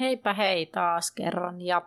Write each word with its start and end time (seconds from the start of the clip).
Heipä 0.00 0.34
hei 0.34 0.66
taas 0.66 1.12
kerran 1.12 1.60
ja 1.60 1.82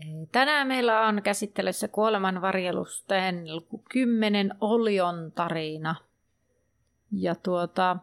e, 0.00 0.04
tänään 0.32 0.68
meillä 0.68 1.00
on 1.00 1.22
käsittelyssä 1.22 1.88
kuolemanvarjelusten 1.88 3.44
10 3.90 4.54
Olion 4.60 5.32
tarina. 5.34 5.94
Ja 7.12 7.34
tuota, 7.34 7.96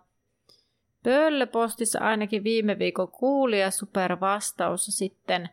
Pöllöpostissa 1.04 2.00
ainakin 2.00 2.44
viime 2.44 2.80
viikon 2.80 3.12
kuulija 3.12 3.72
supervastaus 3.72 4.86
sitten 4.86 5.50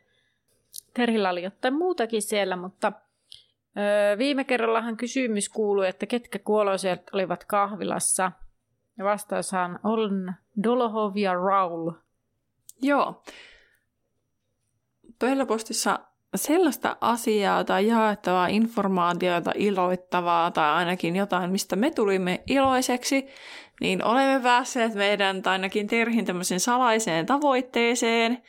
Terhillä 0.94 1.30
oli 1.30 1.42
jotain 1.42 1.74
muutakin 1.74 2.22
siellä, 2.22 2.56
mutta 2.56 2.92
öö, 3.78 4.18
viime 4.18 4.44
kerrallahan 4.44 4.96
kysymys 4.96 5.48
kuului, 5.48 5.88
että 5.88 6.06
ketkä 6.06 6.38
kuoloiset 6.38 7.10
olivat 7.12 7.44
kahvilassa. 7.44 8.32
Ja 8.98 9.04
vastaushan 9.04 9.80
on 9.84 10.32
Dolohovia 10.62 11.34
Raul. 11.34 11.90
Joo, 12.82 13.22
Pöllöpostissa 15.22 15.98
sellaista 16.34 16.96
asiaa 17.00 17.64
tai 17.64 17.86
jaettavaa 17.86 18.46
informaatiota, 18.46 19.52
iloittavaa 19.54 20.50
tai 20.50 20.72
ainakin 20.72 21.16
jotain, 21.16 21.50
mistä 21.50 21.76
me 21.76 21.90
tulimme 21.90 22.42
iloiseksi, 22.46 23.26
niin 23.80 24.04
olemme 24.04 24.40
päässeet 24.42 24.94
meidän 24.94 25.42
tai 25.42 25.52
ainakin 25.52 25.86
Terhin 25.86 26.24
tämmöisen 26.24 26.60
salaiseen 26.60 27.26
tavoitteeseen. 27.26 28.42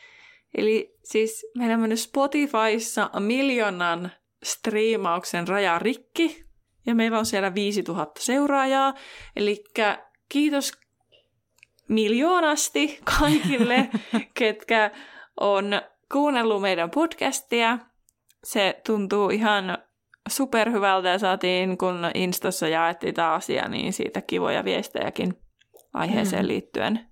Eli 0.57 0.95
siis 1.03 1.45
meillä 1.57 1.73
on 1.73 1.79
mennyt 1.79 1.99
Spotifyssa 1.99 3.09
miljoonan 3.19 4.11
striimauksen 4.43 5.47
raja 5.47 5.79
rikki, 5.79 6.45
ja 6.85 6.95
meillä 6.95 7.19
on 7.19 7.25
siellä 7.25 7.55
5000 7.55 8.21
seuraajaa. 8.21 8.93
Eli 9.35 9.63
kiitos 10.29 10.71
miljoonasti 11.87 12.99
kaikille, 13.19 13.89
ketkä 14.39 14.91
on 15.39 15.81
kuunnellut 16.13 16.61
meidän 16.61 16.89
podcastia. 16.89 17.79
Se 18.43 18.81
tuntuu 18.85 19.29
ihan 19.29 19.77
superhyvältä 20.29 21.09
ja 21.09 21.19
saatiin, 21.19 21.77
kun 21.77 22.11
Instassa 22.13 22.67
jaettiin 22.67 23.13
tämä 23.13 23.33
asia, 23.33 23.67
niin 23.67 23.93
siitä 23.93 24.21
kivoja 24.21 24.63
viestejäkin 24.63 25.37
aiheeseen 25.93 26.45
mm. 26.45 26.47
liittyen. 26.47 27.09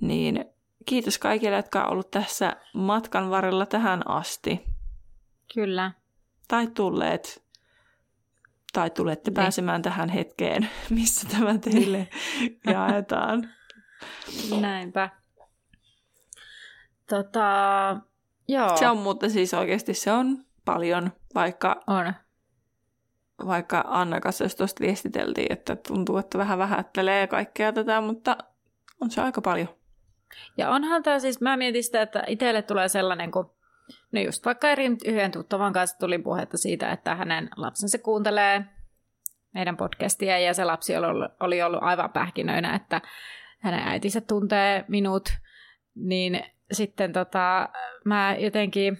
Niin 0.00 0.44
kiitos 0.86 1.18
kaikille, 1.18 1.56
jotka 1.56 1.80
ovat 1.80 1.92
ollut 1.92 2.10
tässä 2.10 2.56
matkan 2.74 3.30
varrella 3.30 3.66
tähän 3.66 4.10
asti. 4.10 4.64
Kyllä. 5.54 5.92
Tai 6.48 6.66
tulleet. 6.66 7.42
Tai 8.72 8.90
tulette 8.90 9.30
niin. 9.30 9.34
pääsemään 9.34 9.82
tähän 9.82 10.08
hetkeen, 10.08 10.68
missä 10.90 11.28
tämä 11.28 11.58
teille 11.58 12.08
jaetaan. 12.72 13.48
Näinpä. 14.60 15.10
Tota, 17.08 17.96
joo. 18.48 18.76
Se 18.76 18.88
on, 18.88 18.98
mutta 18.98 19.28
siis 19.28 19.54
oikeasti 19.54 19.94
se 19.94 20.12
on 20.12 20.44
paljon, 20.64 21.12
vaikka, 21.34 21.82
on. 21.86 22.12
vaikka 23.46 23.84
Anna 23.86 24.20
kanssa 24.20 24.44
jos 24.44 24.54
tuosta 24.54 24.80
viestiteltiin, 24.80 25.52
että 25.52 25.76
tuntuu, 25.76 26.18
että 26.18 26.38
vähän 26.38 26.58
vähättelee 26.58 27.26
kaikkea 27.26 27.72
tätä, 27.72 28.00
mutta 28.00 28.36
on 29.00 29.10
se 29.10 29.20
aika 29.20 29.40
paljon. 29.40 29.68
Ja 30.56 30.70
onhan 30.70 31.02
tämä 31.02 31.18
siis, 31.18 31.40
mä 31.40 31.56
mietin 31.56 31.84
sitä, 31.84 32.02
että 32.02 32.24
itselle 32.26 32.62
tulee 32.62 32.88
sellainen, 32.88 33.30
kun 33.30 33.50
no 34.12 34.20
just 34.20 34.44
vaikka 34.44 34.68
eri 34.68 34.96
yhden 35.04 35.30
tuttavan 35.30 35.72
kanssa 35.72 35.98
tuli 35.98 36.18
puhetta 36.18 36.56
siitä, 36.56 36.90
että 36.90 37.14
hänen 37.14 37.48
lapsensa 37.56 37.98
kuuntelee 37.98 38.64
meidän 39.54 39.76
podcastia 39.76 40.38
ja 40.38 40.54
se 40.54 40.64
lapsi 40.64 40.96
oli 40.96 41.06
ollut, 41.06 41.32
oli 41.40 41.62
ollut 41.62 41.82
aivan 41.82 42.12
pähkinöinä, 42.12 42.74
että 42.74 43.00
hänen 43.58 43.80
äitinsä 43.88 44.20
tuntee 44.20 44.84
minut, 44.88 45.28
niin 45.94 46.44
sitten 46.72 47.12
tota, 47.12 47.68
mä 48.04 48.36
jotenkin, 48.38 48.98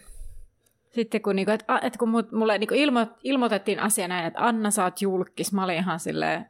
sitten 0.90 1.22
kun, 1.22 1.36
niinku, 1.36 1.50
että, 1.50 1.80
että 1.82 1.98
kun 1.98 2.28
mulle 2.32 2.58
niinku 2.58 2.74
ilmo, 2.74 3.06
ilmoitettiin 3.24 3.80
asia 3.80 4.08
näin, 4.08 4.26
että 4.26 4.46
Anna 4.46 4.70
saat 4.70 5.02
julkis, 5.02 5.52
mä 5.52 5.64
olin 5.64 5.76
ihan 5.76 6.00
silleen, 6.00 6.46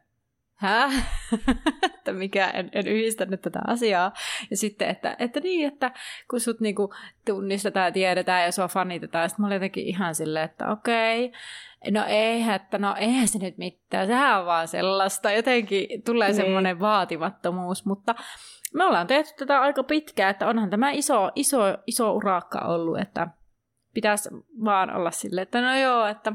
hä? 0.57 0.91
että 1.97 2.13
mikä, 2.13 2.51
en, 2.51 2.71
en 2.73 2.87
yhdistänyt 2.87 3.41
tätä 3.41 3.61
asiaa. 3.67 4.13
Ja 4.51 4.57
sitten, 4.57 4.89
että, 4.89 5.17
että 5.19 5.41
niin, 5.41 5.69
että 5.69 5.93
kun 6.31 6.41
sut 6.41 6.61
niinku 6.61 6.95
tunnistetaan 7.27 7.87
ja 7.87 7.93
tiedetään 7.93 8.45
ja 8.45 8.53
sua 8.53 8.69
fanitetaan, 8.69 9.29
sitten 9.29 9.43
mä 9.43 9.47
olin 9.47 9.57
jotenkin 9.57 9.87
ihan 9.87 10.15
silleen, 10.15 10.45
että 10.45 10.71
okei, 10.71 11.33
no 11.91 12.05
eihän, 12.09 12.57
että 12.57 12.79
no 12.79 12.95
eihän 12.99 13.29
se 13.29 13.39
nyt 13.39 13.59
mitään, 13.59 14.07
sehän 14.07 14.41
on 14.41 14.47
vaan 14.47 14.69
sellaista, 14.69 15.31
jotenkin 15.31 16.03
tulee 16.03 16.29
niin. 16.29 16.37
semmoinen 16.37 16.81
vaatimattomuus, 16.81 17.85
mutta 17.85 18.15
me 18.77 18.85
ollaan 18.85 19.07
tehty 19.07 19.33
tätä 19.39 19.61
aika 19.61 19.83
pitkään, 19.83 20.31
että 20.31 20.49
onhan 20.49 20.71
tämä 20.71 20.91
iso, 20.91 21.31
iso, 21.35 21.61
iso 21.87 22.13
urakka 22.13 22.59
ollut, 22.59 22.99
että 22.99 23.29
pitäisi 23.95 24.29
vaan 24.65 24.97
olla 24.97 25.11
silleen, 25.11 25.43
että 25.43 25.61
no 25.61 25.77
joo, 25.77 26.07
että 26.07 26.33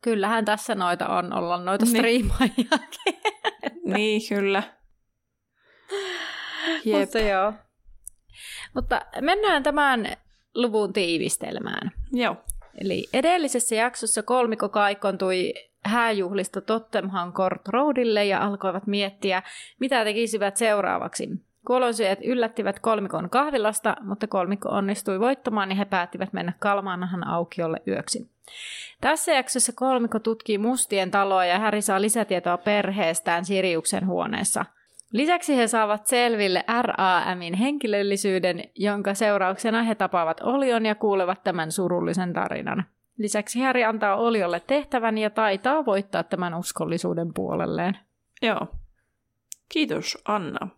kyllähän 0.00 0.44
tässä 0.44 0.74
noita 0.74 1.08
on 1.08 1.32
olla 1.32 1.56
noita 1.56 1.84
niin. 1.84 1.96
striimaajakin. 1.96 2.68
niin, 3.94 4.20
kyllä. 4.28 4.62
Jep. 6.84 7.00
Mutta 7.00 7.18
joo. 7.18 7.52
Mutta 8.74 9.00
mennään 9.20 9.62
tämän 9.62 10.16
luvun 10.54 10.92
tiivistelmään. 10.92 11.90
Joo. 12.12 12.36
Eli 12.80 13.08
edellisessä 13.12 13.74
jaksossa 13.74 14.22
kolmiko 14.22 14.68
kaikontui 14.68 15.54
hääjuhlista 15.84 16.60
Tottenham 16.60 17.32
Court 17.32 17.68
Roadille 17.68 18.24
ja 18.24 18.44
alkoivat 18.44 18.86
miettiä, 18.86 19.42
mitä 19.80 20.04
tekisivät 20.04 20.56
seuraavaksi. 20.56 21.28
Kuolonsyöjät 21.66 22.18
yllättivät 22.24 22.78
kolmikon 22.78 23.30
kahvilasta, 23.30 23.96
mutta 24.00 24.26
kolmikko 24.26 24.68
onnistui 24.68 25.20
voittamaan 25.20 25.70
ja 25.70 25.76
he 25.76 25.84
päättivät 25.84 26.32
mennä 26.32 26.52
Kalmaanahan 26.58 27.26
aukiolle 27.26 27.82
yöksi. 27.88 28.30
Tässä 29.00 29.32
jaksossa 29.32 29.72
kolmikko 29.72 30.18
tutkii 30.18 30.58
mustien 30.58 31.10
taloa 31.10 31.44
ja 31.44 31.58
Häri 31.58 31.82
saa 31.82 32.00
lisätietoa 32.00 32.58
perheestään 32.58 33.44
Siriuksen 33.44 34.06
huoneessa. 34.06 34.64
Lisäksi 35.12 35.56
he 35.56 35.66
saavat 35.66 36.06
selville 36.06 36.64
RAMin 36.82 37.54
henkilöllisyyden, 37.54 38.64
jonka 38.74 39.14
seurauksena 39.14 39.82
he 39.82 39.94
tapaavat 39.94 40.40
Olion 40.40 40.86
ja 40.86 40.94
kuulevat 40.94 41.44
tämän 41.44 41.72
surullisen 41.72 42.32
tarinan. 42.32 42.84
Lisäksi 43.18 43.60
Harry 43.60 43.84
antaa 43.84 44.16
Oliolle 44.16 44.60
tehtävän 44.60 45.18
ja 45.18 45.30
taitaa 45.30 45.86
voittaa 45.86 46.22
tämän 46.22 46.54
uskollisuuden 46.54 47.34
puolelleen. 47.34 47.98
Joo. 48.42 48.66
Kiitos, 49.68 50.18
Anna. 50.24 50.68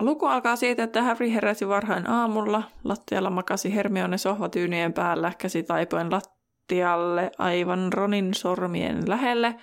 Luku 0.00 0.26
alkaa 0.26 0.56
siitä, 0.56 0.82
että 0.82 1.02
Harry 1.02 1.32
heräsi 1.32 1.68
varhain 1.68 2.10
aamulla. 2.10 2.62
Lattialla 2.84 3.30
makasi 3.30 3.74
Hermione 3.74 4.18
sohvatyynien 4.18 4.92
päällä, 4.92 5.32
käsi 5.38 5.62
taipoen 5.62 6.10
lattialle 6.10 7.30
aivan 7.38 7.92
Ronin 7.92 8.34
sormien 8.34 9.08
lähelle. 9.08 9.54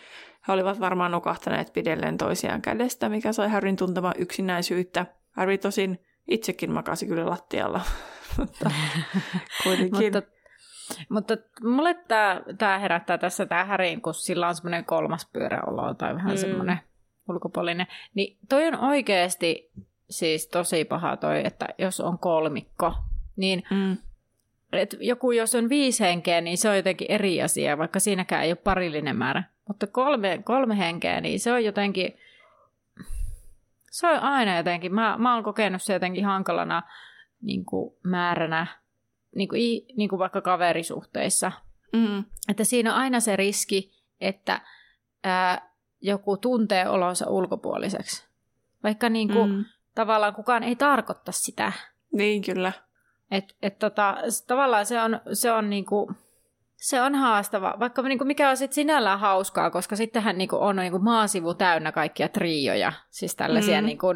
He 0.47 0.53
olivat 0.53 0.79
varmaan 0.79 1.11
nukahtaneet 1.11 1.73
pidelleen 1.73 2.17
toisiaan 2.17 2.61
kädestä, 2.61 3.09
mikä 3.09 3.33
sai 3.33 3.49
Harryn 3.49 3.75
tuntemaan 3.75 4.15
yksinäisyyttä. 4.17 5.05
Harry 5.31 5.57
tosin 5.57 6.05
itsekin 6.27 6.71
makasi 6.71 7.07
kyllä 7.07 7.29
lattialla, 7.29 7.81
mutta 8.37 8.71
kuitenkin. 9.63 10.13
mutta 10.13 10.38
mutta 11.09 11.37
mulle 11.63 11.93
tämä 12.57 12.79
herättää 12.79 13.17
tässä 13.17 13.45
tämä 13.45 13.65
Häriin, 13.65 14.01
kun 14.01 14.13
sillä 14.13 14.47
on 14.47 14.55
semmoinen 14.55 14.85
kolmas 14.85 15.29
pyöräolo 15.33 15.93
tai 15.93 16.15
vähän 16.15 16.31
mm. 16.31 16.37
semmoinen 16.37 16.79
ulkopuolinen. 17.29 17.87
Niin 18.15 18.37
toi 18.49 18.67
on 18.67 18.79
oikeasti 18.79 19.71
siis 20.09 20.47
tosi 20.47 20.85
paha 20.85 21.17
toi, 21.17 21.41
että 21.45 21.67
jos 21.77 21.99
on 21.99 22.19
kolmikko, 22.19 22.93
niin 23.35 23.63
mm. 23.71 23.97
et 24.71 24.95
joku 24.99 25.31
jos 25.31 25.55
on 25.55 25.69
viisi 25.69 26.03
henkeä, 26.03 26.41
niin 26.41 26.57
se 26.57 26.69
on 26.69 26.75
jotenkin 26.75 27.11
eri 27.11 27.41
asia, 27.41 27.77
vaikka 27.77 27.99
siinäkään 27.99 28.43
ei 28.43 28.51
ole 28.51 28.55
parillinen 28.55 29.15
määrä. 29.15 29.43
Mutta 29.67 29.87
kolme, 29.87 30.41
kolme 30.43 30.77
henkeä, 30.77 31.21
niin 31.21 31.39
se 31.39 31.53
on 31.53 31.63
jotenkin, 31.63 32.17
se 33.91 34.07
on 34.07 34.19
aina 34.19 34.57
jotenkin, 34.57 34.93
mä, 34.93 35.17
mä 35.17 35.33
oon 35.35 35.43
kokenut 35.43 35.81
se 35.81 35.93
jotenkin 35.93 36.25
hankalana 36.25 36.83
niin 37.41 37.65
kuin 37.65 37.93
määränä 38.03 38.67
niin 39.35 39.49
kuin, 39.49 39.61
niin 39.97 40.09
kuin 40.09 40.19
vaikka 40.19 40.41
kaverisuhteissa. 40.41 41.51
Mm. 41.93 42.23
Että 42.49 42.63
siinä 42.63 42.93
on 42.93 42.99
aina 42.99 43.19
se 43.19 43.35
riski, 43.35 43.91
että 44.21 44.61
ää, 45.23 45.69
joku 46.01 46.37
tuntee 46.37 46.89
olonsa 46.89 47.29
ulkopuoliseksi. 47.29 48.27
Vaikka 48.83 49.09
niin 49.09 49.33
kuin, 49.33 49.51
mm. 49.51 49.65
tavallaan 49.95 50.35
kukaan 50.35 50.63
ei 50.63 50.75
tarkoita 50.75 51.31
sitä. 51.31 51.71
Niin, 52.11 52.41
kyllä. 52.41 52.71
Et, 53.31 53.55
et 53.61 53.79
tota, 53.79 54.17
tavallaan 54.47 54.85
se 54.85 55.01
on, 55.01 55.21
se 55.33 55.51
on 55.51 55.69
niinku, 55.69 56.11
se 56.75 57.01
on 57.01 57.15
haastava, 57.15 57.75
vaikka 57.79 58.01
niinku 58.01 58.25
mikä 58.25 58.49
on 58.49 58.57
sitten 58.57 58.75
sinällään 58.75 59.19
hauskaa, 59.19 59.71
koska 59.71 59.95
sittenhän 59.95 60.37
niinku 60.37 60.55
on 60.55 60.75
niinku 60.75 60.99
maasivu 60.99 61.53
täynnä 61.53 61.91
kaikkia 61.91 62.29
trioja, 62.29 62.93
siis 63.09 63.35
tällaisia 63.35 63.81
mm. 63.81 63.85
niinku 63.85 64.07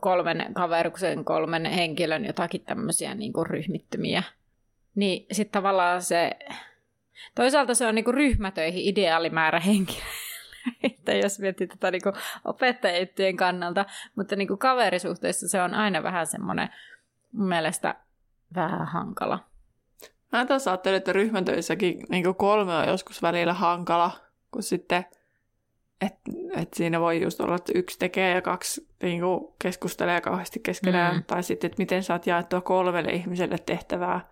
kolmen 0.00 0.54
kaveruksen, 0.54 1.24
kolmen 1.24 1.64
henkilön 1.64 2.24
jotakin 2.24 2.64
tämmöisiä 2.64 3.14
niinku 3.14 3.44
ryhmittymiä. 3.44 4.22
Niin 4.94 5.26
sitten 5.32 5.52
tavallaan 5.52 6.02
se, 6.02 6.30
toisaalta 7.34 7.74
se 7.74 7.86
on 7.86 7.94
niinku 7.94 8.12
ryhmätöihin 8.12 8.84
ideaalimäärä 8.84 9.60
henkilöä 9.60 10.04
että 10.82 11.12
jos 11.12 11.38
miettii 11.38 11.66
tätä 11.66 11.90
niin 11.90 12.02
opettajien 12.44 13.36
kannalta, 13.36 13.84
mutta 14.16 14.36
niin 14.36 14.48
kuin 14.48 14.58
kaverisuhteissa 14.58 15.48
se 15.48 15.62
on 15.62 15.74
aina 15.74 16.02
vähän 16.02 16.26
semmoinen 16.26 16.68
mun 17.32 17.48
mielestä 17.48 17.94
vähän 18.54 18.86
hankala. 18.86 19.38
Mä 20.32 20.46
taas 20.46 20.68
ajattelin, 20.68 20.96
että 20.96 21.12
ryhmätöissäkin 21.12 22.06
niin 22.08 22.34
kolme 22.34 22.74
on 22.74 22.88
joskus 22.88 23.22
välillä 23.22 23.52
hankala, 23.52 24.10
kun 24.50 24.62
sitten 24.62 25.04
että 26.00 26.20
et 26.56 26.74
siinä 26.74 27.00
voi 27.00 27.22
just 27.22 27.40
olla, 27.40 27.54
että 27.54 27.72
yksi 27.74 27.98
tekee 27.98 28.34
ja 28.34 28.42
kaksi 28.42 28.88
niin 29.02 29.20
kuin 29.20 29.54
keskustelee 29.62 30.20
kauheasti 30.20 30.60
keskenään. 30.60 31.16
Mm. 31.16 31.24
Tai 31.24 31.42
sitten, 31.42 31.68
että 31.68 31.82
miten 31.82 32.02
saat 32.02 32.26
jaettua 32.26 32.60
kolmelle 32.60 33.10
ihmiselle 33.12 33.58
tehtävää. 33.58 34.30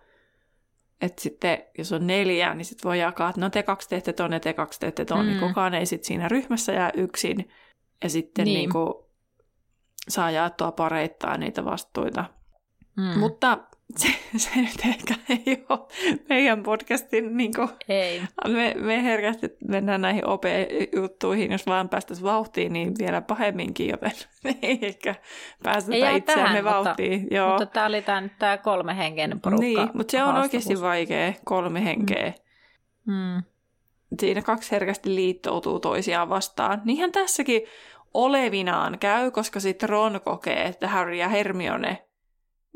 Että 1.01 1.21
sitten, 1.21 1.63
jos 1.77 1.91
on 1.91 2.07
neljä, 2.07 2.53
niin 2.53 2.65
sitten 2.65 2.89
voi 2.89 2.99
jakaa, 2.99 3.29
että 3.29 3.41
no 3.41 3.49
te 3.49 3.63
kaksi 3.63 3.89
teette 3.89 4.13
ton 4.13 4.33
ja 4.33 4.39
te 4.39 4.53
kaksi 4.53 4.79
teette 4.79 5.05
ton. 5.05 5.25
Niin 5.25 5.35
mm. 5.35 5.39
Niin 5.39 5.47
kukaan 5.47 5.73
ei 5.73 5.85
sitten 5.85 6.07
siinä 6.07 6.27
ryhmässä 6.27 6.71
jää 6.71 6.91
yksin. 6.93 7.49
Ja 8.03 8.09
sitten 8.09 8.45
niin. 8.45 8.57
Niin 8.57 8.71
kuin, 8.71 8.93
saa 10.09 10.31
jaettua 10.31 10.71
pareittain 10.71 11.39
niitä 11.39 11.65
vastuita. 11.65 12.25
Mm. 12.97 13.19
Mutta 13.19 13.57
se, 13.97 14.07
se 14.37 14.49
nyt 14.55 14.85
ehkä 14.85 15.15
ei 15.29 15.65
ole 15.69 15.79
meidän 16.29 16.63
podcastin, 16.63 17.37
niin 17.37 17.53
kuin, 17.55 17.69
ei. 17.89 18.21
Me, 18.47 18.75
me 18.77 19.03
herkästi 19.03 19.49
mennään 19.67 20.01
näihin 20.01 20.25
OP-juttuihin, 20.25 21.51
jos 21.51 21.67
vaan 21.67 21.89
päästäisiin 21.89 22.25
vauhtiin, 22.25 22.73
niin 22.73 22.93
vielä 22.99 23.21
pahemminkin, 23.21 23.89
joten 23.89 24.11
ei 24.61 24.79
ehkä 24.81 25.15
päästä 25.63 25.93
ei 25.93 26.17
itseämme 26.17 26.63
vauhtiin. 26.63 27.21
Mutta, 27.21 27.35
Joo. 27.35 27.49
mutta 27.49 27.65
tämä 27.65 27.85
oli 27.85 28.01
tämä, 28.01 28.29
tämä 28.39 28.57
kolme 28.57 28.97
hengen 28.97 29.41
porukka. 29.41 29.65
Niin, 29.65 29.89
mutta 29.93 30.11
se 30.11 30.23
on 30.23 30.35
oikeasti 30.35 30.81
vaikea, 30.81 31.33
kolme 31.45 31.85
henkeä. 31.85 32.33
Mm. 33.05 33.13
Mm. 33.13 33.43
Siinä 34.19 34.41
kaksi 34.41 34.71
herkästi 34.71 35.15
liittoutuu 35.15 35.79
toisiaan 35.79 36.29
vastaan. 36.29 36.81
Niinhän 36.85 37.11
tässäkin 37.11 37.61
olevinaan 38.13 38.99
käy, 38.99 39.31
koska 39.31 39.59
sitten 39.59 39.89
Ron 39.89 40.21
kokee, 40.25 40.65
että 40.65 40.87
Harry 40.87 41.15
ja 41.15 41.29
Hermione 41.29 42.05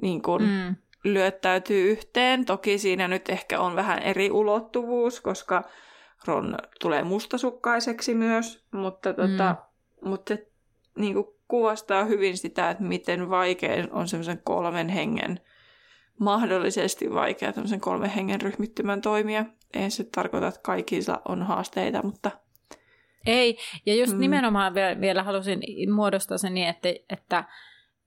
niin 0.02 0.22
kun, 0.22 0.42
mm 0.42 0.76
lyöttäytyy 1.04 1.92
yhteen. 1.92 2.46
Toki 2.46 2.78
siinä 2.78 3.08
nyt 3.08 3.30
ehkä 3.30 3.60
on 3.60 3.76
vähän 3.76 4.00
eri 4.00 4.32
ulottuvuus, 4.32 5.22
koska 5.22 5.64
Ron 6.26 6.58
tulee 6.82 7.04
mustasukkaiseksi 7.04 8.16
myös, 8.16 8.66
mutta, 8.72 9.14
tota, 9.14 9.56
mm. 10.02 10.10
mutta 10.10 10.36
se 10.36 10.48
niin 10.98 11.14
kuin 11.14 11.28
kuvastaa 11.48 12.06
hyvin 12.06 12.38
sitä, 12.38 12.70
että 12.70 12.84
miten 12.84 13.30
vaikea 13.30 13.88
on 13.92 14.08
semmoisen 14.08 14.42
kolmen 14.44 14.90
hengen, 14.90 15.40
mahdollisesti 16.20 17.14
vaikea 17.14 17.54
tämmöisen 17.54 17.80
kolmen 17.80 18.10
hengen 18.10 18.42
ryhmittymän 18.42 19.02
toimia. 19.02 19.46
Ei 19.74 19.90
se 19.90 20.04
tarkoita, 20.04 20.48
että 20.48 20.60
kaikilla 20.64 21.22
on 21.28 21.44
haasteita, 21.44 22.04
mutta... 22.04 22.32
Ei, 23.26 23.58
ja 23.86 23.96
just 23.96 24.14
mm. 24.14 24.20
nimenomaan 24.20 24.74
vielä, 24.74 25.02
vielä 25.02 25.24
halusin 25.24 25.60
muodostaa 25.94 26.38
sen 26.38 26.54
niin, 26.54 26.68
että, 26.68 26.90
että 27.10 27.44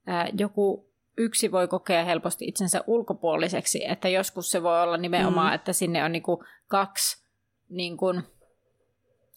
ää, 0.07 0.27
joku 0.37 0.89
yksi 1.17 1.51
voi 1.51 1.67
kokea 1.67 2.03
helposti 2.03 2.45
itsensä 2.45 2.83
ulkopuoliseksi, 2.87 3.89
että 3.89 4.09
joskus 4.09 4.51
se 4.51 4.63
voi 4.63 4.83
olla 4.83 4.97
nimenomaan, 4.97 5.51
mm. 5.51 5.55
että 5.55 5.73
sinne 5.73 6.03
on 6.03 6.11
niinku 6.11 6.43
kaksi 6.67 7.27
niinku 7.69 8.13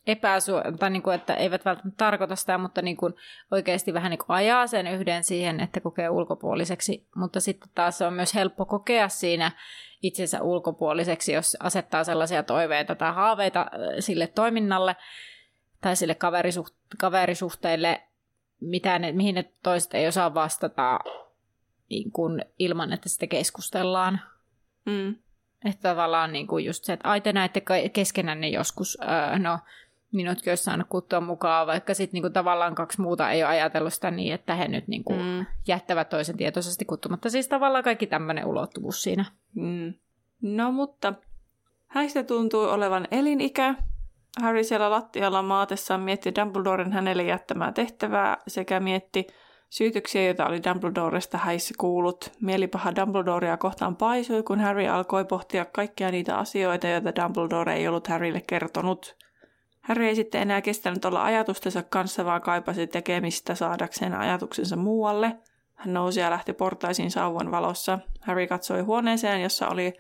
epäsu- 0.07 0.79
tai 0.79 0.91
niinku, 0.91 1.11
että 1.11 1.35
eivät 1.35 1.65
välttämättä 1.65 2.05
tarkoita 2.05 2.37
sitä, 2.37 2.59
mutta 2.59 2.83
niinku 2.83 3.11
oikeasti 3.51 3.95
vähän 3.95 4.11
niinku 4.11 4.25
ajaa 4.29 4.67
sen 4.67 4.87
yhden 4.87 5.25
siihen, 5.25 5.61
että 5.61 5.81
kokee 5.81 6.09
ulkopuoliseksi, 6.09 7.07
mutta 7.17 7.41
sitten 7.41 7.71
taas 7.75 7.99
se 7.99 8.07
on 8.07 8.13
myös 8.13 8.35
helppo 8.35 8.65
kokea 8.65 9.09
siinä 9.09 9.53
itsensä 10.03 10.43
ulkopuoliseksi, 10.43 11.33
jos 11.33 11.57
asettaa 11.61 12.05
sellaisia 12.05 12.43
toiveita 12.43 12.95
tai 12.95 13.15
haaveita 13.15 13.61
äh, 13.61 13.69
sille 13.99 14.27
toiminnalle 14.27 14.97
tai 15.81 15.97
sille 15.97 16.17
kaverisuht- 16.25 16.97
kaverisuhteille, 16.99 18.03
mitä 18.61 18.99
ne, 18.99 19.13
mihin 19.13 19.35
ne 19.35 19.53
toiset 19.63 19.95
ei 19.95 20.09
osaa 20.09 20.35
vastata 20.35 20.99
niin 21.91 22.13
kuin, 22.13 22.45
ilman, 22.59 22.93
että 22.93 23.09
sitä 23.09 23.27
keskustellaan. 23.27 24.21
Mm. 24.87 25.15
Että 25.65 25.89
tavallaan 25.89 26.33
niin 26.33 26.47
kuin 26.47 26.65
just 26.65 26.85
se, 26.85 26.93
että 26.93 27.09
ai 27.09 27.21
te 27.21 27.33
näette 27.33 27.63
keskenään 27.93 28.41
ne 28.41 28.49
joskus, 28.49 28.99
öö, 29.03 29.39
no 29.39 29.59
minutkin 30.13 30.51
olisi 30.51 30.65
saanut 30.65 30.87
kuttua 30.89 31.21
mukaan, 31.21 31.67
vaikka 31.67 31.95
sitten 31.95 32.23
niin 32.23 32.33
tavallaan 32.33 32.75
kaksi 32.75 33.01
muuta 33.01 33.31
ei 33.31 33.43
ole 33.43 33.51
ajatellut 33.51 33.95
sitä 33.95 34.11
niin, 34.11 34.35
että 34.35 34.55
he 34.55 34.69
nyt 34.69 34.89
niin 34.89 35.05
kuin, 35.05 35.23
mm. 35.23 35.47
jättävät 35.69 36.09
toisen 36.09 36.37
tietoisesti 36.37 36.85
kuttumatta. 36.85 37.31
Siis 37.31 37.49
tavallaan 37.49 37.85
kaikki 37.85 38.07
tämmöinen 38.07 38.47
ulottuvuus 38.47 39.03
siinä. 39.03 39.25
Mm. 39.55 39.95
No 40.43 40.73
mutta 40.73 41.15
häistä 41.87 42.23
tuntuu 42.23 42.65
olevan 42.65 43.09
elinikä. 43.11 43.75
Harry 44.43 44.65
siellä 44.65 44.91
lattialla 44.91 45.43
maatessaan 45.43 46.01
mietti 46.01 46.35
Dumbledoren 46.35 46.93
hänelle 46.93 47.23
jättämää 47.23 47.73
tehtävää 47.73 48.37
sekä 48.49 48.81
mietti 48.81 49.27
Syytöksiä, 49.71 50.25
joita 50.25 50.47
oli 50.47 50.61
Dumbledoresta 50.65 51.39
häissä 51.39 51.75
kuullut. 51.79 52.33
Mielipaha 52.41 52.97
Dumbledorea 52.97 53.57
kohtaan 53.57 53.97
paisui, 53.97 54.43
kun 54.43 54.61
Harry 54.61 54.87
alkoi 54.87 55.25
pohtia 55.25 55.65
kaikkia 55.65 56.11
niitä 56.11 56.37
asioita, 56.37 56.87
joita 56.87 57.15
Dumbledore 57.17 57.75
ei 57.75 57.89
ollut 57.89 58.09
Harrylle 58.09 58.43
kertonut. 58.47 59.17
Harry 59.81 60.05
ei 60.05 60.15
sitten 60.15 60.43
enää 60.43 60.61
kestänyt 60.61 61.05
olla 61.05 61.25
ajatustensa 61.25 61.83
kanssa, 61.83 62.25
vaan 62.25 62.43
kaipasi 62.43 62.87
tekemistä 62.87 63.55
saadakseen 63.55 64.15
ajatuksensa 64.15 64.77
muualle. 64.77 65.37
Hän 65.75 65.95
nousi 65.95 66.21
ja 66.21 66.31
lähti 66.31 66.53
portaisiin 66.53 67.11
sauvan 67.11 67.51
valossa. 67.51 67.99
Harry 68.21 68.47
katsoi 68.47 68.81
huoneeseen, 68.81 69.43
jossa 69.43 69.69
oli 69.69 69.93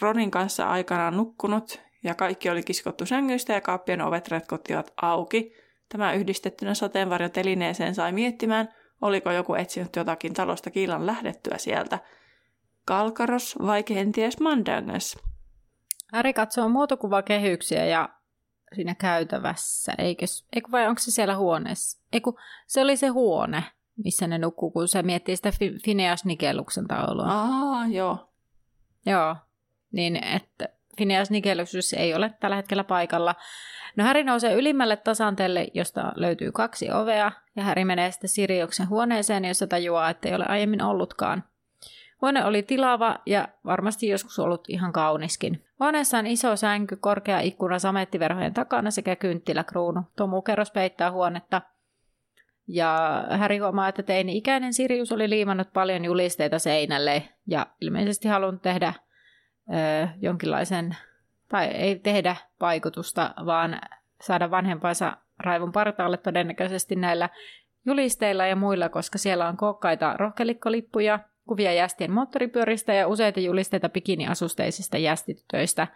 Ronin 0.00 0.30
kanssa 0.30 0.68
aikanaan 0.68 1.16
nukkunut, 1.16 1.80
ja 2.04 2.14
kaikki 2.14 2.50
oli 2.50 2.62
kiskottu 2.62 3.06
sängyistä 3.06 3.52
ja 3.52 3.60
kaappien 3.60 4.00
ovet 4.00 4.28
retkottivat 4.28 4.92
auki. 5.02 5.52
Tämä 5.88 6.12
yhdistettynä 6.12 6.74
sateenvarjotelineeseen 6.74 7.94
sai 7.94 8.12
miettimään– 8.12 8.68
Oliko 9.04 9.30
joku 9.30 9.54
etsinyt 9.54 9.96
jotakin 9.96 10.34
talosta 10.34 10.70
kiilan 10.70 11.06
lähdettyä 11.06 11.58
sieltä? 11.58 11.98
Kalkaros 12.84 13.56
vai 13.66 13.82
kenties 13.82 14.40
Mandangas? 14.40 15.18
Harry 16.12 16.32
katsoo 16.32 16.68
muotokuvakehyksiä 16.68 17.86
ja 17.86 18.08
siinä 18.74 18.94
käytävässä, 18.94 19.92
eikö, 19.98 20.26
eikö 20.52 20.70
vai 20.70 20.86
onko 20.86 20.98
se 20.98 21.10
siellä 21.10 21.36
huoneessa? 21.36 22.00
Eikö, 22.12 22.32
se 22.66 22.80
oli 22.80 22.96
se 22.96 23.08
huone, 23.08 23.64
missä 24.04 24.26
ne 24.26 24.38
nukkuu, 24.38 24.70
kun 24.70 24.88
se 24.88 25.02
miettii 25.02 25.36
sitä 25.36 25.52
Phineas 25.82 26.24
Nikelluksen 26.24 26.86
taulua. 26.86 27.26
Aa, 27.26 27.86
joo. 27.86 28.32
Joo, 29.06 29.36
niin 29.92 30.24
että 30.24 30.68
Phineas 30.96 31.30
Nikellus 31.30 31.92
ei 31.96 32.14
ole 32.14 32.32
tällä 32.40 32.56
hetkellä 32.56 32.84
paikalla. 32.84 33.34
No 33.96 34.04
Häri 34.04 34.24
nousee 34.24 34.54
ylimmälle 34.54 34.96
tasanteelle, 34.96 35.66
josta 35.74 36.12
löytyy 36.16 36.52
kaksi 36.52 36.90
ovea, 36.90 37.32
ja 37.56 37.62
Häri 37.62 37.84
menee 37.84 38.10
sitten 38.10 38.28
Siriuksen 38.30 38.88
huoneeseen, 38.88 39.44
jossa 39.44 39.66
tajuaa, 39.66 40.10
että 40.10 40.28
ei 40.28 40.34
ole 40.34 40.44
aiemmin 40.48 40.82
ollutkaan. 40.82 41.44
Huone 42.22 42.44
oli 42.44 42.62
tilava 42.62 43.18
ja 43.26 43.48
varmasti 43.64 44.08
joskus 44.08 44.38
ollut 44.38 44.64
ihan 44.68 44.92
kauniskin. 44.92 45.64
Huoneessa 45.80 46.18
on 46.18 46.26
iso 46.26 46.56
sänky, 46.56 46.96
korkea 46.96 47.40
ikkuna 47.40 47.78
samettiverhojen 47.78 48.54
takana 48.54 48.90
sekä 48.90 49.16
kynttiläkruunu. 49.16 50.02
Tomukerros 50.16 50.70
peittää 50.70 51.10
huonetta. 51.12 51.62
Ja 52.68 53.24
Häri 53.30 53.58
huomaa, 53.58 53.88
että 53.88 54.02
teini-ikäinen 54.02 54.74
Sirius 54.74 55.12
oli 55.12 55.30
liimannut 55.30 55.72
paljon 55.72 56.04
julisteita 56.04 56.58
seinälle 56.58 57.22
ja 57.46 57.66
ilmeisesti 57.80 58.28
halunnut 58.28 58.62
tehdä 58.62 58.92
jonkinlaisen 60.20 60.96
tai 61.48 61.66
ei 61.66 61.98
tehdä 61.98 62.36
vaikutusta, 62.60 63.34
vaan 63.46 63.80
saada 64.20 64.50
vanhempansa 64.50 65.16
raivon 65.38 65.72
partaalle 65.72 66.16
todennäköisesti 66.16 66.96
näillä 66.96 67.28
julisteilla 67.86 68.46
ja 68.46 68.56
muilla, 68.56 68.88
koska 68.88 69.18
siellä 69.18 69.48
on 69.48 69.56
kokkaita 69.56 70.16
rohkelikolippuja, 70.16 71.18
kuvia 71.48 71.72
jästien 71.72 72.12
moottoripyöristä 72.12 72.94
ja 72.94 73.08
useita 73.08 73.40
julisteita 73.40 73.88
bikiniasusteisista 73.88 74.98
jästitytöistä. 74.98 75.86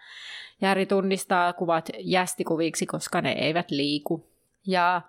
Jääri 0.60 0.86
tunnistaa 0.86 1.52
kuvat 1.52 1.90
jästikuviksi, 1.98 2.86
koska 2.86 3.20
ne 3.20 3.32
eivät 3.32 3.70
liiku. 3.70 4.30
Ja 4.66 5.02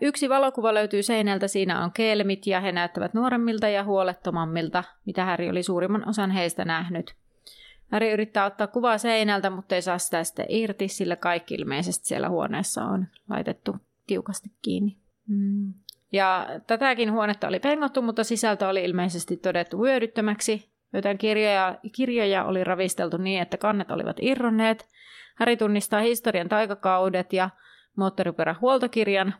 yksi 0.00 0.28
valokuva 0.28 0.74
löytyy 0.74 1.02
seinältä, 1.02 1.48
siinä 1.48 1.84
on 1.84 1.92
kelmit 1.92 2.46
ja 2.46 2.60
he 2.60 2.72
näyttävät 2.72 3.14
nuoremmilta 3.14 3.68
ja 3.68 3.84
huolettomammilta, 3.84 4.84
mitä 5.06 5.24
Häri 5.24 5.50
oli 5.50 5.62
suurimman 5.62 6.08
osan 6.08 6.30
heistä 6.30 6.64
nähnyt. 6.64 7.14
Harry 7.92 8.12
yrittää 8.12 8.44
ottaa 8.44 8.66
kuvaa 8.66 8.98
seinältä, 8.98 9.50
mutta 9.50 9.74
ei 9.74 9.82
saa 9.82 9.98
sitä 9.98 10.24
sitten 10.24 10.46
irti, 10.48 10.88
sillä 10.88 11.16
kaikki 11.16 11.54
ilmeisesti 11.54 12.06
siellä 12.06 12.28
huoneessa 12.28 12.84
on 12.84 13.06
laitettu 13.28 13.76
tiukasti 14.06 14.50
kiinni. 14.62 14.96
Mm. 15.28 15.74
Ja 16.12 16.46
tätäkin 16.66 17.12
huonetta 17.12 17.48
oli 17.48 17.60
pengottu, 17.60 18.02
mutta 18.02 18.24
sisältö 18.24 18.68
oli 18.68 18.84
ilmeisesti 18.84 19.36
todettu 19.36 19.84
hyödyttömäksi, 19.84 20.70
joten 20.92 21.18
kirjoja, 21.18 21.78
kirjoja 21.92 22.44
oli 22.44 22.64
ravisteltu 22.64 23.16
niin, 23.16 23.42
että 23.42 23.56
kannet 23.56 23.90
olivat 23.90 24.16
irronneet. 24.20 24.88
Häri 25.34 25.56
tunnistaa 25.56 26.00
historian 26.00 26.48
taikakaudet 26.48 27.32
ja 27.32 27.50
moottoripyörän 27.96 28.60
huoltokirjan. 28.60 29.34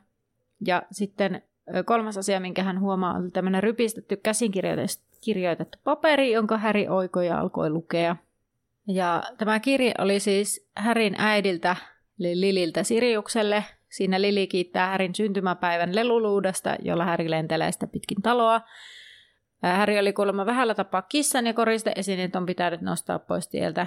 Ja 0.66 0.82
sitten 0.90 1.42
kolmas 1.84 2.18
asia, 2.18 2.40
minkä 2.40 2.62
hän 2.62 2.80
huomaa, 2.80 3.14
on 3.14 3.32
tämmöinen 3.32 3.62
rypistetty 3.62 4.16
käsinkirjoitettu 4.16 5.78
paperi, 5.84 6.32
jonka 6.32 6.58
Häri 6.58 6.88
oikoi 6.88 7.26
ja 7.26 7.40
alkoi 7.40 7.70
lukea. 7.70 8.16
Ja 8.88 9.22
tämä 9.38 9.60
kirje 9.60 9.94
oli 9.98 10.20
siis 10.20 10.70
Härin 10.76 11.14
äidiltä, 11.18 11.76
eli 12.20 12.40
Lililtä 12.40 12.82
Siriukselle. 12.82 13.64
Siinä 13.88 14.20
Lili 14.20 14.46
kiittää 14.46 14.90
Härin 14.90 15.14
syntymäpäivän 15.14 15.94
leluluudesta, 15.94 16.76
jolla 16.82 17.04
Häri 17.04 17.30
lentelee 17.30 17.72
sitä 17.72 17.86
pitkin 17.86 18.22
taloa. 18.22 18.60
Häri 19.62 19.98
oli 19.98 20.12
kuulemma 20.12 20.46
vähällä 20.46 20.74
tapaa 20.74 21.02
kissan 21.02 21.46
ja 21.46 21.54
koristeesineet 21.54 22.36
on 22.36 22.46
pitänyt 22.46 22.80
nostaa 22.80 23.18
pois 23.18 23.48
tieltä. 23.48 23.86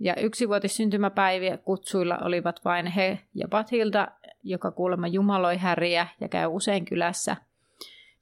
Ja 0.00 0.14
yksivuotis 0.16 0.76
syntymäpäiviä 0.76 1.56
kutsuilla 1.56 2.18
olivat 2.18 2.64
vain 2.64 2.86
he 2.86 3.18
ja 3.34 3.48
Bathilda, 3.48 4.08
joka 4.42 4.70
kuulemma 4.70 5.06
jumaloi 5.06 5.56
Häriä 5.56 6.06
ja 6.20 6.28
käy 6.28 6.46
usein 6.46 6.84
kylässä. 6.84 7.36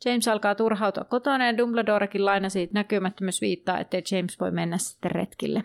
James 0.05 0.29
alkaa 0.29 0.55
turhautua 0.55 1.05
kotona 1.05 1.47
ja 1.47 1.59
Dumbledorekin 1.59 2.25
lainasi 2.25 2.71
näkymättömyysviittaa, 2.73 3.79
ettei 3.79 4.03
James 4.13 4.41
voi 4.41 4.51
mennä 4.51 4.79
sitten 4.79 5.11
retkille. 5.11 5.65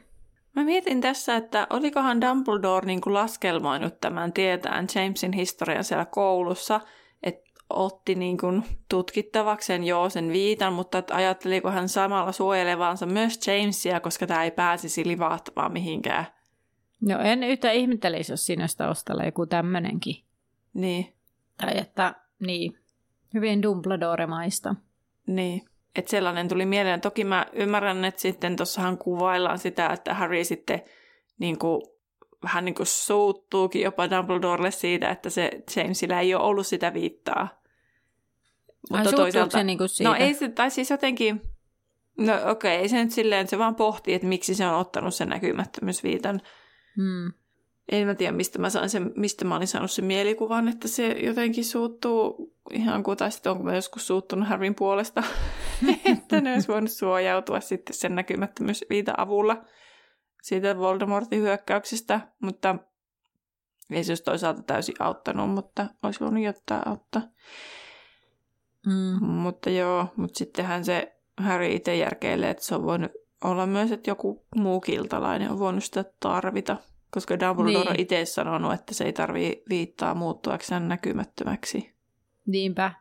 Mä 0.55 0.63
mietin 0.63 1.01
tässä, 1.01 1.35
että 1.35 1.67
olikohan 1.69 2.21
Dumbledore 2.21 2.85
niin 2.85 3.01
kuin 3.01 3.13
laskelmoinut 3.13 3.99
tämän 4.01 4.33
tietään 4.33 4.87
Jamesin 4.95 5.33
historian 5.33 5.83
siellä 5.83 6.05
koulussa, 6.05 6.81
että 7.23 7.51
otti 7.69 8.15
niin 8.15 8.37
kuin 8.37 8.63
tutkittavakseen 8.89 9.83
joo 9.83 10.09
sen 10.09 10.29
viitan, 10.29 10.73
mutta 10.73 11.03
ajatteliko 11.11 11.71
hän 11.71 11.89
samalla 11.89 12.31
suojelevansa 12.31 13.05
myös 13.05 13.47
Jamesia, 13.47 13.99
koska 13.99 14.27
tämä 14.27 14.43
ei 14.43 14.51
pääsisi 14.51 15.07
livahtamaan 15.07 15.71
mihinkään. 15.71 16.25
No 17.01 17.19
en 17.19 17.43
yhtä 17.43 17.71
ihmettelisi, 17.71 18.33
jos 18.33 18.45
siinä 18.45 18.63
olisi 18.63 18.77
taustalla 18.77 19.23
joku 19.23 19.45
tämmöinenkin. 19.45 20.15
Niin. 20.73 21.13
Tai 21.57 21.77
että, 21.77 22.15
niin, 22.39 22.79
hyvin 23.33 23.63
Dumbledore-maista. 23.63 24.75
Niin. 25.27 25.70
Että 25.95 26.11
sellainen 26.11 26.47
tuli 26.47 26.65
mieleen. 26.65 27.01
Toki 27.01 27.23
mä 27.23 27.45
ymmärrän, 27.53 28.05
että 28.05 28.21
sitten 28.21 28.55
tuossahan 28.55 28.97
kuvaillaan 28.97 29.59
sitä, 29.59 29.87
että 29.87 30.13
Harry 30.13 30.43
sitten 30.43 30.81
niin 31.39 31.59
kuin, 31.59 31.81
vähän 32.43 32.65
niin 32.65 32.75
kuin 32.75 32.87
suuttuukin 32.87 33.81
jopa 33.81 34.09
Dumbledorelle 34.09 34.71
siitä, 34.71 35.09
että 35.09 35.29
se 35.29 35.51
Jamesillä 35.75 36.19
ei 36.19 36.35
ole 36.35 36.43
ollut 36.43 36.67
sitä 36.67 36.93
viittaa. 36.93 37.61
Mutta 38.89 39.09
Ai, 39.09 39.15
toisaalta... 39.15 39.57
se 39.57 39.63
niin 39.63 39.77
kuin 39.77 39.89
siitä? 39.89 40.09
No 40.09 40.15
ei 40.15 40.33
se, 40.33 40.49
tai 40.49 40.71
siis 40.71 40.89
jotenkin, 40.89 41.41
no 42.17 42.33
okei, 42.45 42.77
okay, 42.77 42.89
se 42.89 43.03
nyt 43.03 43.11
silleen, 43.11 43.41
että 43.41 43.49
se 43.49 43.57
vaan 43.57 43.75
pohtii, 43.75 44.13
että 44.13 44.27
miksi 44.27 44.55
se 44.55 44.67
on 44.67 44.79
ottanut 44.79 45.13
sen 45.13 45.29
näkymättömyysviitan. 45.29 46.41
Hmm 46.95 47.33
en 47.91 48.07
mä 48.07 48.15
tiedä, 48.15 48.31
mistä 48.31 48.59
mä, 48.59 48.69
sain 48.69 48.89
sen, 48.89 49.11
mistä 49.15 49.45
mä 49.45 49.55
olin 49.55 49.67
saanut 49.67 49.91
sen 49.91 50.05
mielikuvan, 50.05 50.67
että 50.67 50.87
se 50.87 51.07
jotenkin 51.07 51.65
suuttuu 51.65 52.53
ihan 52.69 53.03
kuin, 53.03 53.17
tai 53.17 53.31
sitten 53.31 53.51
onko 53.51 53.63
mä 53.63 53.75
joskus 53.75 54.07
suuttunut 54.07 54.47
Harryn 54.47 54.75
puolesta, 54.75 55.23
että 56.37 56.49
ne 56.49 56.53
olisi 56.53 56.67
voinut 56.67 56.91
suojautua 56.91 57.59
sitten 57.59 57.95
sen 57.95 58.15
näkymättömyysviita 58.15 59.13
avulla 59.17 59.65
siitä 60.41 60.77
Voldemortin 60.77 61.41
hyökkäyksestä, 61.41 62.21
mutta 62.41 62.75
ei 63.91 64.03
se 64.03 64.11
olisi 64.11 64.23
toisaalta 64.23 64.63
täysin 64.63 64.95
auttanut, 64.99 65.49
mutta 65.49 65.87
olisi 66.03 66.19
voinut 66.19 66.43
jotain 66.43 66.87
auttaa. 66.87 67.21
Mm. 68.85 69.25
Mutta 69.25 69.69
joo, 69.69 70.07
mutta 70.15 70.37
sittenhän 70.37 70.85
se 70.85 71.15
Harry 71.37 71.67
itse 71.67 71.95
järkeilee, 71.95 72.49
että 72.49 72.63
se 72.63 72.75
on 72.75 72.83
voinut 72.83 73.11
olla 73.43 73.65
myös, 73.65 73.91
että 73.91 74.09
joku 74.09 74.45
muu 74.55 74.81
kiltalainen 74.81 75.51
on 75.51 75.59
voinut 75.59 75.83
sitä 75.83 76.05
tarvita. 76.19 76.77
Koska 77.11 77.39
Dumbledore 77.39 77.83
niin. 77.83 77.89
on 77.89 77.99
itse 77.99 78.25
sanonut, 78.25 78.73
että 78.73 78.93
se 78.93 79.03
ei 79.03 79.13
tarvitse 79.13 79.63
viittaa 79.69 80.15
muuttuakseen 80.15 80.87
näkymättömäksi. 80.87 81.95
Niinpä. 82.45 82.91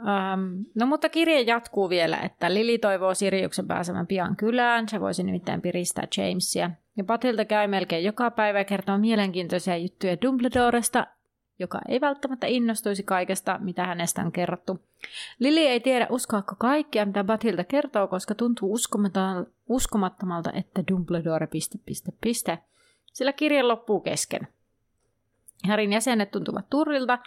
Um, 0.00 0.64
no 0.74 0.86
mutta 0.86 1.08
kirje 1.08 1.40
jatkuu 1.40 1.90
vielä, 1.90 2.16
että 2.16 2.54
Lili 2.54 2.78
toivoo 2.78 3.14
Siriuksen 3.14 3.66
pääsemään 3.66 4.06
pian 4.06 4.36
kylään. 4.36 4.88
Se 4.88 5.00
voisi 5.00 5.22
nimittäin 5.22 5.60
piristää 5.60 6.04
Jamesia. 6.16 6.70
Ja 6.96 7.04
Patilta 7.04 7.44
käy 7.44 7.66
melkein 7.68 8.04
joka 8.04 8.30
päivä 8.30 8.58
ja 8.58 8.64
kertoo 8.64 8.98
mielenkiintoisia 8.98 9.76
juttuja 9.76 10.16
Dumbledoresta, 10.22 11.06
joka 11.58 11.80
ei 11.88 12.00
välttämättä 12.00 12.46
innostuisi 12.46 13.02
kaikesta, 13.02 13.58
mitä 13.62 13.86
hänestä 13.86 14.22
on 14.22 14.32
kerrottu. 14.32 14.80
Lili 15.38 15.66
ei 15.66 15.80
tiedä 15.80 16.06
uskoako 16.10 16.54
kaikkia, 16.58 17.06
mitä 17.06 17.24
Batilda 17.24 17.64
kertoo, 17.64 18.08
koska 18.08 18.34
tuntuu 18.34 18.76
uskomattomalta, 19.68 20.52
että 20.52 20.82
Dumbledore... 20.90 21.46
Piste, 21.46 21.78
piste, 21.86 22.12
piste 22.20 22.58
sillä 23.12 23.32
kirje 23.32 23.62
loppuu 23.62 24.00
kesken. 24.00 24.48
Härin 25.64 25.92
jäsenet 25.92 26.30
tuntuvat 26.30 26.70
turrilta, 26.70 27.18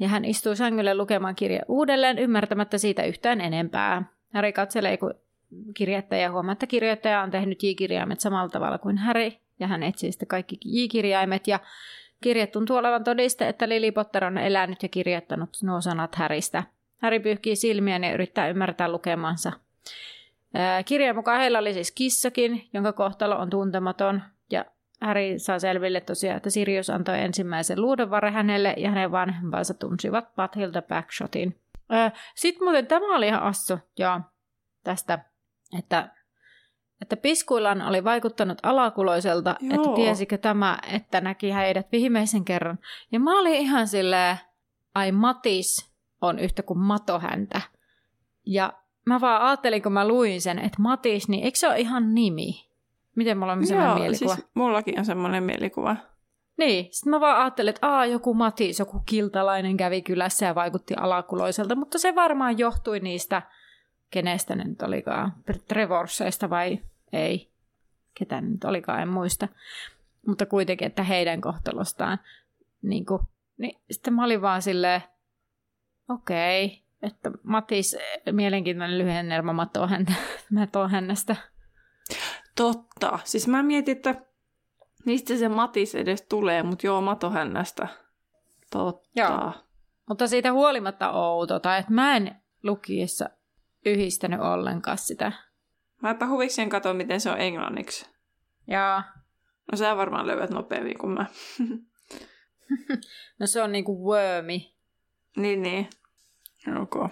ja 0.00 0.08
hän 0.08 0.24
istuu 0.24 0.54
sängylle 0.54 0.94
lukemaan 0.94 1.34
kirje 1.34 1.60
uudelleen, 1.68 2.18
ymmärtämättä 2.18 2.78
siitä 2.78 3.02
yhtään 3.02 3.40
enempää. 3.40 4.02
Häri 4.32 4.52
katselee 4.52 4.98
kirjettä 5.74 6.16
ja 6.16 6.32
huomaa, 6.32 6.52
että 6.52 6.66
kirjoittaja 6.66 7.22
on 7.22 7.30
tehnyt 7.30 7.62
J-kirjaimet 7.62 8.20
samalla 8.20 8.48
tavalla 8.48 8.78
kuin 8.78 8.98
Häri, 8.98 9.40
ja 9.60 9.66
hän 9.66 9.82
etsii 9.82 10.12
sitten 10.12 10.28
kaikki 10.28 10.58
J-kirjaimet, 10.64 11.48
ja 11.48 11.60
kirje 12.22 12.46
tuntuu 12.46 12.76
olevan 12.76 13.04
todiste, 13.04 13.48
että 13.48 13.68
Lily 13.68 13.92
Potter 13.92 14.24
on 14.24 14.38
elänyt 14.38 14.82
ja 14.82 14.88
kirjoittanut 14.88 15.50
nuo 15.62 15.80
sanat 15.80 16.14
Häristä. 16.14 16.64
Häri 16.96 17.20
pyyhkii 17.20 17.56
silmiään 17.56 18.04
ja 18.04 18.12
yrittää 18.12 18.48
ymmärtää 18.48 18.88
lukemansa. 18.88 19.52
Kirjeen 20.84 21.16
mukaan 21.16 21.40
heillä 21.40 21.58
oli 21.58 21.74
siis 21.74 21.92
kissakin, 21.92 22.68
jonka 22.72 22.92
kohtalo 22.92 23.36
on 23.36 23.50
tuntematon, 23.50 24.22
Harry 25.00 25.38
saa 25.38 25.58
selville 25.58 26.00
tosiaan, 26.00 26.36
että 26.36 26.50
Sirius 26.50 26.90
antoi 26.90 27.20
ensimmäisen 27.20 27.80
luudenvarren 27.80 28.32
hänelle 28.32 28.74
ja 28.76 28.88
hänen 28.88 29.12
vanhempansa 29.12 29.74
tunsivat 29.74 30.34
Bathilda 30.36 30.82
Backshotin. 30.82 31.60
Öö, 31.92 32.10
Sitten 32.34 32.64
muuten 32.64 32.86
tämä 32.86 33.16
oli 33.16 33.26
ihan 33.26 33.42
assu, 33.42 33.78
joo, 33.98 34.20
tästä, 34.84 35.18
että, 35.78 36.08
että 37.02 37.16
Piskuilan 37.16 37.82
oli 37.82 38.04
vaikuttanut 38.04 38.58
alakuloiselta, 38.62 39.56
joo. 39.60 39.74
että 39.74 39.94
tiesikö 39.94 40.38
tämä, 40.38 40.78
että 40.92 41.20
näki 41.20 41.54
heidät 41.54 41.92
viimeisen 41.92 42.44
kerran. 42.44 42.78
Ja 43.12 43.20
mä 43.20 43.40
olin 43.40 43.54
ihan 43.54 43.88
silleen, 43.88 44.36
ai 44.94 45.12
Matis 45.12 45.92
on 46.20 46.38
yhtä 46.38 46.62
kuin 46.62 46.78
Mato 46.78 47.18
häntä. 47.18 47.60
Ja 48.46 48.72
mä 49.06 49.20
vaan 49.20 49.42
ajattelin, 49.42 49.82
kun 49.82 49.92
mä 49.92 50.08
luin 50.08 50.40
sen, 50.40 50.58
että 50.58 50.82
Matis, 50.82 51.28
niin 51.28 51.44
eikö 51.44 51.58
se 51.58 51.68
ole 51.68 51.80
ihan 51.80 52.14
nimi? 52.14 52.67
Miten 53.18 53.38
mulla 53.38 53.52
on 53.52 53.66
sellainen 53.66 53.90
Joo, 53.90 53.98
mielikuva? 53.98 54.34
Siis 54.34 54.48
mullakin 54.54 54.98
on 54.98 55.04
semmoinen 55.04 55.42
mielikuva. 55.42 55.96
Niin, 56.56 56.88
sitten 56.90 57.10
mä 57.10 57.20
vaan 57.20 57.40
ajattelin, 57.40 57.70
että 57.70 57.86
Aa, 57.86 58.06
joku 58.06 58.34
Matis, 58.34 58.78
joku 58.78 59.02
kiltalainen 59.06 59.76
kävi 59.76 60.02
kylässä 60.02 60.46
ja 60.46 60.54
vaikutti 60.54 60.94
alakuloiselta, 60.94 61.74
mutta 61.74 61.98
se 61.98 62.14
varmaan 62.14 62.58
johtui 62.58 63.00
niistä, 63.00 63.42
kenestä 64.10 64.56
ne 64.56 64.64
nyt 64.64 64.82
olikaan, 64.82 65.32
Trevorseista 65.68 66.50
vai 66.50 66.78
ei, 67.12 67.50
ketä 68.14 68.40
nyt 68.40 68.64
olikaan, 68.64 69.02
en 69.02 69.08
muista. 69.08 69.48
Mutta 70.26 70.46
kuitenkin, 70.46 70.86
että 70.86 71.02
heidän 71.02 71.40
kohtalostaan. 71.40 72.18
Niin, 72.82 73.06
kuin, 73.06 73.22
niin 73.56 73.80
sitten 73.90 74.14
mä 74.14 74.24
olin 74.24 74.42
vaan 74.42 74.62
silleen, 74.62 75.02
okei, 76.08 76.64
okay, 76.66 76.78
että 77.02 77.30
Matis, 77.42 77.96
mielenkiintoinen 78.32 78.98
lyhennelmä, 78.98 79.52
mä 79.52 79.66
tuon 79.66 79.88
häntä, 79.88 80.12
mä 80.50 80.66
tuon 80.66 80.90
hänestä. 80.90 81.36
Totta. 82.58 83.18
Siis 83.24 83.48
mä 83.48 83.62
mietin, 83.62 83.96
että 83.96 84.14
mistä 85.04 85.36
se 85.36 85.48
Matis 85.48 85.94
edes 85.94 86.22
tulee, 86.22 86.62
mutta 86.62 86.86
joo, 86.86 87.00
Matohännästä. 87.00 87.88
Totta. 88.70 89.08
Joo. 89.16 89.52
Mutta 90.08 90.26
siitä 90.26 90.52
huolimatta 90.52 91.10
outo, 91.10 91.58
tai 91.58 91.80
että 91.80 91.92
mä 91.92 92.16
en 92.16 92.36
lukiessa 92.62 93.30
yhdistänyt 93.86 94.40
ollenkaan 94.40 94.98
sitä. 94.98 95.32
Mäpä 96.02 96.26
huvikseen 96.26 96.68
katsoa, 96.68 96.94
miten 96.94 97.20
se 97.20 97.30
on 97.30 97.40
englanniksi. 97.40 98.06
Joo. 98.66 99.02
No 99.72 99.78
sä 99.78 99.96
varmaan 99.96 100.26
löydät 100.26 100.50
nopeammin 100.50 100.98
kuin 100.98 101.12
mä. 101.12 101.26
no 103.40 103.46
se 103.46 103.62
on 103.62 103.72
niinku 103.72 104.10
wormi. 104.10 104.74
Niin, 105.36 105.62
niin. 105.62 105.88
Okay. 106.82 107.08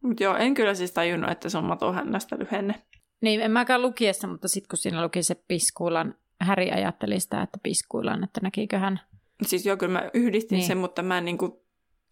Mut 0.00 0.20
joo, 0.20 0.36
en 0.36 0.54
kyllä 0.54 0.74
siis 0.74 0.92
tajunnut, 0.92 1.30
että 1.30 1.48
se 1.48 1.58
on 1.58 1.64
Matohännästä 1.64 2.36
lyhenne. 2.38 2.82
Niin, 3.22 3.40
en 3.40 3.50
mäkään 3.50 3.82
lukiessa, 3.82 4.28
mutta 4.28 4.48
sitten 4.48 4.68
kun 4.68 4.78
siinä 4.78 5.04
luki 5.04 5.22
se 5.22 5.34
piskuilan, 5.48 6.14
Häri 6.40 6.70
ajatteli 6.70 7.20
sitä, 7.20 7.42
että 7.42 7.58
piskuilan, 7.62 8.24
että 8.24 8.40
näkikö 8.42 8.78
hän... 8.78 9.00
Siis 9.42 9.66
joo, 9.66 9.76
kyllä 9.76 9.92
mä 9.92 10.10
yhdistin 10.14 10.56
niin. 10.56 10.66
sen, 10.66 10.78
mutta 10.78 11.02
mä 11.02 11.18
en 11.18 11.24
niinku 11.24 11.62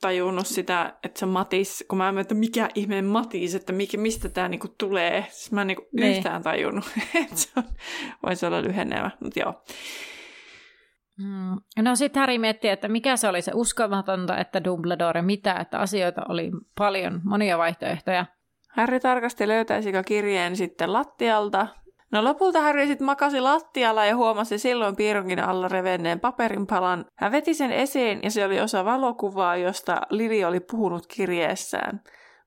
tajunnut 0.01 0.47
sitä, 0.47 0.95
että 1.03 1.21
se 1.21 1.27
Matis, 1.27 1.85
kun 1.89 1.99
mä 1.99 2.09
en 2.09 2.19
että 2.19 2.35
mikä 2.35 2.69
ihmeen 2.75 3.05
Matis, 3.05 3.55
että 3.55 3.73
mikä, 3.73 3.99
mistä 3.99 4.29
tämä 4.29 4.49
niinku 4.49 4.69
tulee. 4.79 5.27
Siis 5.31 5.53
mä 5.53 5.61
en 5.61 5.67
niinku 5.67 5.89
niin. 5.93 6.17
yhtään 6.17 6.43
tajunnut, 6.43 6.85
että 7.23 7.37
se 7.37 7.49
on, 7.57 7.65
voisi 8.27 8.47
olla 8.47 8.63
lyhenevä, 8.63 9.11
mutta 9.21 9.41
joo. 9.41 9.63
Mm, 11.19 11.83
No 11.83 11.97
sitten 11.97 12.21
Harry 12.21 12.39
mietti, 12.39 12.69
että 12.69 12.89
mikä 12.89 13.17
se 13.17 13.29
oli 13.29 13.43
se 13.43 13.53
uskomatonta, 13.55 14.39
että 14.39 14.65
Dumbledore 14.65 15.23
mitä, 15.23 15.55
että 15.55 15.79
asioita 15.79 16.23
oli 16.29 16.51
paljon, 16.79 17.21
monia 17.25 17.59
vaihtoehtoja. 17.59 18.27
Harry 18.71 19.01
tarkasti 19.01 19.49
löytäisikö 19.49 20.03
kirjeen 20.03 20.57
sitten 20.57 20.93
lattialta. 20.93 21.67
No 22.13 22.25
lopulta 22.25 22.61
Harry 22.61 22.87
sitten 22.87 23.05
makasi 23.05 23.41
lattialla 23.41 24.05
ja 24.05 24.17
huomasi 24.17 24.59
silloin 24.59 24.97
piirronkin 24.97 25.41
alla 25.41 25.69
revenneen 25.69 26.21
paperinpalan. 26.21 27.05
Hän 27.17 27.33
veti 27.33 27.55
sen 27.55 27.73
esiin 27.73 28.21
ja 28.23 28.31
se 28.31 28.45
oli 28.45 28.61
osa 28.61 28.85
valokuvaa, 28.85 29.57
josta 29.57 30.01
Lili 30.11 30.45
oli 30.45 30.61
puhunut 30.61 31.07
kirjeessään. 31.07 32.01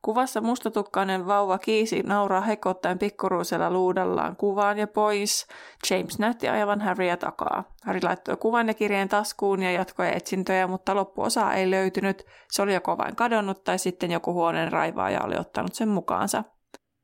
Kuvassa 0.03 0.41
mustatukkainen 0.41 1.27
vauva 1.27 1.57
kiisi 1.57 2.03
nauraa 2.05 2.41
hekottaen 2.41 2.99
pikkuruisella 2.99 3.71
luudallaan 3.71 4.35
kuvaan 4.35 4.77
ja 4.77 4.87
pois. 4.87 5.47
James 5.89 6.19
näytti 6.19 6.49
ajavan 6.49 6.81
Harrya 6.81 7.17
takaa. 7.17 7.63
Harry 7.83 7.99
laittoi 8.03 8.37
kuvan 8.37 8.67
ja 8.67 8.73
kirjeen 8.73 9.09
taskuun 9.09 9.63
ja 9.63 9.71
jatkoi 9.71 10.15
etsintöjä, 10.15 10.67
mutta 10.67 10.95
loppuosa 10.95 11.53
ei 11.53 11.71
löytynyt. 11.71 12.25
Se 12.51 12.61
oli 12.61 12.73
joko 12.73 12.97
vain 12.97 13.15
kadonnut 13.15 13.63
tai 13.63 13.79
sitten 13.79 14.11
joku 14.11 14.33
huoneen 14.33 14.71
raivaaja 14.71 15.21
oli 15.23 15.35
ottanut 15.37 15.73
sen 15.73 15.89
mukaansa. 15.89 16.43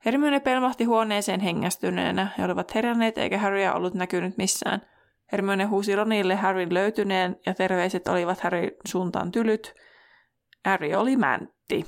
Hermione 0.05 0.39
pelmahti 0.39 0.83
huoneeseen 0.83 1.39
hengästyneenä. 1.39 2.27
He 2.37 2.45
olivat 2.45 2.75
heränneet 2.75 3.17
eikä 3.17 3.37
Harrya 3.37 3.73
ollut 3.73 3.93
näkynyt 3.93 4.37
missään. 4.37 4.81
Hermione 5.31 5.63
huusi 5.63 5.95
Ronille 5.95 6.35
Harryn 6.35 6.73
löytyneen 6.73 7.35
ja 7.45 7.53
terveiset 7.53 8.07
olivat 8.07 8.39
Harry 8.39 8.69
suuntaan 8.87 9.31
tylyt. 9.31 9.73
Harry 10.65 10.93
oli 10.93 11.17
mäntti. 11.17 11.85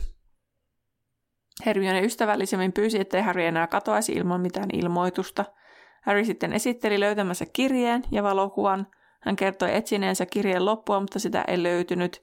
Hermione 1.66 2.02
ystävällisemmin 2.02 2.74
pyysi, 2.74 3.00
ettei 3.00 3.22
Harry 3.22 3.44
enää 3.44 3.68
katoaisi 3.68 4.12
ilman 4.12 4.42
mitään 4.42 4.70
ilmoitusta. 4.74 5.46
Harry 6.02 6.26
sitten 6.26 6.54
esitteli 6.54 7.00
löytämänsä 7.00 7.46
kirjeen 7.54 8.04
ja 8.12 8.24
valokuvan. 8.24 8.88
Hän 9.22 9.36
kertoi 9.36 9.76
etsineensä 9.76 10.26
kirjeen 10.26 10.66
loppua, 10.66 11.00
mutta 11.00 11.20
sitä 11.20 11.44
ei 11.48 11.64
löytynyt. 11.64 12.22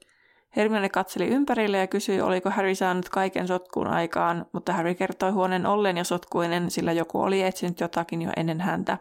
Hermione 0.55 0.89
katseli 0.89 1.27
ympärille 1.27 1.77
ja 1.77 1.87
kysyi, 1.87 2.21
oliko 2.21 2.49
Harry 2.49 2.75
saanut 2.75 3.09
kaiken 3.09 3.47
sotkuun 3.47 3.87
aikaan, 3.87 4.45
mutta 4.53 4.73
Harry 4.73 4.95
kertoi 4.95 5.31
huoneen 5.31 5.65
ollen 5.65 5.97
jo 5.97 6.03
sotkuinen, 6.03 6.71
sillä 6.71 6.91
joku 6.91 7.21
oli 7.21 7.41
etsinyt 7.41 7.79
jotakin 7.79 8.21
jo 8.21 8.31
ennen 8.37 8.61
häntä. 8.61 8.97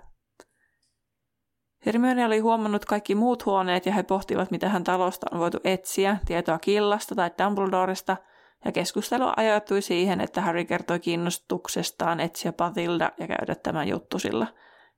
Hermione 1.86 2.26
oli 2.26 2.38
huomannut 2.38 2.84
kaikki 2.84 3.14
muut 3.14 3.46
huoneet 3.46 3.86
ja 3.86 3.92
he 3.92 4.02
pohtivat, 4.02 4.50
mitä 4.50 4.68
hän 4.68 4.84
talosta 4.84 5.26
on 5.32 5.38
voitu 5.38 5.58
etsiä, 5.64 6.16
tietoa 6.26 6.58
Killasta 6.58 7.14
tai 7.14 7.30
Dumbledoresta– 7.38 8.16
ja 8.64 8.72
keskustelu 8.72 9.32
ajattui 9.36 9.82
siihen, 9.82 10.20
että 10.20 10.40
Harry 10.40 10.64
kertoi 10.64 11.00
kiinnostuksestaan 11.00 12.20
etsiä 12.20 12.52
Patilda 12.52 13.12
ja 13.18 13.26
käydä 13.26 13.54
tämän 13.54 13.88
juttusilla. 13.88 14.46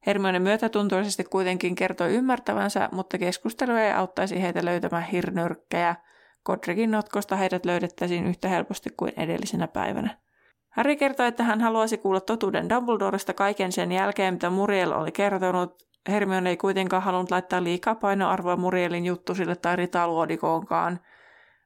Hermione 0.06 0.38
myötätuntoisesti 0.38 1.24
kuitenkin 1.24 1.74
kertoi 1.74 2.14
ymmärtävänsä, 2.14 2.88
mutta 2.92 3.18
keskustelu 3.18 3.72
ei 3.72 3.92
auttaisi 3.92 4.42
heitä 4.42 4.64
löytämään 4.64 5.02
hirnyrkkejä. 5.04 5.96
Godricin 6.44 6.90
notkosta 6.90 7.36
heidät 7.36 7.66
löydettäisiin 7.66 8.26
yhtä 8.26 8.48
helposti 8.48 8.90
kuin 8.96 9.12
edellisenä 9.16 9.68
päivänä. 9.68 10.18
Harry 10.70 10.96
kertoi, 10.96 11.26
että 11.26 11.42
hän 11.42 11.60
haluaisi 11.60 11.98
kuulla 11.98 12.20
totuuden 12.20 12.68
Dumbledoresta 12.68 13.34
kaiken 13.34 13.72
sen 13.72 13.92
jälkeen, 13.92 14.34
mitä 14.34 14.50
Muriel 14.50 14.92
oli 14.92 15.12
kertonut. 15.12 15.86
Hermione 16.08 16.50
ei 16.50 16.56
kuitenkaan 16.56 17.02
halunnut 17.02 17.30
laittaa 17.30 17.64
liikaa 17.64 17.94
painoarvoa 17.94 18.56
Murielin 18.56 19.04
juttusille 19.04 19.56
tai 19.56 19.76
ritaluodikoonkaan, 19.76 21.00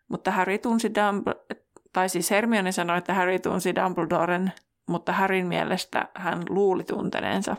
mutta 0.08 0.30
Harry 0.30 0.58
tunsi 0.58 0.94
Dumbledore 0.94 1.63
tai 1.95 2.09
siis 2.09 2.30
Hermione 2.30 2.73
sanoi, 2.73 2.99
että 2.99 3.15
Harry 3.15 3.39
tunsi 3.39 3.75
Dumbledoren, 3.75 4.52
mutta 4.89 5.13
Harryn 5.13 5.47
mielestä 5.47 6.09
hän 6.15 6.43
luuli 6.49 6.85
tunteneensa. 6.85 7.57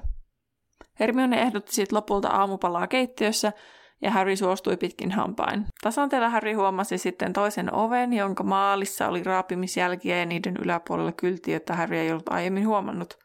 Hermione 0.99 1.41
ehdotti 1.41 1.75
sitten 1.75 1.95
lopulta 1.95 2.27
aamupalaa 2.27 2.87
keittiössä, 2.87 3.53
ja 4.01 4.11
Harry 4.11 4.35
suostui 4.35 4.77
pitkin 4.77 5.11
hampain. 5.11 5.65
Tasanteella 5.81 6.29
Harry 6.29 6.53
huomasi 6.53 6.97
sitten 6.97 7.33
toisen 7.33 7.73
oven, 7.73 8.13
jonka 8.13 8.43
maalissa 8.43 9.07
oli 9.07 9.23
raapimisjälkiä 9.23 10.17
ja 10.17 10.25
niiden 10.25 10.57
yläpuolella 10.63 11.11
kyltti, 11.11 11.51
jota 11.51 11.75
Harry 11.75 11.97
ei 11.97 12.11
ollut 12.11 12.29
aiemmin 12.29 12.67
huomannut. 12.67 13.17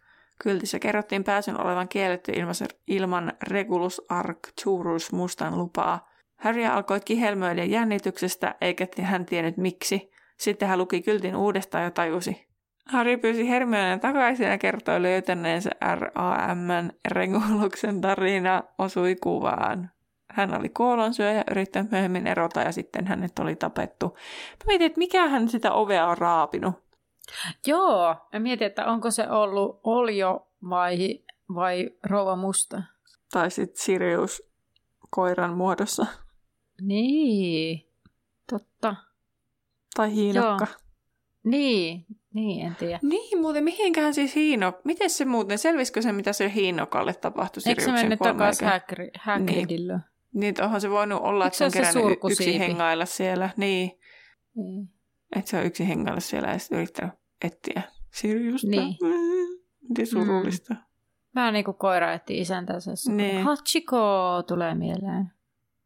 Kyltissä 0.42 0.78
kerrottiin 0.78 1.24
pääsyn 1.24 1.60
olevan 1.60 1.88
kielletty 1.88 2.32
ilman 2.86 3.32
Regulus 3.42 4.02
Arcturus 4.08 5.12
mustan 5.12 5.58
lupaa. 5.58 6.08
Harry 6.36 6.64
alkoi 6.64 7.00
kihelmöidä 7.00 7.64
jännityksestä, 7.64 8.54
eikä 8.60 8.86
hän 9.02 9.26
tiennyt 9.26 9.56
miksi. 9.56 10.09
Sitten 10.40 10.68
hän 10.68 10.78
luki 10.78 11.02
kyltin 11.02 11.36
uudestaan 11.36 11.84
ja 11.84 11.90
tajusi. 11.90 12.46
Harry 12.86 13.16
pyysi 13.16 13.48
Hermioneen 13.48 14.00
takaisin 14.00 14.48
ja 14.48 14.58
kertoi 14.58 15.02
löytäneensä 15.02 15.70
RAMn 15.80 16.90
Reguluksen 17.08 18.00
tarina 18.00 18.62
osui 18.78 19.16
kuvaan. 19.16 19.90
Hän 20.30 20.58
oli 20.58 20.68
kuolonsyöjä 20.68 21.32
ja 21.32 21.44
yrittänyt 21.50 21.90
myöhemmin 21.90 22.26
erota 22.26 22.60
ja 22.60 22.72
sitten 22.72 23.06
hänet 23.06 23.38
oli 23.38 23.56
tapettu. 23.56 24.08
Mä 24.08 24.64
mietin, 24.66 24.86
että 24.86 24.98
mikä 24.98 25.28
hän 25.28 25.48
sitä 25.48 25.72
ovea 25.72 26.06
on 26.06 26.18
raapinut. 26.18 26.74
Joo, 27.66 28.16
mä 28.32 28.38
mietin, 28.38 28.66
että 28.66 28.86
onko 28.86 29.10
se 29.10 29.30
ollut 29.30 29.80
Oljo 29.84 30.48
vai, 30.70 31.20
vai 31.54 31.90
Rouva 32.04 32.36
Musta. 32.36 32.82
Tai 33.32 33.50
sitten 33.50 33.82
Sirius 33.82 34.42
koiran 35.10 35.56
muodossa. 35.56 36.06
Niin. 36.80 37.89
Tai 39.94 40.14
hiinokka. 40.14 40.66
Joo. 40.70 40.90
Niin, 41.44 42.06
niin, 42.34 42.66
en 42.66 42.76
tiedä. 42.76 42.98
Niin, 43.02 43.40
muuten 43.40 43.64
mihinkään 43.64 44.14
siis 44.14 44.34
hiino... 44.34 44.72
Miten 44.84 45.10
se 45.10 45.24
muuten, 45.24 45.58
selvisikö 45.58 46.02
se, 46.02 46.12
mitä 46.12 46.32
se 46.32 46.52
hiinokalle 46.54 47.14
tapahtui 47.14 47.62
Eikö 47.66 47.82
se 47.82 47.92
mennyt 47.92 48.18
takaisin 48.18 48.68
Hagridille? 49.18 49.92
Niin. 49.92 50.02
niin, 50.32 50.62
onhan 50.62 50.80
se 50.80 50.90
voinut 50.90 51.20
olla, 51.22 51.46
että 51.46 51.56
se 51.56 51.64
on 51.64 51.70
kerännyt 51.72 52.04
yksi 52.24 52.58
hengailla 52.58 53.06
siellä. 53.06 53.50
Niin. 53.56 53.90
niin. 54.56 54.88
Että 55.36 55.50
se 55.50 55.58
on 55.58 55.66
yksi 55.66 55.88
hengailla 55.88 56.20
siellä 56.20 56.48
ja 56.48 56.58
sitten 56.58 56.78
yrittänyt 56.78 57.14
etsiä 57.44 57.82
Siriusta. 58.14 58.68
Niin. 58.70 58.96
Miten 59.88 60.06
surullista. 60.06 60.74
Mm. 60.74 60.80
Vähän 61.34 61.54
niin 61.54 61.64
kuin 61.64 61.76
koira 61.76 62.12
etti 62.12 62.38
isäntänsä. 62.38 62.90
Niin. 63.08 63.42
Hachiko 63.42 64.42
tulee 64.48 64.74
mieleen. 64.74 65.32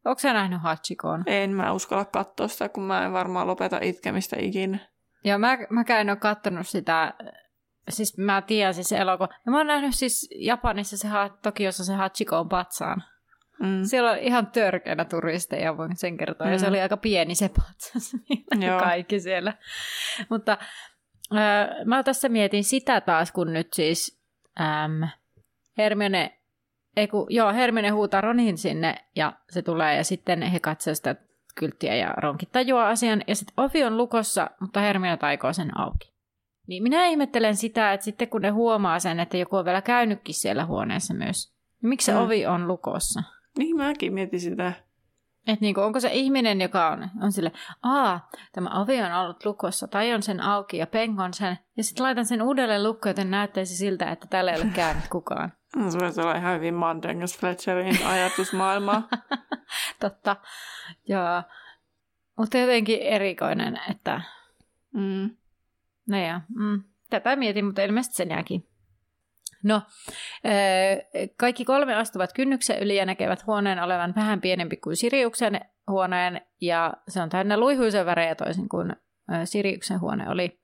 Onko 0.05 0.19
sä 0.19 0.33
nähnyt 0.33 0.63
Hachikon? 0.63 1.23
En 1.27 1.51
mä 1.51 1.73
uskalla 1.73 2.05
katsoa 2.05 2.49
sitä, 2.49 2.69
kun 2.69 2.83
mä 2.83 3.05
en 3.05 3.13
varmaan 3.13 3.47
lopeta 3.47 3.79
itkemistä 3.83 4.37
ikinä. 4.39 4.79
Joo, 5.25 5.39
mä, 5.39 5.59
mäkään 5.71 6.01
en 6.01 6.11
ole 6.11 6.17
kattonut 6.17 6.69
sitä, 6.69 7.15
siis 7.89 8.19
mä 8.19 8.43
tiedän 8.43 8.75
siis 8.75 8.93
elokuva. 8.93 9.29
Ja 9.47 9.53
mä 9.53 9.59
oon 9.59 9.67
nähnyt 9.67 9.95
siis 9.95 10.29
Japanissa 10.39 10.97
se, 10.97 11.09
Tokiossa 11.43 11.85
se 11.85 11.95
Hachiko 11.95 12.39
on 12.39 12.49
patsaan. 12.49 13.05
Mm. 13.61 13.85
Siellä 13.85 14.11
on 14.11 14.19
ihan 14.19 14.47
törkeänä 14.47 15.05
turisteja, 15.05 15.77
voin 15.77 15.97
sen 15.97 16.17
kertoa. 16.17 16.47
Mm. 16.47 16.53
Ja 16.53 16.59
se 16.59 16.67
mm. 16.67 16.71
oli 16.71 16.81
aika 16.81 16.97
pieni 16.97 17.35
se 17.35 17.49
patsas, 17.49 18.13
niin 18.59 18.79
kaikki 18.79 19.21
siellä. 19.21 19.53
Mutta 20.29 20.59
äh, 21.33 21.69
mä 21.85 22.03
tässä 22.03 22.29
mietin 22.29 22.65
sitä 22.65 23.01
taas, 23.01 23.33
kun 23.33 23.53
nyt 23.53 23.73
siis 23.73 24.23
ähm, 24.61 25.03
Hermione 25.79 26.41
ei 26.97 27.09
kun, 27.09 27.27
joo, 27.31 27.53
Hermione 27.53 27.89
huutaa 27.89 28.21
Ronin 28.21 28.59
sinne 28.59 28.95
ja 29.17 29.33
se 29.51 29.63
tulee 29.63 29.97
ja 29.97 30.05
sitten 30.05 30.43
he 30.43 30.61
katsovat 30.61 30.97
sitä 30.97 31.17
kylttiä 31.55 31.95
ja 31.95 32.15
Ronkin 32.17 32.49
tajuaa 32.53 32.89
asian 32.89 33.23
ja 33.27 33.37
sitten 33.37 33.55
ovi 33.57 33.85
on 33.85 33.97
lukossa, 33.97 34.51
mutta 34.61 34.81
Hermione 34.81 35.17
taikoo 35.17 35.53
sen 35.53 35.79
auki. 35.79 36.15
Niin 36.67 36.83
minä 36.83 37.07
ihmettelen 37.07 37.57
sitä, 37.57 37.93
että 37.93 38.05
sitten 38.05 38.29
kun 38.29 38.43
ne 38.43 38.49
huomaa 38.49 38.99
sen, 38.99 39.21
että 39.21 39.37
joku 39.37 39.57
on 39.57 39.65
vielä 39.65 39.83
käynytkin 39.83 40.35
siellä 40.35 40.67
huoneessa 40.67 41.15
myös, 41.15 41.55
niin 41.83 41.89
miksi 41.89 42.07
se 42.07 42.13
mm. 42.13 42.19
ovi 42.19 42.47
on 42.47 42.69
lukossa? 42.69 43.23
Niin 43.59 43.77
mäkin 43.77 44.15
mietin 44.15 44.41
sitä. 44.41 44.73
Että 45.47 45.63
niinku, 45.63 45.81
onko 45.81 46.01
se 46.01 46.11
ihminen, 46.13 46.61
joka 46.61 46.89
on, 46.91 47.09
on 47.23 47.33
sille, 47.33 47.53
aa, 47.83 48.29
tämä 48.53 48.81
ovi 48.81 49.03
on 49.03 49.13
ollut 49.13 49.45
lukossa, 49.45 49.89
tai 49.89 50.15
on 50.15 50.23
sen 50.23 50.41
auki 50.41 50.77
ja 50.77 50.87
pengon 50.87 51.35
sen, 51.35 51.59
ja 51.77 51.85
sitten 51.85 52.05
laitan 52.05 52.27
sen 52.27 52.43
uudelleen 52.43 52.83
lukkoon, 52.83 53.11
joten 53.11 53.31
näyttäisi 53.31 53.77
siltä, 53.77 54.11
että 54.11 54.27
täällä 54.31 54.53
ei 54.53 54.63
ole 54.63 54.71
käynyt 54.75 55.09
kukaan. 55.09 55.53
Se 55.91 55.99
voisi 55.99 56.21
olla 56.21 56.35
ihan 56.35 56.57
hyvin 56.57 56.75
Mandengas 56.75 57.39
Fletcherin 57.39 58.07
ajatusmaailma. 58.07 59.03
Totta, 60.01 60.37
joo. 61.09 61.43
Mutta 62.39 62.59
jotenkin 62.59 63.03
erikoinen, 63.03 63.81
että... 63.91 64.21
Mm. 64.93 65.31
No 66.09 66.19
ja, 66.19 66.41
mm. 66.49 66.83
tätä 67.11 67.37
mietin, 67.37 67.65
mutta 67.65 67.83
ilmeisesti 67.83 68.17
sen 68.17 68.31
jääkin. 68.31 68.74
No, 69.65 69.83
kaikki 71.37 71.65
kolme 71.65 71.95
astuvat 71.95 72.33
kynnyksen 72.33 72.83
yli 72.83 72.97
ja 72.97 73.07
näkevät 73.07 73.47
huoneen 73.47 73.83
olevan 73.83 74.15
vähän 74.17 74.41
pienempi 74.41 74.77
kuin 74.77 74.97
Siriuksen 74.97 75.61
huoneen, 75.91 76.41
ja 76.61 76.93
se 77.09 77.23
on 77.23 77.29
täynnä 77.29 77.57
luihuisen 77.57 78.07
värejä 78.07 78.35
toisin 78.35 78.69
kuin 78.69 78.97
Siriuksen 79.45 80.01
huone 80.01 80.31
oli. 80.31 80.61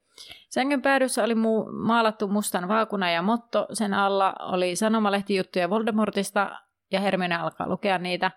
Sängyn 0.55 0.83
päädyssä 0.83 1.25
oli 1.25 1.35
muu, 1.35 1.73
maalattu 1.73 2.29
mustan 2.29 2.69
vaakuna 2.69 3.11
ja 3.11 3.23
motto, 3.23 3.67
sen 3.73 3.95
alla 3.95 4.35
oli 4.41 4.77
sanomalehtijuttuja 4.77 5.71
Voldemortista, 5.71 6.51
ja 6.93 7.01
Hermione 7.01 7.37
alkaa 7.37 7.69
lukea 7.69 7.99
niitä. 7.99 8.31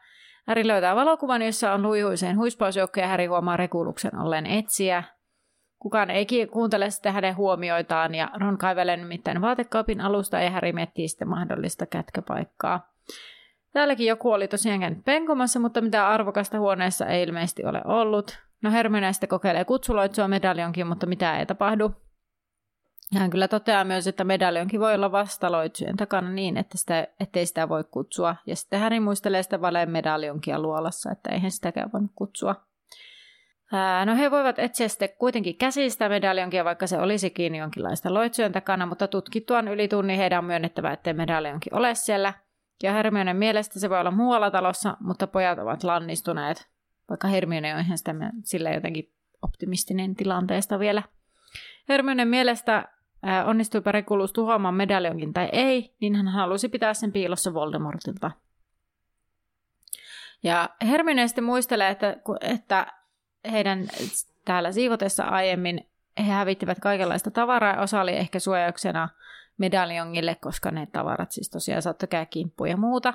Häri 0.47 0.67
löytää 0.67 0.95
valokuvan, 0.95 1.41
jossa 1.41 1.73
on 1.73 1.81
luihuiseen 1.81 2.37
huispausjoukko 2.37 2.99
ja 2.99 3.07
Häri 3.07 3.25
huomaa 3.25 3.57
Rekuluksen 3.57 4.19
ollen 4.19 4.45
etsiä. 4.45 5.03
Kukaan 5.83 6.09
ei 6.09 6.27
kuuntele 6.51 6.89
sitten 6.89 7.13
hänen 7.13 7.35
huomioitaan 7.35 8.15
ja 8.15 8.29
Ron 8.39 8.57
kaivelee 8.57 8.97
nimittäin 8.97 9.41
vaatekaapin 9.41 10.01
alusta 10.01 10.39
ja 10.39 10.49
Häri 10.49 10.73
miettii 10.73 11.07
sitten 11.07 11.29
mahdollista 11.29 11.85
kätköpaikkaa. 11.85 12.91
Täälläkin 13.73 14.07
joku 14.07 14.31
oli 14.31 14.47
tosiaan 14.47 14.79
käynyt 14.79 15.05
penkomassa, 15.05 15.59
mutta 15.59 15.81
mitään 15.81 16.07
arvokasta 16.07 16.59
huoneessa 16.59 17.05
ei 17.05 17.23
ilmeisesti 17.23 17.65
ole 17.65 17.81
ollut. 17.85 18.39
No 18.61 18.71
Hermione 18.71 19.13
sitten 19.13 19.29
kokeilee 19.29 19.65
kutsuloitsua 19.65 20.27
medaljonkin, 20.27 20.87
mutta 20.87 21.05
mitä 21.05 21.39
ei 21.39 21.45
tapahdu. 21.45 21.91
Hän 23.19 23.29
kyllä 23.29 23.47
toteaa 23.47 23.83
myös, 23.83 24.07
että 24.07 24.23
medaljonkin 24.23 24.79
voi 24.79 24.93
olla 24.93 25.11
vastaloitsujen 25.11 25.97
takana 25.97 26.29
niin, 26.29 26.57
että 26.57 26.77
sitä, 26.77 27.07
ettei 27.19 27.45
sitä 27.45 27.69
voi 27.69 27.83
kutsua. 27.91 28.35
Ja 28.45 28.55
sitten 28.55 28.79
Harry 28.79 28.99
muistelee 28.99 29.43
sitä 29.43 29.61
valeen 29.61 29.89
medaljonkia 29.89 30.59
luolassa, 30.59 31.11
että 31.11 31.29
eihän 31.31 31.51
sitäkään 31.51 31.89
voinut 31.93 32.11
kutsua. 32.15 32.55
No 34.05 34.15
he 34.15 34.31
voivat 34.31 34.59
etsiä 34.59 34.87
sitten 34.87 35.09
kuitenkin 35.19 35.57
käsistä 35.57 36.09
medaljonkia, 36.09 36.65
vaikka 36.65 36.87
se 36.87 36.97
olisikin 36.97 37.55
jonkinlaista 37.55 38.13
loitsujen 38.13 38.51
takana, 38.51 38.85
mutta 38.85 39.07
tutkittuaan 39.07 39.67
yli 39.67 39.87
tunnin 39.87 40.17
heidän 40.17 40.39
on 40.39 40.45
myönnettävä, 40.45 40.91
ettei 40.91 41.13
medaljonki 41.13 41.69
ole 41.73 41.95
siellä. 41.95 42.33
Ja 42.83 42.93
Hermionen 42.93 43.35
mielestä 43.35 43.79
se 43.79 43.89
voi 43.89 43.99
olla 43.99 44.11
muualla 44.11 44.51
talossa, 44.51 44.97
mutta 44.99 45.27
pojat 45.27 45.59
ovat 45.59 45.83
lannistuneet, 45.83 46.67
vaikka 47.09 47.27
Hermione 47.27 47.75
on 47.75 47.81
ihan 47.81 47.97
sillä 48.43 48.71
jotenkin 48.71 49.11
optimistinen 49.41 50.15
tilanteesta 50.15 50.79
vielä. 50.79 51.03
Hermionen 51.89 52.27
mielestä 52.27 52.89
onnistuipa 53.45 53.91
Regulus 53.91 54.33
tuhoamaan 54.33 54.73
medaljonkin 54.73 55.33
tai 55.33 55.49
ei, 55.51 55.95
niin 56.01 56.15
hän 56.15 56.27
halusi 56.27 56.69
pitää 56.69 56.93
sen 56.93 57.11
piilossa 57.11 57.53
Voldemortilta. 57.53 58.31
Ja 60.43 60.69
Hermione 60.87 61.27
sitten 61.27 61.43
muistelee, 61.43 61.89
että, 61.89 62.15
että 62.41 62.87
heidän 63.51 63.87
täällä 64.45 64.71
siivotessa 64.71 65.23
aiemmin 65.23 65.87
he 66.17 66.31
hävittivät 66.31 66.79
kaikenlaista 66.79 67.31
tavaraa 67.31 67.81
osa 67.81 68.01
oli 68.01 68.15
ehkä 68.15 68.39
suojauksena 68.39 69.09
medaljongille, 69.57 70.35
koska 70.35 70.71
ne 70.71 70.87
tavarat 70.91 71.31
siis 71.31 71.49
tosiaan 71.49 71.81
saattoi 71.81 72.07
käydä 72.07 72.25
kimppuun 72.25 72.69
ja 72.69 72.77
muuta. 72.77 73.13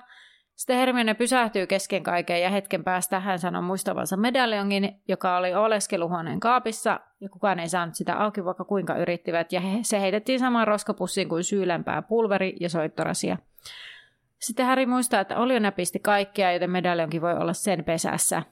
Sitten 0.55 0.77
Hermione 0.77 1.15
pysähtyy 1.15 1.67
kesken 1.67 2.03
kaiken 2.03 2.43
ja 2.43 2.51
hetken 2.51 2.85
päästä 2.85 3.21
hän 3.21 3.39
sanoi 3.39 3.63
muistavansa 3.63 4.17
medaljongin, 4.17 5.01
joka 5.09 5.37
oli 5.37 5.55
oleskeluhuoneen 5.55 6.41
kaapissa 6.41 7.01
ja 7.21 7.29
kukaan 7.29 7.59
ei 7.59 7.69
saanut 7.69 7.95
sitä 7.95 8.17
auki, 8.17 8.45
vaikka 8.45 8.65
kuinka 8.65 8.97
yrittivät. 8.97 9.53
Ja 9.53 9.61
he, 9.61 9.79
se 9.83 10.01
heitettiin 10.01 10.39
samaan 10.39 10.67
roskapussiin 10.67 11.29
kuin 11.29 11.45
syylempää 11.45 12.03
pulveri 12.03 12.57
ja 12.61 12.69
soittorasia. 12.69 13.37
Sitten 14.39 14.67
Harry 14.67 14.87
muistaa, 14.87 15.21
että 15.21 15.39
Olio 15.39 15.59
näpisti 15.59 15.99
kaikkea, 15.99 16.53
joten 16.53 16.71
medaljonkin 16.71 17.23
voi 17.23 17.35
olla 17.35 17.53
sen 17.53 17.85
pesässä. 17.85 18.43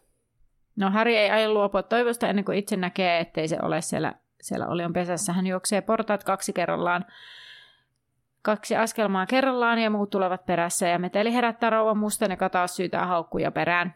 No 0.77 0.91
Harry 0.91 1.15
ei 1.15 1.31
aio 1.31 1.53
luopua 1.53 1.83
toivosta 1.83 2.29
ennen 2.29 2.45
kuin 2.45 2.59
itse 2.59 2.77
näkee, 2.77 3.21
ettei 3.21 3.49
se 3.49 3.59
ole 3.63 3.81
siellä, 3.81 4.15
siellä 4.41 4.67
Olion 4.67 4.93
pesässä. 4.93 5.33
Hän 5.33 5.47
juoksee 5.47 5.81
portaat 5.81 6.25
kaksi 6.25 6.53
kerrallaan 6.53 7.05
kaksi 8.47 8.77
askelmaa 8.77 9.27
kerrallaan 9.27 9.79
ja 9.79 9.91
muut 9.91 10.11
tulevat 10.11 10.47
perässä 10.47 10.89
ja 10.89 10.99
meteli 10.99 11.33
herättää 11.33 11.71
rouvan 11.71 11.99
mustan, 11.99 12.31
joka 12.31 12.51
taas 12.51 12.77
syytää 12.77 13.07
haukkuja 13.07 13.51
perään. 13.51 13.95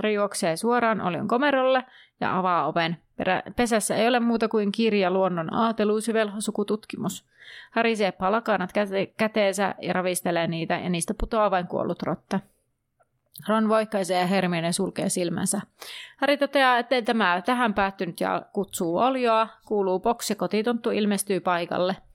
Ri 0.00 0.14
juoksee 0.14 0.56
suoraan 0.56 1.00
Olion 1.00 1.28
komerolle 1.28 1.84
ja 2.20 2.38
avaa 2.38 2.66
oven. 2.66 2.96
Perä, 3.16 3.42
pesässä 3.56 3.96
ei 3.96 4.08
ole 4.08 4.20
muuta 4.20 4.48
kuin 4.48 4.72
kirja 4.72 5.10
luonnon 5.10 5.54
aateluus 5.54 6.08
ja 6.08 6.14
velhosukututkimus. 6.14 7.26
Harisee 7.70 8.12
palakanat 8.12 8.70
käte- 8.70 9.12
käteensä 9.16 9.74
ja 9.82 9.92
ravistelee 9.92 10.46
niitä 10.46 10.74
ja 10.74 10.88
niistä 10.88 11.14
putoaa 11.20 11.50
vain 11.50 11.66
kuollut 11.66 12.02
rotta. 12.02 12.40
Ron 13.48 13.68
voikkaisee 13.68 14.20
ja 14.20 14.26
Hermione 14.26 14.72
sulkee 14.72 15.08
silmänsä. 15.08 15.60
Harry 16.16 16.36
toteaa, 16.36 16.78
että 16.78 17.02
tämä 17.02 17.42
tähän 17.46 17.74
päättynyt 17.74 18.20
ja 18.20 18.42
kutsuu 18.52 18.98
Olioa, 18.98 19.48
kuuluu 19.66 20.00
boksi 20.00 20.34
kotitonttu 20.34 20.90
ilmestyy 20.90 21.40
paikalle– 21.40 21.96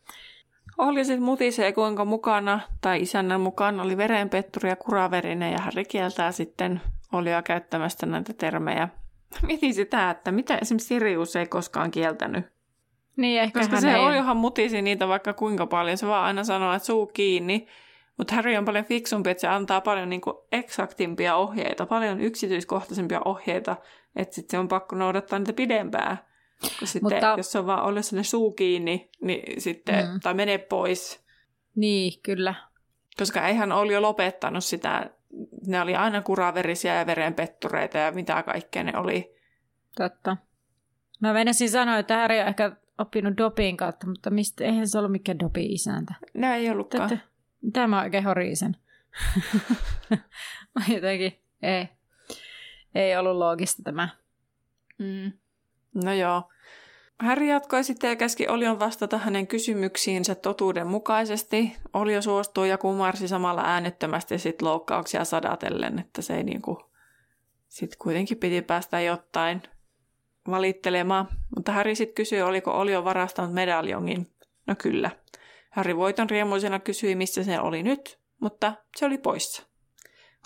oli 0.78 1.06
sitten 1.06 1.24
mutisee, 1.24 1.72
kuinka 1.72 2.06
mukana, 2.06 2.60
tai 2.82 3.02
isännän 3.02 3.42
mukana 3.42 3.84
oli 3.84 3.98
verenpetturi 3.98 4.70
ja 4.70 4.76
kuraverinen, 4.76 5.52
ja 5.52 5.60
Harry 5.60 5.84
kieltää 5.84 6.32
sitten 6.32 6.82
Olia 7.14 7.42
käyttämästä 7.42 8.06
näitä 8.06 8.34
termejä. 8.34 8.90
Mietin 9.48 9.74
sitä, 9.74 10.10
että 10.10 10.32
mitä 10.32 10.58
esimerkiksi 10.58 10.88
Sirius 10.88 11.36
ei 11.36 11.46
koskaan 11.46 11.92
kieltänyt. 11.92 12.46
Niin, 13.18 13.42
ehkä 13.42 13.60
Koska 13.60 13.82
se 13.82 13.92
ei... 13.92 14.00
Oliohan 14.00 14.38
mutisi 14.38 14.82
niitä 14.82 15.08
vaikka 15.08 15.34
kuinka 15.34 15.68
paljon. 15.68 15.98
Se 15.98 16.08
vaan 16.08 16.26
aina 16.26 16.44
sanoo, 16.44 16.74
että 16.74 16.86
suu 16.86 17.06
kiinni. 17.08 17.68
Mutta 18.18 18.36
Harry 18.36 18.56
on 18.56 18.66
paljon 18.66 18.86
fiksumpi, 18.86 19.30
että 19.30 19.42
se 19.42 19.48
antaa 19.48 19.82
paljon 19.82 20.10
niinku 20.10 20.48
eksaktimpia 20.52 21.36
ohjeita, 21.36 21.86
paljon 21.86 22.22
yksityiskohtaisempia 22.22 23.22
ohjeita, 23.26 23.76
että 24.16 24.36
sitten 24.36 24.52
se 24.52 24.60
on 24.60 24.68
pakko 24.68 24.96
noudattaa 24.96 25.40
niitä 25.40 25.54
pidempää. 25.54 26.18
Kun 26.80 26.88
sitten, 26.88 27.14
Mutta... 27.14 27.34
jos 27.38 27.56
on 27.56 27.66
vaan 27.66 27.84
ollut 27.84 28.06
sinne 28.06 28.24
suu 28.24 28.52
kiinni, 28.52 29.10
niin 29.22 29.62
sitten, 29.62 30.08
mm. 30.08 30.20
tai 30.20 30.34
mene 30.34 30.58
pois. 30.58 31.26
Niin, 31.76 32.22
kyllä. 32.24 32.56
Koska 33.18 33.48
eihän 33.48 33.72
oli 33.72 33.94
jo 33.94 34.02
lopettanut 34.02 34.64
sitä, 34.64 35.10
ne 35.68 35.82
oli 35.82 35.96
aina 35.96 36.22
kuraverisiä 36.22 36.96
ja 36.96 37.06
verenpettureita 37.06 37.98
ja 37.98 38.12
mitä 38.12 38.44
kaikkea 38.44 38.84
ne 38.84 38.98
oli. 38.98 39.36
Totta. 39.96 40.38
Mä 41.22 41.34
menisin 41.34 41.70
sanoa, 41.70 41.98
että 41.98 42.18
Harry 42.18 42.40
on 42.40 42.48
ehkä 42.48 42.76
oppinut 42.98 43.38
dopin 43.38 43.78
kautta, 43.78 44.08
mutta 44.08 44.30
mistä, 44.30 44.64
eihän 44.64 44.88
se 44.88 44.98
ollut 44.98 45.12
mikään 45.12 45.40
dopi 45.40 45.66
isäntä. 45.66 46.14
No 46.34 46.54
ei 46.54 46.70
ollutkaan. 46.70 47.10
Tätä, 47.10 47.22
tämä 47.74 47.98
on 47.98 48.04
oikein 48.04 48.24
horiisen. 48.24 48.76
Jotenkin, 50.96 51.40
ei. 51.62 51.88
Ei 52.96 53.18
ollut 53.18 53.38
loogista 53.38 53.84
tämä. 53.84 54.10
Mm. 54.98 55.32
No 56.04 56.14
joo. 56.14 56.50
Harry 57.20 57.46
jatkoi 57.46 57.84
sitten 57.84 58.10
ja 58.10 58.16
käski 58.16 58.48
Olion 58.48 58.80
vastata 58.80 59.18
hänen 59.18 59.48
kysymyksiinsä 59.48 60.36
totuuden 60.36 60.88
mukaisesti. 60.88 61.76
Olio 61.94 62.22
suostui 62.22 62.70
ja 62.70 62.78
kumarsi 62.78 63.28
samalla 63.28 63.62
äänettömästi 63.66 64.40
sit 64.40 64.62
loukkauksia 64.62 65.26
sadatellen, 65.26 66.00
että 66.00 66.22
se 66.22 66.38
ei 66.38 66.44
niinku... 66.44 66.92
Sitten 67.68 68.00
kuitenkin 68.00 68.38
piti 68.38 68.62
päästä 68.62 69.02
jotain 69.02 69.64
valittelemaan. 70.50 71.28
Mutta 71.56 71.72
Harry 71.72 71.96
sitten 71.96 72.16
kysyi, 72.16 72.42
oliko 72.42 72.72
Olio 72.72 73.04
varastanut 73.04 73.54
medaljongin. 73.54 74.28
No 74.68 74.76
kyllä. 74.78 75.12
Harry 75.76 75.98
voiton 75.98 76.30
riemuisena 76.30 76.80
kysyi, 76.80 77.16
missä 77.16 77.44
se 77.44 77.60
oli 77.60 77.84
nyt, 77.84 78.20
mutta 78.42 78.74
se 78.96 79.06
oli 79.06 79.18
poissa. 79.18 79.64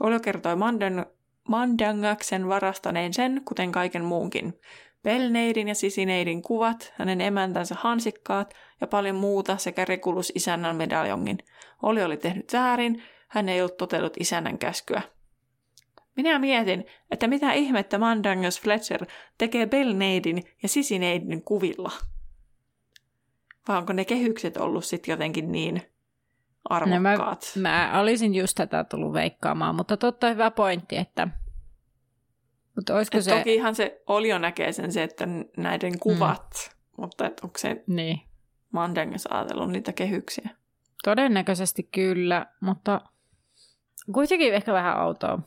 Olio 0.02 0.20
kertoi 0.20 0.56
Mandang- 0.56 1.12
Mandangaksen 1.48 2.48
varastaneen 2.48 3.13
sen, 3.13 3.42
kuten 3.46 3.72
kaiken 3.72 4.04
muunkin. 4.04 4.60
Pelneidin 5.04 5.68
ja 5.68 5.76
Sisineidin 5.76 6.42
kuvat, 6.42 6.94
hänen 6.96 7.22
emäntänsä 7.22 7.76
hansikkaat 7.80 8.54
ja 8.82 8.88
paljon 8.88 9.15
muuta 9.15 9.58
sekä 9.58 9.86
Rekulus 9.86 10.32
isännän 10.36 10.76
medaljongin. 10.76 11.38
Oli 11.82 12.04
oli 12.04 12.18
tehnyt 12.18 12.54
väärin, 12.54 13.04
hän 13.28 13.50
ei 13.50 13.62
ollut 13.62 13.78
totellut 13.78 14.18
isännän 14.20 14.58
käskyä. 14.58 15.02
Minä 16.15 16.39
mietin, 16.39 16.86
että 17.12 17.28
mitä 17.28 17.54
ihmettä 17.54 17.98
Mandangos 17.98 18.62
Fletcher 18.62 19.06
tekee 19.38 19.65
Belneidin 19.65 20.44
ja 20.63 20.70
Sisineidin 20.70 21.44
kuvilla. 21.44 21.92
Vai 23.69 23.77
onko 23.77 23.93
ne 23.93 24.05
kehykset 24.05 24.58
ollut 24.58 24.86
sitten 24.86 25.13
jotenkin 25.13 25.51
niin 25.51 25.82
arvokkaat? 26.69 27.51
No 27.55 27.62
mä, 27.62 27.89
mä 27.91 27.99
olisin 27.99 28.36
just 28.36 28.55
tätä 28.55 28.84
tullut 28.84 29.13
veikkaamaan, 29.13 29.75
mutta 29.75 29.97
totta 29.97 30.29
hyvä 30.29 30.51
pointti, 30.51 30.97
että 30.97 31.27
mutta 32.75 32.95
olisiko 32.95 33.21
se... 33.21 33.38
Tokihan 33.38 33.75
se 33.75 34.01
Olio 34.08 34.38
näkee 34.38 34.71
sen 34.71 34.91
se, 34.91 35.03
että 35.03 35.27
näiden 35.58 35.99
kuvat, 35.99 36.71
mm. 36.71 37.01
mutta 37.01 37.27
et 37.27 37.39
onko 37.39 37.58
se 37.58 37.84
niin. 37.88 38.21
Mandangas 38.71 39.27
ajatellut 39.27 39.71
niitä 39.71 39.93
kehyksiä? 39.93 40.49
Todennäköisesti 41.03 41.84
kyllä, 41.84 42.45
mutta 42.62 43.01
kuitenkin 44.12 44.53
ehkä 44.53 44.73
vähän 44.73 44.97
autoa. 44.97 45.39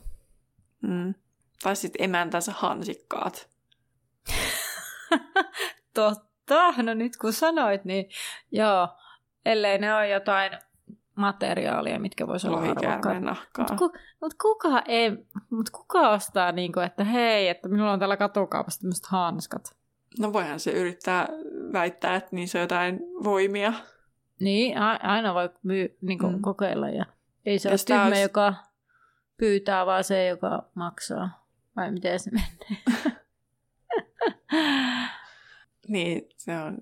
Mm. 0.81 1.13
Tai 1.63 1.75
sitten 1.75 2.03
emäntänsä 2.03 2.51
hansikkaat. 2.55 3.49
Totta, 5.93 6.32
no 6.83 6.93
nyt 6.93 7.17
kun 7.17 7.33
sanoit, 7.33 7.85
niin 7.85 8.05
joo, 8.51 8.87
ellei 9.45 9.77
ne 9.77 9.95
ole 9.95 10.07
jotain 10.07 10.51
materiaalia, 11.15 11.99
mitkä 11.99 12.27
voisi 12.27 12.47
olla 12.47 12.59
arvokkaita. 12.59 13.35
Mutta 13.57 13.75
ku, 13.75 13.91
mut 14.21 14.33
kuka, 14.33 14.81
ei, 14.87 15.25
mut 15.49 15.69
kuka 15.69 16.09
ostaa, 16.09 16.51
niin 16.51 16.71
kuin, 16.71 16.85
että 16.85 17.03
hei, 17.03 17.49
että 17.49 17.69
minulla 17.69 17.91
on 17.91 17.99
täällä 17.99 18.17
katukaupassa 18.17 18.81
tämmöiset 18.81 19.05
hanskat? 19.05 19.75
No 20.19 20.33
voihan 20.33 20.59
se 20.59 20.71
yrittää 20.71 21.27
väittää, 21.73 22.15
että 22.15 22.29
niissä 22.31 22.57
on 22.57 22.61
jotain 22.61 22.99
voimia. 23.23 23.73
Niin, 24.39 24.77
aina 25.03 25.33
voi 25.33 25.49
myy, 25.63 25.97
niin 26.01 26.19
kuin, 26.19 26.35
mm. 26.35 26.41
kokeilla. 26.41 26.89
Ja 26.89 27.05
ei 27.45 27.59
se 27.59 27.69
Jos 27.69 27.81
ole 27.81 27.85
tyhmä, 27.87 28.07
olisi... 28.07 28.21
joka 28.21 28.53
pyytää, 29.37 29.85
vaan 29.85 30.03
se, 30.03 30.27
joka 30.27 30.69
maksaa. 30.75 31.47
Vai 31.75 31.91
miten 31.91 32.19
se 32.19 32.31
menee? 32.31 33.13
niin, 35.93 36.21
se 36.37 36.57
on, 36.57 36.77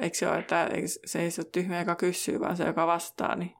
eikö 0.00 0.16
se 0.16 0.28
ole, 0.28 0.38
että 0.38 0.68
se 1.04 1.20
ei 1.20 1.30
ole 1.38 1.46
tyhmä, 1.52 1.78
joka 1.78 1.94
kysyy, 1.94 2.40
vaan 2.40 2.56
se, 2.56 2.64
joka 2.64 2.86
vastaa, 2.86 3.36
niin 3.36 3.52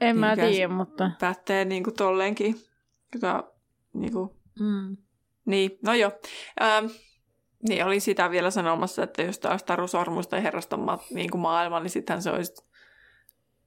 en 0.00 0.18
mä 0.18 0.36
tiedä, 0.36 0.68
mutta... 0.68 1.10
Pätee 1.20 1.64
niin 1.64 1.84
kuin 1.84 1.96
tolleenkin. 1.96 2.54
Joka, 3.14 3.52
niin, 3.94 4.12
kuin... 4.12 4.30
Mm. 4.60 4.96
niin, 5.44 5.78
no 5.82 5.94
joo. 5.94 6.12
Ähm, 6.62 6.86
niin, 7.68 7.84
olin 7.84 8.00
sitä 8.00 8.30
vielä 8.30 8.50
sanomassa, 8.50 9.02
että 9.02 9.22
jos 9.22 9.40
olisi 9.44 9.64
Taru 9.64 9.86
Sormusta 9.88 10.36
ja 10.36 10.42
herrasta 10.42 10.76
ma- 10.76 11.04
niin 11.10 11.30
kuin 11.30 11.40
maailma, 11.40 11.80
niin 11.80 11.90
sittenhän 11.90 12.22
se 12.22 12.30
olisi 12.30 12.66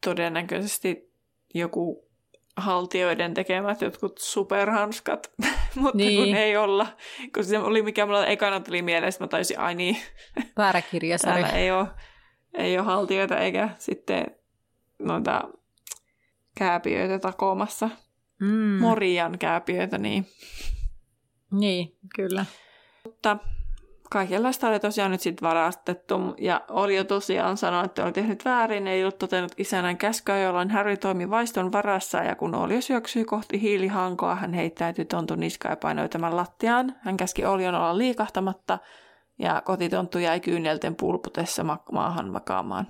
todennäköisesti 0.03 1.13
joku 1.53 2.10
haltioiden 2.57 3.33
tekemät 3.33 3.81
jotkut 3.81 4.17
superhanskat, 4.17 5.31
mutta 5.75 5.97
Niin. 5.97 6.23
kun 6.25 6.35
ei 6.35 6.57
olla. 6.57 6.87
Kun 7.35 7.45
se 7.45 7.59
oli 7.59 7.81
mikä 7.81 8.05
mulla 8.05 8.25
ekana 8.25 8.59
tuli 8.59 8.81
mieleen, 8.81 9.09
että 9.09 9.23
mä 9.23 9.27
taisin, 9.27 9.59
ai 9.59 9.75
niin, 9.75 9.97
Väärä 10.57 10.81
kirjasarja. 10.81 11.35
täällä 11.43 11.59
ei 11.59 11.71
ole, 11.71 11.87
ei 12.53 12.77
ole 12.77 12.85
haltioita 12.85 13.37
eikä 13.37 13.69
sitten 13.77 14.25
noita 14.99 15.41
kääpiöitä 16.57 17.19
takomassa. 17.19 17.89
Mm. 18.39 18.79
Morian 18.79 19.39
kääpiöitä, 19.39 19.97
niin. 19.97 20.27
Niin, 21.51 21.97
kyllä. 22.15 22.45
Mutta 23.05 23.37
kaikenlaista 24.11 24.67
oli 24.67 24.79
tosiaan 24.79 25.11
nyt 25.11 25.21
sitten 25.21 25.47
varastettu. 25.47 26.35
Ja 26.37 26.61
oli 26.69 26.95
jo 26.95 27.03
tosiaan 27.03 27.57
sanonut, 27.57 27.85
että 27.85 28.03
oli 28.03 28.11
tehnyt 28.11 28.45
väärin, 28.45 28.87
ei 28.87 29.03
ollut 29.03 29.17
totenut 29.17 29.51
isänän 29.57 29.97
käskyä, 29.97 30.39
jolloin 30.39 30.69
Harry 30.69 30.97
toimi 30.97 31.29
vaiston 31.29 31.71
varassa. 31.71 32.17
Ja 32.17 32.35
kun 32.35 32.55
Olio 32.55 32.81
syöksyi 32.81 33.25
kohti 33.25 33.61
hiilihankoa, 33.61 34.35
hän 34.35 34.53
heittäytyi 34.53 35.05
tontun 35.05 35.39
niskaan 35.39 35.71
ja 35.71 35.77
painoi 35.77 36.09
tämän 36.09 36.35
lattiaan. 36.35 36.95
Hän 36.99 37.17
käski 37.17 37.45
Olion 37.45 37.75
olla 37.75 37.97
liikahtamatta 37.97 38.79
ja 39.39 39.61
kotitonttu 39.65 40.19
jäi 40.19 40.39
kyynelten 40.39 40.95
pulputessa 40.95 41.63
ma- 41.63 41.83
maahan 41.91 42.31
makaamaan. 42.31 42.87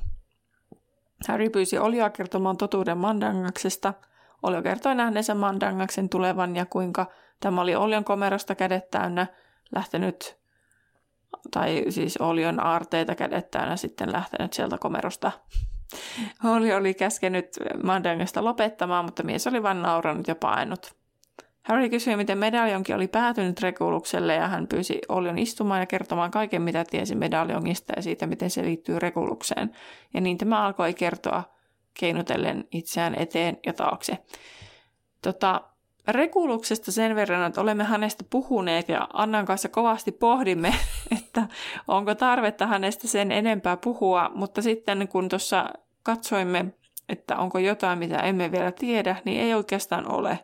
Harry 1.27 1.49
pyysi 1.49 1.77
Olioa 1.77 2.09
kertomaan 2.09 2.57
totuuden 2.57 2.97
mandangaksesta. 2.97 3.93
Olio 4.43 4.61
kertoi 4.61 4.95
nähneensä 4.95 5.35
mandangaksen 5.35 6.09
tulevan 6.09 6.55
ja 6.55 6.65
kuinka 6.65 7.05
tämä 7.39 7.61
oli 7.61 7.75
Olion 7.75 8.03
komerosta 8.03 8.55
kädet 8.55 8.91
täynnä 8.91 9.27
lähtenyt, 9.75 10.40
tai 11.51 11.85
siis 11.89 12.17
Olion 12.17 12.65
aarteita 12.65 13.15
kädet 13.15 13.51
täynnä 13.51 13.75
sitten 13.75 14.11
lähtenyt 14.11 14.53
sieltä 14.53 14.77
komerosta. 14.77 15.31
Oli 16.55 16.73
oli 16.73 16.93
käskenyt 16.93 17.47
mandangasta 17.83 18.43
lopettamaan, 18.43 19.05
mutta 19.05 19.23
mies 19.23 19.47
oli 19.47 19.63
vain 19.63 19.81
nauranut 19.81 20.27
ja 20.27 20.35
painut. 20.35 20.95
Harry 21.61 21.89
kysyi, 21.89 22.15
miten 22.15 22.37
medaljonki 22.37 22.93
oli 22.93 23.07
päätynyt 23.07 23.61
Rekulukselle 23.61 24.33
ja 24.33 24.47
hän 24.47 24.67
pyysi 24.67 25.01
Olion 25.09 25.37
istumaan 25.37 25.79
ja 25.79 25.85
kertomaan 25.85 26.31
kaiken, 26.31 26.61
mitä 26.61 26.85
tiesi 26.85 27.15
medaljongista 27.15 27.93
ja 27.95 28.01
siitä, 28.01 28.27
miten 28.27 28.49
se 28.49 28.63
liittyy 28.63 28.99
Rekulukseen. 28.99 29.71
Ja 30.13 30.21
niin 30.21 30.37
tämä 30.37 30.65
alkoi 30.65 30.93
kertoa 30.93 31.43
keinutellen 31.99 32.67
itseään 32.71 33.15
eteen 33.15 33.57
ja 33.65 33.73
taakse. 33.73 34.17
Tota, 35.21 35.61
Rekuluksesta 36.07 36.91
sen 36.91 37.15
verran, 37.15 37.47
että 37.47 37.61
olemme 37.61 37.83
hänestä 37.83 38.23
puhuneet 38.29 38.89
ja 38.89 39.07
Annan 39.13 39.45
kanssa 39.45 39.69
kovasti 39.69 40.11
pohdimme, 40.11 40.73
että 41.17 41.47
onko 41.87 42.15
tarvetta 42.15 42.67
hänestä 42.67 43.07
sen 43.07 43.31
enempää 43.31 43.77
puhua, 43.77 44.31
mutta 44.35 44.61
sitten 44.61 45.07
kun 45.07 45.29
tuossa 45.29 45.69
katsoimme, 46.03 46.65
että 47.09 47.37
onko 47.37 47.59
jotain, 47.59 47.99
mitä 47.99 48.17
emme 48.17 48.51
vielä 48.51 48.71
tiedä, 48.71 49.15
niin 49.25 49.41
ei 49.41 49.53
oikeastaan 49.53 50.11
ole. 50.11 50.39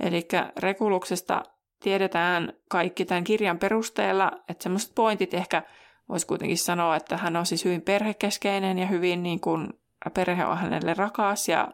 Eli 0.00 0.28
Rekuluksesta 0.56 1.42
tiedetään 1.80 2.52
kaikki 2.68 3.04
tämän 3.04 3.24
kirjan 3.24 3.58
perusteella, 3.58 4.32
että 4.48 4.62
semmoiset 4.62 4.94
pointit 4.94 5.34
ehkä 5.34 5.62
voisi 6.08 6.26
kuitenkin 6.26 6.58
sanoa, 6.58 6.96
että 6.96 7.16
hän 7.16 7.36
on 7.36 7.46
siis 7.46 7.64
hyvin 7.64 7.82
perhekeskeinen 7.82 8.78
ja 8.78 8.86
hyvin 8.86 9.22
niin 9.22 9.40
kuin, 9.40 9.68
perhe 10.14 10.44
on 10.44 10.58
hänelle 10.58 10.94
rakas 10.94 11.48
ja 11.48 11.68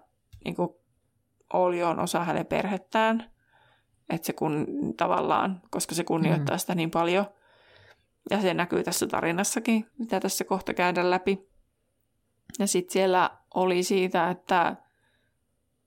niin 0.44 0.56
kuin, 0.56 0.68
Olli 1.52 1.82
on 1.82 2.00
osa 2.00 2.24
hänen 2.24 2.46
perhettään, 2.46 3.30
että 4.10 4.26
se 4.26 4.32
kun 4.32 4.66
tavallaan, 4.96 5.60
koska 5.70 5.94
se 5.94 6.04
kunnioittaa 6.04 6.54
Mm. 6.56 6.58
sitä 6.58 6.74
niin 6.74 6.90
paljon. 6.90 7.26
Ja 8.30 8.40
se 8.40 8.54
näkyy 8.54 8.82
tässä 8.82 9.06
tarinassakin, 9.06 9.86
mitä 9.98 10.20
tässä 10.20 10.44
kohta 10.44 10.74
käydään 10.74 11.10
läpi. 11.10 11.48
Ja 12.58 12.66
sitten 12.66 12.92
siellä 12.92 13.30
oli 13.54 13.82
siitä, 13.82 14.30
että, 14.30 14.76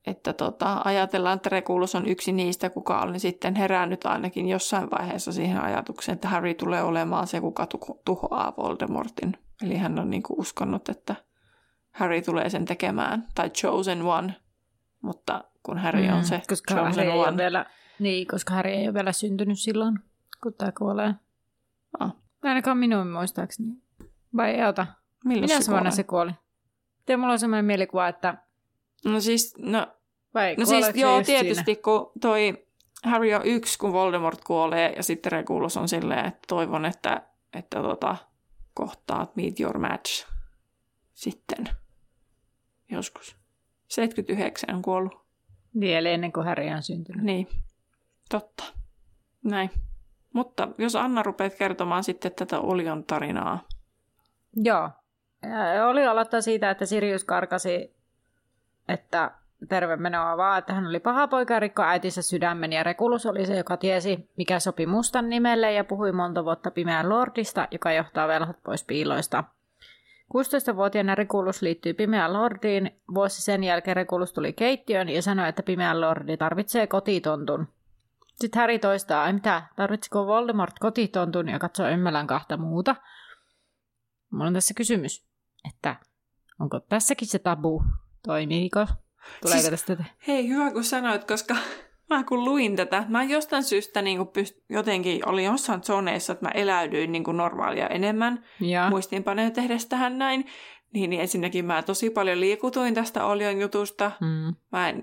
että 0.08 0.34
tota, 0.34 0.82
ajatellaan, 0.86 1.36
että 1.36 1.50
Regulus 1.50 1.96
on 1.96 2.06
yksi 2.08 2.32
niistä, 2.32 2.70
kuka 2.70 3.02
on 3.02 3.20
sitten 3.20 3.56
herännyt 3.56 4.06
ainakin 4.06 4.48
jossain 4.48 4.92
vaiheessa 4.92 5.32
siihen 5.32 5.62
ajatukseen, 5.62 6.14
että 6.14 6.28
Harry 6.30 6.54
tulee 6.54 6.84
olemaan 6.84 7.28
se, 7.28 7.42
kuka 7.42 7.66
tu- 7.66 8.02
tuhoaa 8.06 8.54
Voldemortin. 8.58 9.38
Eli 9.64 9.78
hän 9.78 10.00
on 10.00 10.10
niinku 10.10 10.36
uskonut, 10.38 10.90
että 10.90 11.16
Harry 11.92 12.22
tulee 12.22 12.50
sen 12.50 12.66
tekemään, 12.66 13.28
tai 13.36 13.50
Chosen 13.50 14.02
One, 14.02 14.36
mutta 15.02 15.44
kun 15.64 15.78
Harry 15.78 16.10
on 16.10 16.26
se 16.26 16.38
Mm, 16.38 16.44
koska 16.50 16.74
Chosen 16.74 16.86
Harry 16.86 17.02
ei 17.02 17.10
ole 17.10 17.38
vielä, 17.38 17.66
niin, 18.00 18.28
koska 18.28 18.54
Harry 18.54 18.72
ei 18.72 18.88
ole 18.88 18.94
vielä 18.94 19.12
syntynyt 19.12 19.60
silloin, 19.60 20.00
kun 20.44 20.54
tämä 20.54 20.72
kuolee. 20.78 21.14
Ah. 22.00 22.14
Ainakaan 22.44 22.78
minun 22.78 23.08
muistaakseni. 23.08 23.70
Vai 24.36 24.50
ei 24.50 24.66
ota? 24.66 24.88
Milloin 25.26 25.50
Minä 25.50 25.62
se 25.62 25.72
vuonna 25.72 25.92
se 25.92 26.04
kuoli? 26.04 26.32
Ja 27.08 27.18
mulla 27.18 27.34
on 27.34 27.40
sellainen 27.40 27.66
mielikuva, 27.66 28.08
että... 28.08 28.38
No 29.06 29.20
siis, 29.20 29.56
no, 29.58 29.88
Vai 30.34 30.56
no 30.56 30.66
siis 30.66 30.86
se 30.86 30.92
joo, 30.96 31.24
tietysti 31.24 31.64
siinä? 31.64 31.82
kun 31.82 32.12
toi 32.22 32.66
Harry 33.04 33.34
on 33.34 33.46
yksi, 33.46 33.80
kun 33.80 33.94
Voldemort 33.94 34.44
kuolee, 34.44 34.94
ja 34.96 35.04
sitten 35.04 35.32
Regulus 35.32 35.78
on 35.78 35.90
silleen, 35.90 36.26
että 36.26 36.40
toivon, 36.48 36.86
että, 36.86 37.22
että 37.54 37.82
tota, 37.82 38.16
kohtaat 38.74 39.36
meet 39.36 39.60
your 39.60 39.78
match 39.78 40.28
sitten 41.14 41.70
joskus. 42.92 43.39
79 43.90 44.76
on 44.76 44.82
kuollut. 44.82 45.26
Vielä 45.80 46.10
ennen 46.10 46.32
kuin 46.32 46.46
Harry 46.46 46.70
on 46.70 46.84
syntynyt. 46.84 47.24
Niin, 47.24 47.48
totta. 48.30 48.64
Näin. 49.44 49.70
Mutta 50.34 50.68
jos 50.78 50.96
Anna 50.96 51.24
rupeat 51.24 51.56
kertomaan 51.56 52.04
sitten 52.04 52.32
tätä 52.32 52.60
Olion 52.60 53.04
tarinaa. 53.04 53.68
Joo. 54.56 54.90
Oli 55.90 56.06
aloittaa 56.06 56.42
siitä, 56.42 56.70
että 56.70 56.86
Sirius 56.86 57.24
karkasi, 57.24 57.96
että 58.88 59.32
terve 59.70 59.96
menoa 59.96 60.38
vaan, 60.38 60.60
että 60.60 60.74
hän 60.74 60.88
oli 60.88 61.00
paha 61.00 61.28
poika 61.28 61.54
ja 61.54 61.60
rikkoi 61.60 61.86
äitinsä 61.86 62.22
sydämen 62.22 62.74
ja 62.74 62.84
Rekulus 62.84 63.26
oli 63.26 63.46
se, 63.46 63.58
joka 63.58 63.78
tiesi, 63.78 64.30
mikä 64.38 64.60
sopi 64.60 64.86
mustan 64.86 65.30
nimelle 65.30 65.74
ja 65.74 65.84
puhui 65.84 66.12
monta 66.12 66.46
vuotta 66.46 66.72
pimeän 66.72 67.10
lordista, 67.10 67.68
joka 67.72 67.92
johtaa 67.92 68.28
velhot 68.28 68.64
pois 68.64 68.84
piiloista. 68.84 69.44
16-vuotiaana 70.34 71.16
Rekulus 71.16 71.62
liittyi 71.62 71.94
pimeään 71.94 72.34
lordiin. 72.34 73.02
Vuosi 73.14 73.42
sen 73.42 73.64
jälkeen 73.64 73.96
Rekulus 73.96 74.34
tuli 74.34 74.54
keittiöön 74.54 75.10
ja 75.10 75.22
sanoi, 75.22 75.50
että 75.50 75.64
pimeän 75.64 76.02
lordi 76.02 76.38
tarvitsee 76.38 76.88
kotitontun. 76.88 77.68
Sitten 78.36 78.60
Harry 78.60 78.80
toistaa, 78.80 79.24
ai 79.24 79.34
mitä, 79.34 79.64
tarvitsiko 79.76 80.26
Voldemort 80.26 80.80
kotitontun 80.80 81.50
ja 81.50 81.60
katsoo 81.60 81.90
ymmälän 81.90 82.28
kahta 82.28 82.58
muuta. 82.58 82.96
Mulla 84.32 84.46
on 84.46 84.54
tässä 84.54 84.74
kysymys, 84.74 85.26
että 85.70 85.96
onko 86.60 86.80
tässäkin 86.80 87.28
se 87.28 87.40
tabu? 87.40 87.84
Toimiiko? 88.24 88.88
Tuleeko 89.42 89.62
Siis- 89.62 89.70
tästä? 89.70 90.04
Hei, 90.28 90.50
hyvä 90.50 90.72
kun 90.72 90.84
sanoit, 90.84 91.24
koska 91.24 91.56
mä 92.10 92.24
kun 92.24 92.46
luin 92.46 92.76
tätä, 92.76 93.04
mä 93.08 93.24
jostain 93.24 93.64
syystä 93.64 94.02
niin 94.02 94.22
pyst- 94.22 94.64
jotenkin 94.70 95.30
olin 95.30 95.46
jossain 95.46 95.84
zoneissa, 95.84 96.34
että 96.34 96.46
mä 96.46 96.52
eläydyin 96.52 97.12
niin 97.12 97.24
normaalia 97.34 97.88
enemmän. 97.88 98.46
Ja. 98.60 98.90
muistiinpanoja 98.90 99.52
tehdessä 99.52 99.90
tähän 99.90 100.18
näin. 100.18 100.46
Niin, 100.94 101.10
niin 101.10 101.22
ensinnäkin 101.22 101.66
mä 101.66 101.84
tosi 101.84 102.10
paljon 102.10 102.40
liikutuin 102.40 102.94
tästä 102.94 103.26
Olion 103.26 103.62
jutusta. 103.62 104.12
Mm. 104.22 104.56
Mä 104.72 104.90
en, 104.90 105.02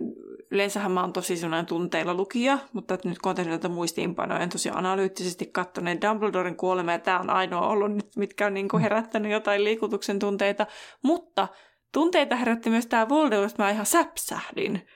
yleensähän 0.51 0.92
mä 0.92 1.01
oon 1.01 1.12
tosi 1.12 1.37
sellainen 1.37 1.66
tunteilla 1.66 2.14
lukija, 2.14 2.59
mutta 2.73 2.99
nyt 3.05 3.19
kun 3.19 3.31
oon 3.31 3.37
tehnyt 3.37 3.69
muistiinpanoja, 3.69 4.40
en 4.40 4.49
tosi 4.49 4.71
analyyttisesti 4.75 5.47
katsonut 5.47 6.03
Dumbledoren 6.03 6.57
kuolema, 6.57 6.92
ja 6.92 6.99
tämä 6.99 7.19
on 7.19 7.31
ainoa 7.31 7.69
ollut 7.69 7.95
nyt, 7.95 8.16
mitkä 8.16 8.47
on 8.47 8.55
niin 8.55 8.69
kuin 8.69 8.83
herättänyt 8.83 9.33
jotain 9.33 9.64
liikutuksen 9.64 10.19
tunteita. 10.19 10.66
Mutta 11.03 11.49
tunteita 11.92 12.37
herätti 12.37 12.71
myös 12.71 12.87
tämä 12.87 13.09
Voldemort, 13.09 13.51
että 13.51 13.62
mä 13.62 13.71
ihan 13.71 13.87
säpsähdin, 13.87 14.87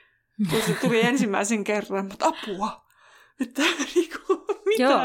kun 0.49 0.61
se 0.61 0.73
tuli 0.73 1.05
ensimmäisen 1.05 1.63
kerran, 1.63 2.05
mutta 2.05 2.25
apua. 2.27 2.85
Että 3.41 3.61
niinku, 3.95 4.45
mitä? 4.65 4.83
Joo. 4.83 5.01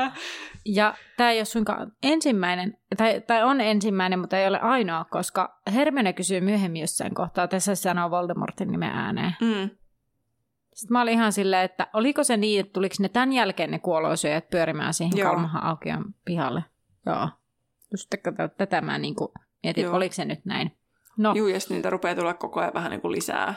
Ja 0.65 0.95
tämä 1.17 1.31
ei 1.31 1.39
ole 1.39 1.45
suinkaan 1.45 1.93
ensimmäinen, 2.03 2.79
tai, 2.97 3.21
tai 3.27 3.43
on 3.43 3.61
ensimmäinen, 3.61 4.19
mutta 4.19 4.39
ei 4.39 4.49
ole 4.49 4.61
ainoa, 4.61 5.05
koska 5.05 5.61
Hermione 5.75 6.13
kysyy 6.13 6.41
myöhemmin 6.41 6.81
jossain 6.81 7.15
kohtaa, 7.15 7.49
tässä 7.49 7.75
se 7.75 7.81
sanoo 7.81 8.11
Voldemortin 8.11 8.73
nimen 8.73 8.91
ääneen. 8.91 9.37
Mm. 9.41 9.71
Sitten 10.75 10.93
mä 10.93 11.03
olin 11.03 11.15
ihan 11.15 11.33
silleen, 11.33 11.65
että 11.65 11.87
oliko 11.93 12.25
se 12.25 12.37
niin, 12.37 12.61
että 12.61 12.73
tuliko 12.73 12.95
ne 12.99 13.09
tämän 13.09 13.33
jälkeen 13.33 13.71
ne 13.71 13.79
kuolosyöjät 13.79 14.51
pyörimään 14.51 14.95
siihen 14.95 15.19
Joo. 15.19 15.31
Kalmahan 15.31 15.63
aukion 15.63 16.05
pihalle? 16.25 16.65
Joo. 17.07 17.29
Just 17.93 18.15
kato, 18.25 18.49
tätä 18.49 18.81
mä 18.81 18.99
niin 18.99 19.15
mietin, 19.63 19.83
Joo. 19.83 19.91
että 19.91 19.97
oliko 19.97 20.15
se 20.15 20.25
nyt 20.25 20.45
näin. 20.45 20.77
No, 21.19 21.33
Juu, 21.35 21.49
ja 21.49 21.61
sit 21.61 21.71
niitä 21.71 21.91
rupeaa 21.91 22.15
tulla 22.15 22.35
koko 22.35 22.61
ajan 22.61 22.75
vähän 22.75 22.91
niin 22.91 23.01
kuin 23.01 23.13
lisää. 23.13 23.55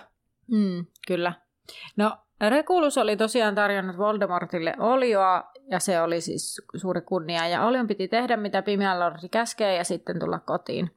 Mm, 0.51 0.85
kyllä. 1.07 1.33
No, 1.97 2.17
Regulus 2.49 2.97
oli 2.97 3.17
tosiaan 3.17 3.55
tarjonnut 3.55 3.97
Voldemortille 3.97 4.73
olioa, 4.79 5.51
ja 5.71 5.79
se 5.79 6.01
oli 6.01 6.21
siis 6.21 6.61
suuri 6.75 7.01
kunnia, 7.01 7.47
ja 7.47 7.65
olion 7.65 7.87
piti 7.87 8.07
tehdä, 8.07 8.37
mitä 8.37 8.61
pimeä 8.61 8.99
lordi 8.99 9.29
käskee, 9.29 9.75
ja 9.75 9.83
sitten 9.83 10.19
tulla 10.19 10.39
kotiin. 10.39 10.91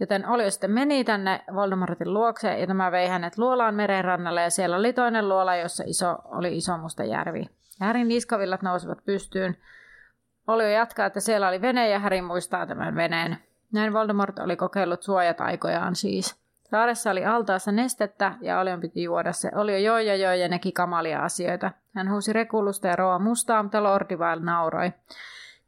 Joten 0.00 0.28
Olio 0.28 0.50
sitten 0.50 0.70
meni 0.70 1.04
tänne 1.04 1.44
Voldemortin 1.54 2.14
luokse, 2.14 2.58
ja 2.58 2.66
tämä 2.66 2.92
vei 2.92 3.08
hänet 3.08 3.38
luolaan 3.38 3.74
merenrannalle, 3.74 4.42
ja 4.42 4.50
siellä 4.50 4.76
oli 4.76 4.92
toinen 4.92 5.28
luola, 5.28 5.56
jossa 5.56 5.84
iso, 5.86 6.18
oli 6.24 6.56
iso 6.56 6.78
musta 6.78 7.04
järvi. 7.04 7.46
Härin 7.80 8.08
niskavillat 8.08 8.62
nousivat 8.62 9.04
pystyyn. 9.04 9.56
Olio 10.46 10.68
jatkaa, 10.68 11.06
että 11.06 11.20
siellä 11.20 11.48
oli 11.48 11.60
vene, 11.60 11.88
ja 11.88 11.98
Häri 11.98 12.22
muistaa 12.22 12.66
tämän 12.66 12.94
veneen. 12.94 13.38
Näin 13.72 13.92
Voldemort 13.92 14.38
oli 14.38 14.56
kokeillut 14.56 15.02
suojataikojaan 15.02 15.96
siis. 15.96 16.41
Saaressa 16.72 17.10
oli 17.10 17.24
altaassa 17.24 17.72
nestettä 17.72 18.34
ja 18.40 18.60
Olion 18.60 18.80
piti 18.80 19.02
juoda 19.02 19.32
se. 19.32 19.50
Oli 19.54 19.84
jo 19.84 19.98
ja 19.98 20.16
joo 20.16 20.32
ja 20.32 20.48
näki 20.48 20.72
kamalia 20.72 21.24
asioita. 21.24 21.70
Hän 21.94 22.10
huusi 22.10 22.32
rekulusta 22.32 22.88
ja 22.88 22.96
roa 22.96 23.18
mustaa, 23.18 23.62
mutta 23.62 23.82
Lordi 23.82 24.18
vain 24.18 24.44
nauroi. 24.44 24.92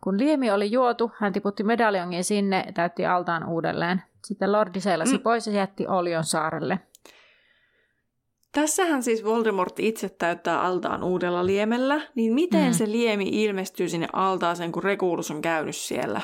Kun 0.05 0.19
liemi 0.19 0.51
oli 0.51 0.71
juotu, 0.71 1.13
hän 1.19 1.33
tiputti 1.33 1.63
medaljongin 1.63 2.25
sinne 2.25 2.65
ja 2.67 2.73
täytti 2.73 3.07
altaan 3.07 3.49
uudelleen. 3.49 4.03
Sitten 4.25 4.53
Lordi 4.53 4.81
seilasi 4.81 5.17
mm. 5.17 5.23
pois 5.23 5.47
ja 5.47 5.53
jätti 5.53 5.87
Olion 5.87 6.25
saarelle. 6.25 6.79
Tässähän 8.53 9.03
siis 9.03 9.25
Voldemort 9.25 9.79
itse 9.79 10.09
täyttää 10.09 10.63
altaan 10.63 11.03
uudella 11.03 11.47
liemellä, 11.47 12.01
niin 12.15 12.35
miten 12.35 12.67
mm. 12.67 12.73
se 12.73 12.87
liemi 12.91 13.29
ilmestyy 13.33 13.89
sinne 13.89 14.09
altaaseen, 14.13 14.73
kun 14.73 14.85
Regulus 14.85 15.31
on 15.31 15.43
käynyt 15.43 15.77
siellä? 15.77 16.21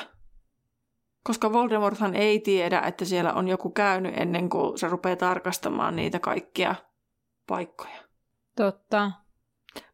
Koska 1.23 1.53
Voldemorthan 1.53 2.15
ei 2.15 2.39
tiedä, 2.39 2.79
että 2.79 3.05
siellä 3.05 3.33
on 3.33 3.47
joku 3.47 3.69
käynyt 3.69 4.17
ennen 4.17 4.49
kuin 4.49 4.77
se 4.77 4.87
rupeaa 4.87 5.15
tarkastamaan 5.15 5.95
niitä 5.95 6.19
kaikkia 6.19 6.75
paikkoja. 7.47 8.03
Totta. 8.55 9.11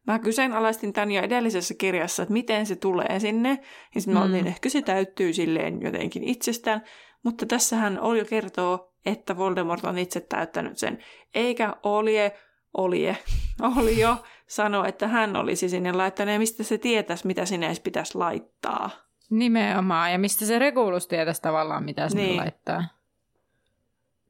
Mä 0.06 0.18
kyseenalaistin 0.18 0.92
tämän 0.92 1.10
jo 1.10 1.22
edellisessä 1.22 1.74
kirjassa, 1.78 2.22
että 2.22 2.32
miten 2.32 2.66
se 2.66 2.76
tulee 2.76 3.20
sinne. 3.20 3.60
Ja 3.94 4.00
sitten 4.00 4.18
mä 4.18 4.28
mm. 4.28 4.46
ehkä 4.46 4.68
se 4.68 4.82
täyttyy 4.82 5.32
silleen 5.32 5.82
jotenkin 5.82 6.24
itsestään. 6.24 6.82
Mutta 7.22 7.46
tässähän 7.46 8.00
Olio 8.00 8.24
kertoo, 8.24 8.94
että 9.06 9.36
Voldemort 9.36 9.84
on 9.84 9.98
itse 9.98 10.20
täyttänyt 10.20 10.78
sen. 10.78 10.98
Eikä 11.34 11.74
Olje, 11.82 12.38
Olje, 12.74 13.18
Olio 13.76 14.16
sano, 14.46 14.84
että 14.84 15.08
hän 15.08 15.36
olisi 15.36 15.68
sinne 15.68 15.92
laittanut 15.92 16.32
ja 16.32 16.38
mistä 16.38 16.62
se 16.62 16.78
tietäisi, 16.78 17.26
mitä 17.26 17.44
sinne 17.44 17.66
edes 17.66 17.80
pitäisi 17.80 18.18
laittaa. 18.18 18.90
Nimenomaan, 19.30 20.12
ja 20.12 20.18
mistä 20.18 20.46
se 20.46 20.58
Regulus 20.58 21.06
tietäisi 21.06 21.42
tavallaan, 21.42 21.84
mitä 21.84 22.08
sinne 22.08 22.22
niin. 22.22 22.36
laittaa. 22.36 22.84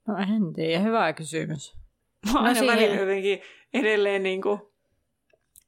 No 0.07 0.17
en 0.17 0.53
tiedä, 0.53 0.83
hyvä 0.83 1.13
kysymys. 1.13 1.77
No, 2.27 2.33
no 2.33 2.41
aina 2.41 2.55
siihen... 2.55 2.77
välillä 2.77 2.97
jotenkin 3.01 3.41
edelleen 3.75 4.23
niin 4.23 4.43
kuin, 4.43 4.61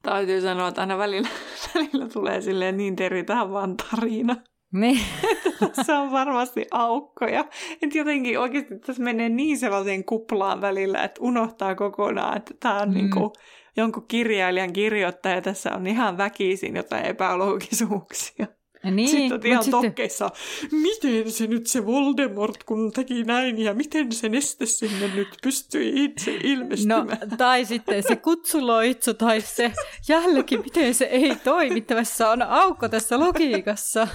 täytyy 0.03 0.41
sanoa, 0.41 0.69
että 0.69 0.81
aina 0.81 0.99
välillä, 0.99 1.29
välillä 1.75 2.09
tulee 2.09 2.41
silleen 2.41 2.77
niin 2.77 2.97
Teri, 2.97 3.25
tähän 3.25 3.53
vaan 3.53 3.77
tarina. 3.77 4.37
Niin. 4.73 5.01
se 5.87 5.93
on 5.93 6.13
varmasti 6.13 6.67
aukkoja. 6.71 7.45
Että 7.83 7.99
jotenkin 7.99 8.39
oikeasti 8.39 8.79
tässä 8.79 9.03
menee 9.03 9.29
niin 9.29 9.59
sellaiseen 9.59 10.05
kuplaan 10.05 10.61
välillä, 10.61 11.03
että 11.03 11.21
unohtaa 11.23 11.75
kokonaan, 11.75 12.37
että 12.37 12.55
tämä 12.61 12.81
on 12.81 12.89
mm. 12.89 12.95
niin 12.95 13.11
kuin 13.11 13.31
jonkun 13.77 14.07
kirjailijan 14.09 14.73
kirjoittaja. 14.73 15.41
Tässä 15.41 15.75
on 15.75 15.87
ihan 15.87 16.19
väkisin 16.19 16.77
jotain 16.77 17.05
epäloogisuuksia. 17.05 18.47
Niin, 18.85 19.09
sitten 19.09 19.33
on 19.33 19.47
ihan 19.47 19.65
sitten... 19.65 19.83
tokkeissa, 19.83 20.31
miten 20.73 21.33
se 21.33 21.47
nyt 21.47 21.67
se 21.67 21.87
Voldemort, 21.87 22.65
kun 22.65 22.93
teki 22.93 23.25
näin, 23.25 23.59
ja 23.59 23.75
miten 23.75 24.13
se 24.13 24.29
neste 24.29 24.67
sinne 24.67 25.15
nyt 25.15 25.29
pystyi 25.43 26.05
itse 26.05 26.35
ilmestymään. 26.45 27.19
No, 27.31 27.37
tai 27.37 27.65
sitten 27.65 28.03
se 28.03 28.17
kutsuloitsu, 28.17 29.15
tai 29.15 29.41
se 29.41 29.73
jällekin, 30.09 30.61
miten 30.61 30.95
se 30.95 31.05
ei 31.05 31.37
toimi. 31.37 31.81
Tässä 31.81 32.31
on 32.31 32.43
aukko 32.43 32.89
tässä 32.89 33.19
logiikassa. 33.19 34.09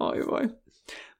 Oi 0.00 0.26
voi. 0.30 0.48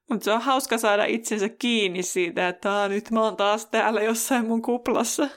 Mutta 0.09 0.23
se 0.23 0.31
on 0.31 0.41
hauska 0.41 0.77
saada 0.77 1.05
itsensä 1.05 1.49
kiinni 1.49 2.03
siitä, 2.03 2.47
että 2.47 2.87
nyt 2.87 3.11
mä 3.11 3.23
oon 3.23 3.37
taas 3.37 3.65
täällä 3.65 4.01
jossain 4.01 4.45
mun 4.45 4.61
kuplassa. 4.61 5.29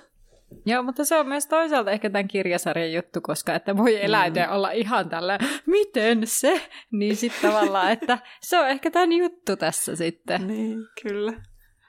Joo, 0.66 0.82
mutta 0.82 1.04
se 1.04 1.16
on 1.16 1.28
myös 1.28 1.46
toisaalta 1.46 1.90
ehkä 1.90 2.10
tämän 2.10 2.28
kirjasarjan 2.28 2.92
juttu, 2.92 3.20
koska 3.20 3.54
että 3.54 3.76
voi 3.76 4.04
eläytyä 4.04 4.46
mm. 4.46 4.52
olla 4.52 4.70
ihan 4.70 5.08
tällä, 5.08 5.38
miten 5.66 6.26
se? 6.26 6.62
Niin 6.90 7.16
sitten 7.16 7.50
tavallaan, 7.50 7.92
että 7.92 8.18
se 8.40 8.60
on 8.60 8.68
ehkä 8.68 8.90
tämän 8.90 9.12
juttu 9.12 9.56
tässä 9.56 9.96
sitten. 9.96 10.46
Niin, 10.46 10.78
kyllä. 11.02 11.32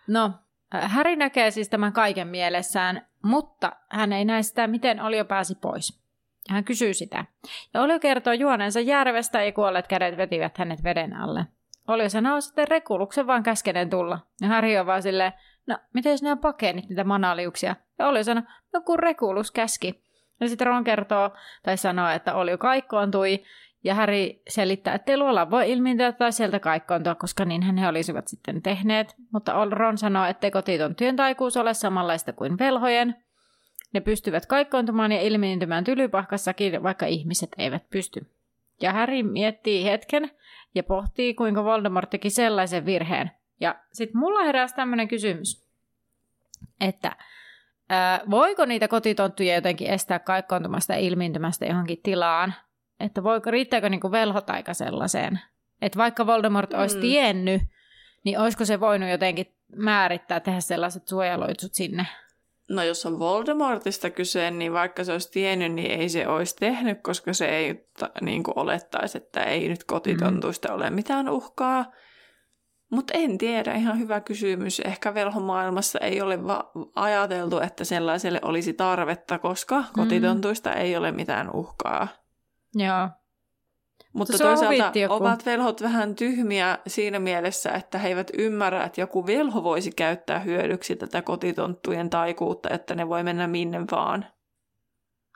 No, 0.08 0.32
Häri 0.71 1.15
näkee 1.15 1.52
siis 1.52 1.69
tämän 1.69 1.93
kaiken 1.93 2.28
mielessään, 2.28 3.08
mutta 3.23 3.71
hän 3.89 4.13
ei 4.13 4.26
näe 4.26 4.43
sitä, 4.43 4.67
miten 4.67 5.02
Olio 5.02 5.26
pääsi 5.26 5.56
pois. 5.56 6.04
Hän 6.49 6.63
kysyy 6.63 6.93
sitä. 6.93 7.26
Ja 7.73 7.82
Olio 7.82 7.99
kertoo 7.99 8.34
juoneensa 8.34 8.80
järvestä 8.80 9.43
ja 9.43 9.52
kuolleet 9.52 9.88
kädet 9.88 10.17
vetivät 10.17 10.58
hänet 10.58 10.84
veden 10.84 11.13
alle. 11.13 11.45
Olio 11.88 12.10
sanoo 12.10 12.41
sitten 12.41 12.67
Rekuluksen 12.67 13.28
vaan 13.28 13.43
käskenen 13.43 13.89
tulla. 13.89 14.19
Ja 14.41 14.47
Harry 14.47 14.78
on 14.78 14.86
vaan 14.86 15.02
silleen, 15.02 15.34
no 15.67 15.78
miten 15.93 16.17
nämä 16.21 16.36
pakeenit 16.36 16.89
niitä 16.89 17.04
manaliuksia? 17.04 17.76
Ja 17.99 18.08
Olio 18.08 18.23
sanoo, 18.23 18.43
no 18.73 18.82
kun 18.82 18.99
Rekulus 18.99 19.52
käski. 19.52 20.04
Ja 20.39 20.49
sitten 20.49 20.67
Ron 20.67 20.84
kertoo 20.84 21.32
tai 21.63 21.78
sanoo, 21.78 22.10
että 22.10 22.36
Olio 22.36 22.58
kaikkoontui. 22.58 23.43
Ja 23.84 23.95
Harry 23.95 24.30
selittää, 24.49 24.95
että 24.95 25.17
luolla 25.17 25.52
voi 25.52 25.71
ilmiintyä 25.71 26.12
tai 26.12 26.32
sieltä 26.32 26.60
kaikkoontua, 26.60 27.15
koska 27.15 27.45
niin 27.45 27.78
he 27.78 27.88
olisivat 27.88 28.28
sitten 28.28 28.62
tehneet. 28.62 29.15
Mutta 29.32 29.65
Ron 29.71 29.97
sanoo, 29.97 30.26
että 30.26 30.52
kotitonttujen 30.52 31.15
taikuus 31.15 31.58
ole 31.58 31.73
samanlaista 31.73 32.34
kuin 32.34 32.60
velhojen. 32.60 33.15
Ne 33.93 34.02
pystyvät 34.02 34.45
kaikkoontumaan 34.45 35.12
ja 35.12 35.21
ilmiintymään 35.21 35.84
tylypahkassakin, 35.84 36.84
vaikka 36.84 37.06
ihmiset 37.06 37.49
eivät 37.58 37.89
pysty. 37.89 38.28
Ja 38.82 38.93
Harry 38.93 39.23
miettii 39.23 39.86
hetken 39.86 40.32
ja 40.76 40.84
pohtii, 40.84 41.34
kuinka 41.34 41.63
Voldemort 41.63 42.10
teki 42.10 42.30
sellaisen 42.30 42.86
virheen. 42.86 43.32
Ja 43.63 43.76
sitten 43.93 44.19
mulla 44.19 44.43
heräsi 44.43 44.76
tämmöinen 44.76 45.08
kysymys, 45.08 45.67
että 46.82 47.15
ää, 47.89 48.21
voiko 48.30 48.65
niitä 48.65 48.88
kotitonttuja 48.88 49.56
jotenkin 49.56 49.88
estää 49.88 50.19
kaikkoontumasta 50.19 50.93
ja 50.93 50.99
ilmiintymästä 50.99 51.65
johonkin 51.65 51.99
tilaan? 52.04 52.54
Että 52.99 53.23
voiko, 53.23 53.52
riittääkö 53.52 53.89
niinku 53.89 54.12
velhotaika 54.12 54.73
sellaiseen? 54.73 55.39
Että 55.82 55.99
vaikka 55.99 56.28
Voldemort 56.28 56.73
mm. 56.73 56.80
olisi 56.80 56.99
tiennyt, 56.99 57.62
niin 58.23 58.39
olisiko 58.39 58.65
se 58.65 58.80
voinut 58.80 59.10
jotenkin 59.10 59.54
määrittää, 59.76 60.39
tehdä 60.39 60.60
sellaiset 60.60 61.08
suojeluitsut 61.08 61.73
sinne 61.73 62.06
No 62.69 62.84
jos 62.84 63.06
on 63.06 63.19
Voldemortista 63.19 64.10
kyse, 64.10 64.52
niin 64.52 64.73
vaikka 64.73 65.04
se 65.04 65.12
olisi 65.12 65.32
tiennyt, 65.32 65.73
niin 65.73 65.91
ei 65.91 66.10
se 66.10 66.28
olisi 66.28 66.56
tehnyt, 66.56 67.02
koska 67.02 67.34
se 67.34 67.45
ei 67.45 67.86
niin 68.21 68.43
kuin 68.43 68.60
olettaisi, 68.60 69.17
että 69.17 69.43
ei 69.43 69.69
nyt 69.69 69.84
kotitontuista 69.84 70.67
mm. 70.67 70.76
ole 70.76 70.89
mitään 70.89 71.30
uhkaa. 71.30 71.91
Mutta 72.93 73.13
en 73.17 73.38
tiedä, 73.38 73.73
ihan 73.73 73.99
hyvä 73.99 74.21
kysymys. 74.21 74.79
Ehkä 74.79 75.13
velhomaailmassa 75.13 75.99
ei 75.99 76.21
ole 76.21 76.47
va- 76.47 76.71
ajateltu, 76.95 77.60
että 77.60 77.84
sellaiselle 77.84 78.39
olisi 78.43 78.73
tarvetta, 78.73 79.39
koska 79.39 79.79
mm. 79.79 79.86
kotitontuista 79.93 80.73
ei 80.73 80.97
ole 80.97 81.12
mitään 81.12 81.56
uhkaa. 81.56 82.08
Joo. 82.75 83.10
Mutta 84.13 84.38
se 84.38 84.43
toisaalta 84.43 84.91
ovat 85.10 85.45
velhot 85.45 85.82
vähän 85.82 86.15
tyhmiä 86.15 86.77
siinä 86.88 87.19
mielessä, 87.19 87.71
että 87.71 87.97
he 87.97 88.08
eivät 88.08 88.32
ymmärrä, 88.38 88.84
että 88.84 89.01
joku 89.01 89.27
velho 89.27 89.63
voisi 89.63 89.91
käyttää 89.91 90.39
hyödyksi 90.39 90.95
tätä 90.95 91.21
kotitonttujen 91.21 92.10
taikuutta, 92.10 92.69
että 92.69 92.95
ne 92.95 93.10
voi 93.10 93.23
mennä 93.23 93.47
minne 93.47 93.82
vaan. 93.91 94.25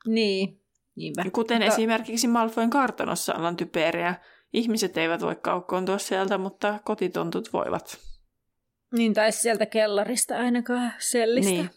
Niin, 0.07 0.61
niinpä. 0.95 1.23
Kuten 1.33 1.57
mutta... 1.57 1.73
esimerkiksi 1.73 2.27
Malfoin 2.27 2.69
kartanossa 2.69 3.35
on 3.35 3.57
typeriä. 3.57 4.15
Ihmiset 4.57 4.97
eivät 4.97 5.21
voi 5.21 5.35
kaukkoontua 5.35 5.97
sieltä, 5.97 6.37
mutta 6.37 6.79
kotitontut 6.83 7.53
voivat. 7.53 7.97
Niin, 8.91 9.13
tai 9.13 9.31
sieltä 9.31 9.65
kellarista 9.65 10.37
ainakaan 10.37 10.93
sellistä. 10.99 11.51
Niin, 11.51 11.69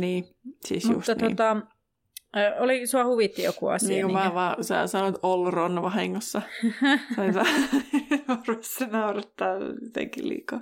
niin 0.00 0.24
siis 0.66 0.84
mutta 0.84 1.12
just 1.12 1.22
niin. 1.22 1.36
tota, 1.36 1.56
oli, 2.58 2.86
sua 2.86 3.04
huvitti 3.04 3.42
joku 3.42 3.68
asia. 3.68 3.88
Niin, 3.88 4.06
niin 4.06 4.16
mä 4.16 4.34
vaan, 4.34 4.64
sä 4.64 4.86
sanoit 4.86 5.14
Olron 5.22 5.82
vahingossa. 5.82 6.42
Sain 7.16 7.34
sä, 7.34 7.42
se 8.60 8.86
naurattaa 8.86 9.54
jotenkin 9.84 10.28
liikaa. 10.28 10.60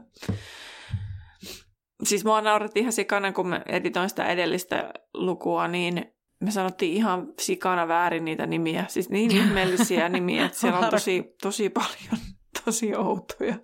Siis 2.02 2.24
mua 2.24 2.40
nauratti 2.40 2.80
ihan 2.80 2.92
sikana, 2.92 3.32
kun 3.32 3.48
me 3.48 3.62
editoin 3.66 4.08
sitä 4.08 4.26
edellistä 4.26 4.92
lukua, 5.14 5.68
niin 5.68 6.14
me 6.40 6.50
sanottiin 6.50 6.92
ihan 6.92 7.32
sikana 7.38 7.88
väärin 7.88 8.24
niitä 8.24 8.46
nimiä. 8.46 8.84
Siis 8.88 9.10
niin 9.10 9.36
ihmeellisiä 9.36 10.08
nimiä, 10.18 10.46
että 10.46 10.58
siellä 10.58 10.78
on 10.78 10.90
tosi, 10.90 11.34
tosi 11.42 11.68
paljon 11.68 12.20
tosi 12.64 12.96
outoja 12.96 13.54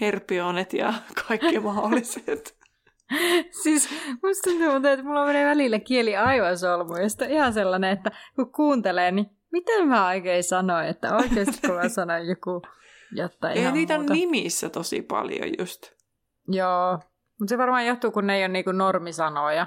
herpionet 0.00 0.72
ja 0.72 0.94
kaikki 1.28 1.60
mahdolliset. 1.60 2.58
siis 3.62 3.88
musta 4.22 4.50
tuntuu, 4.50 4.90
että 4.90 5.04
mulla 5.04 5.26
menee 5.26 5.46
välillä 5.46 5.78
kieli 5.78 6.16
aivan 6.16 6.58
solmuista. 6.58 7.24
Ihan 7.24 7.52
sellainen, 7.52 7.90
että 7.90 8.10
kun 8.36 8.52
kuuntelee, 8.52 9.10
niin 9.10 9.30
miten 9.52 9.88
mä 9.88 10.08
oikein 10.08 10.44
sanoin, 10.44 10.86
että 10.86 11.16
oikeasti 11.16 11.66
kun 11.66 11.76
mä 11.76 11.88
sanoin 11.88 12.26
joku 12.26 12.62
jotain 13.12 13.58
ihan 13.58 13.74
niitä 13.74 13.98
muuta. 13.98 14.12
on 14.12 14.18
nimissä 14.18 14.68
tosi 14.68 15.02
paljon 15.02 15.48
just. 15.58 15.92
Joo, 16.48 16.98
mutta 17.40 17.48
se 17.48 17.58
varmaan 17.58 17.86
johtuu, 17.86 18.10
kun 18.10 18.26
ne 18.26 18.36
ei 18.36 18.42
ole 18.42 18.48
niinku 18.48 18.72
normisanoja. 18.72 19.66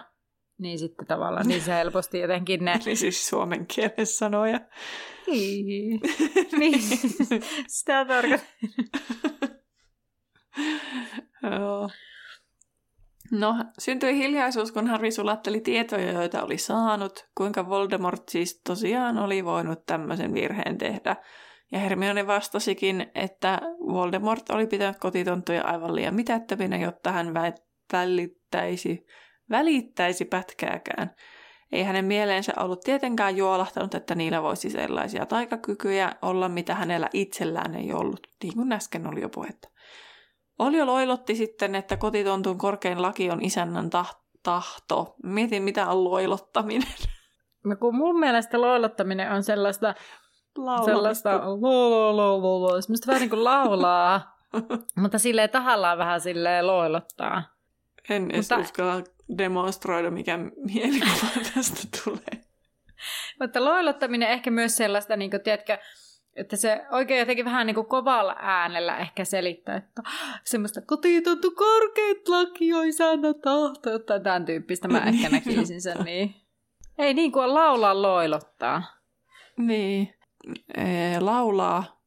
Niin 0.58 0.80
sitten 0.80 1.08
tavallaan 1.08 1.48
niin 1.48 1.62
se 1.62 1.74
helposti 1.74 2.20
jotenkin 2.20 2.66
ne... 2.66 2.80
Eli 2.86 2.96
siis 2.96 3.28
suomen 3.30 3.68
kielen 3.68 4.08
sanoja. 4.08 4.60
niin, 5.28 6.02
niin. 6.60 6.82
sitä 7.68 8.06
tarkoitan. 8.06 8.48
Joo. 11.44 11.90
No, 13.32 13.56
syntyi 13.80 14.18
hiljaisuus, 14.18 14.72
kun 14.72 14.88
Harry 14.88 15.12
sulatteli 15.12 15.62
tietoja, 15.62 16.12
joita 16.12 16.44
oli 16.44 16.58
saanut, 16.58 17.28
kuinka 17.38 17.70
Voldemort 17.70 18.30
siis 18.30 18.62
tosiaan 18.64 19.18
oli 19.18 19.46
voinut 19.46 19.86
tämmöisen 19.86 20.34
virheen 20.34 20.78
tehdä. 20.78 21.16
Ja 21.72 21.80
Hermione 21.80 22.28
vastasikin, 22.28 23.12
että 23.16 23.62
Voldemort 23.80 24.50
oli 24.50 24.68
pitänyt 24.68 25.00
kotitonttuja 25.00 25.64
aivan 25.64 25.96
liian 25.96 26.16
mitättöminä, 26.16 26.78
jotta 26.78 27.12
hän 27.12 27.34
välittäisi, 27.94 29.06
välittäisi 29.50 30.26
pätkääkään. 30.26 31.16
Ei 31.72 31.84
hänen 31.84 32.06
mieleensä 32.06 32.54
ollut 32.58 32.82
tietenkään 32.82 33.38
juolahtanut, 33.38 33.96
että 33.96 34.16
niillä 34.16 34.44
voisi 34.44 34.70
sellaisia 34.70 35.26
taikakykyjä 35.26 36.12
olla, 36.22 36.50
mitä 36.50 36.76
hänellä 36.76 37.10
itsellään 37.14 37.76
ei 37.76 37.94
ollut, 37.94 38.28
niin 38.44 38.54
kuin 38.54 38.72
äsken 38.72 39.08
oli 39.08 39.22
jo 39.22 39.30
puhetta. 39.30 39.70
Olio 40.60 40.86
loilotti 40.86 41.36
sitten, 41.36 41.76
että 41.76 41.98
kotitontun 41.98 42.58
korkein 42.58 43.02
laki 43.02 43.32
on 43.32 43.42
isännän 43.42 43.90
tahto. 44.44 45.16
Mietin, 45.24 45.64
mitä 45.64 45.88
on 45.88 46.04
loilottaminen. 46.04 46.94
No 47.66 47.76
kun 47.76 47.96
mun 47.96 48.20
mielestä 48.20 48.62
loilottaminen 48.62 49.32
on 49.32 49.44
sellaista, 49.44 49.96
sellaista 50.86 51.30
semmoista 52.82 53.08
vähän 53.08 53.20
niin 53.22 53.30
kuin 53.30 53.44
laulaa, 53.44 54.38
mutta 55.02 55.20
silleen 55.20 55.50
tahallaan 55.50 55.98
vähän 55.98 56.22
silleen 56.22 56.68
loilottaa. 56.68 57.44
En 58.10 58.32
edes 58.32 58.50
mutta... 58.50 58.58
uskalla 58.58 59.04
demonstroida, 59.38 60.12
mikä 60.12 60.38
mielikuva 60.74 61.44
tästä 61.56 61.88
tulee. 62.04 62.44
Mutta 63.40 63.66
loilottaminen 63.66 64.30
ehkä 64.30 64.52
myös 64.52 64.78
sellaista, 64.78 65.16
niin 65.16 65.32
kuin, 65.32 65.42
tiedätkö, 65.42 65.78
että 66.36 66.56
se 66.56 66.86
oikein 66.92 67.20
jotenkin 67.20 67.46
vähän 67.46 67.68
niin 67.68 67.76
kuin 67.76 67.88
kovalla 67.88 68.36
äänellä 68.40 68.98
ehkä 68.98 69.26
selittää, 69.26 69.76
että 69.76 70.02
semmoista 70.44 70.82
kotituntu 70.82 71.52
korkeit 71.52 72.28
laki 72.28 72.74
on 72.74 72.88
isänä 72.88 73.34
tahto, 73.42 73.90
jotain 73.90 74.24
tämän 74.24 74.46
tyyppistä 74.46 74.88
mä 74.88 75.00
ehkä 75.14 75.30
näkisin 75.30 75.82
sen 75.82 75.98
niin. 76.06 76.36
Ei 76.98 77.14
niin 77.14 77.32
kuin 77.32 77.54
laulaa 77.54 78.02
loilottaa. 78.02 78.84
Niin, 79.58 80.14
ee, 80.78 81.20
laulaa 81.20 82.02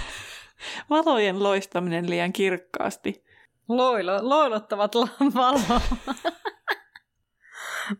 valojen 0.90 1.42
loistaminen 1.42 2.10
liian 2.10 2.32
kirkkaasti. 2.32 3.25
Loilo, 3.68 4.18
loilottavat 4.22 4.94
valo. 5.34 5.80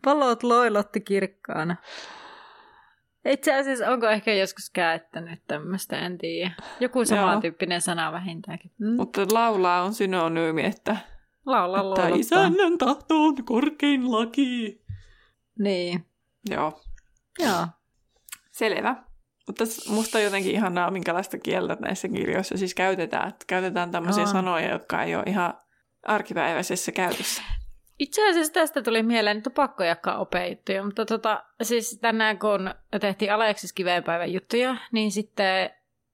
Valot 0.06 0.42
loilotti 0.42 1.00
kirkkaana. 1.00 1.76
Itse 3.24 3.54
asiassa 3.54 3.88
onko 3.88 4.06
ehkä 4.08 4.32
joskus 4.32 4.70
käyttänyt 4.70 5.42
tämmöistä, 5.46 5.98
en 5.98 6.18
tiedä. 6.18 6.50
Joku 6.80 7.04
samantyyppinen 7.04 7.80
sana 7.80 8.12
vähintäänkin. 8.12 8.72
Mm. 8.78 8.96
Mutta 8.96 9.26
laulaa 9.32 9.82
on 9.82 9.94
synonyymi, 9.94 10.64
että, 10.64 10.96
laulaa 11.46 12.06
että 12.06 12.18
isännän 12.18 12.78
tahto 12.78 13.22
on 13.24 13.44
korkein 13.44 14.12
laki. 14.12 14.82
Niin. 15.58 16.06
Joo. 16.50 16.80
Joo. 17.38 17.66
Selvä. 18.50 18.96
Mutta 19.46 19.64
musta 19.88 20.18
on 20.18 20.24
jotenkin 20.24 20.52
ihanaa, 20.52 20.90
minkälaista 20.90 21.38
kieltä 21.38 21.76
näissä 21.80 22.08
kirjoissa 22.08 22.56
siis 22.56 22.74
käytetään. 22.74 23.28
Että 23.28 23.44
käytetään 23.46 23.90
tämmöisiä 23.90 24.24
no. 24.24 24.30
sanoja, 24.30 24.70
jotka 24.70 25.02
ei 25.02 25.16
ole 25.16 25.24
ihan 25.26 25.54
arkipäiväisessä 26.02 26.92
käytössä. 26.92 27.42
Itse 27.98 28.30
asiassa 28.30 28.52
tästä 28.52 28.82
tuli 28.82 29.02
mieleen, 29.02 29.36
että 29.36 29.50
on 29.50 29.54
pakko 29.54 29.84
jakaa 29.84 30.18
opejuttuja, 30.18 30.84
mutta 30.84 31.06
tota, 31.06 31.44
siis 31.62 31.98
tänään 32.00 32.38
kun 32.38 32.74
tehtiin 33.00 33.32
Aleksis 33.32 33.72
Kiveenpäivän 33.72 34.32
juttuja, 34.32 34.76
niin 34.92 35.12
sitten 35.12 35.70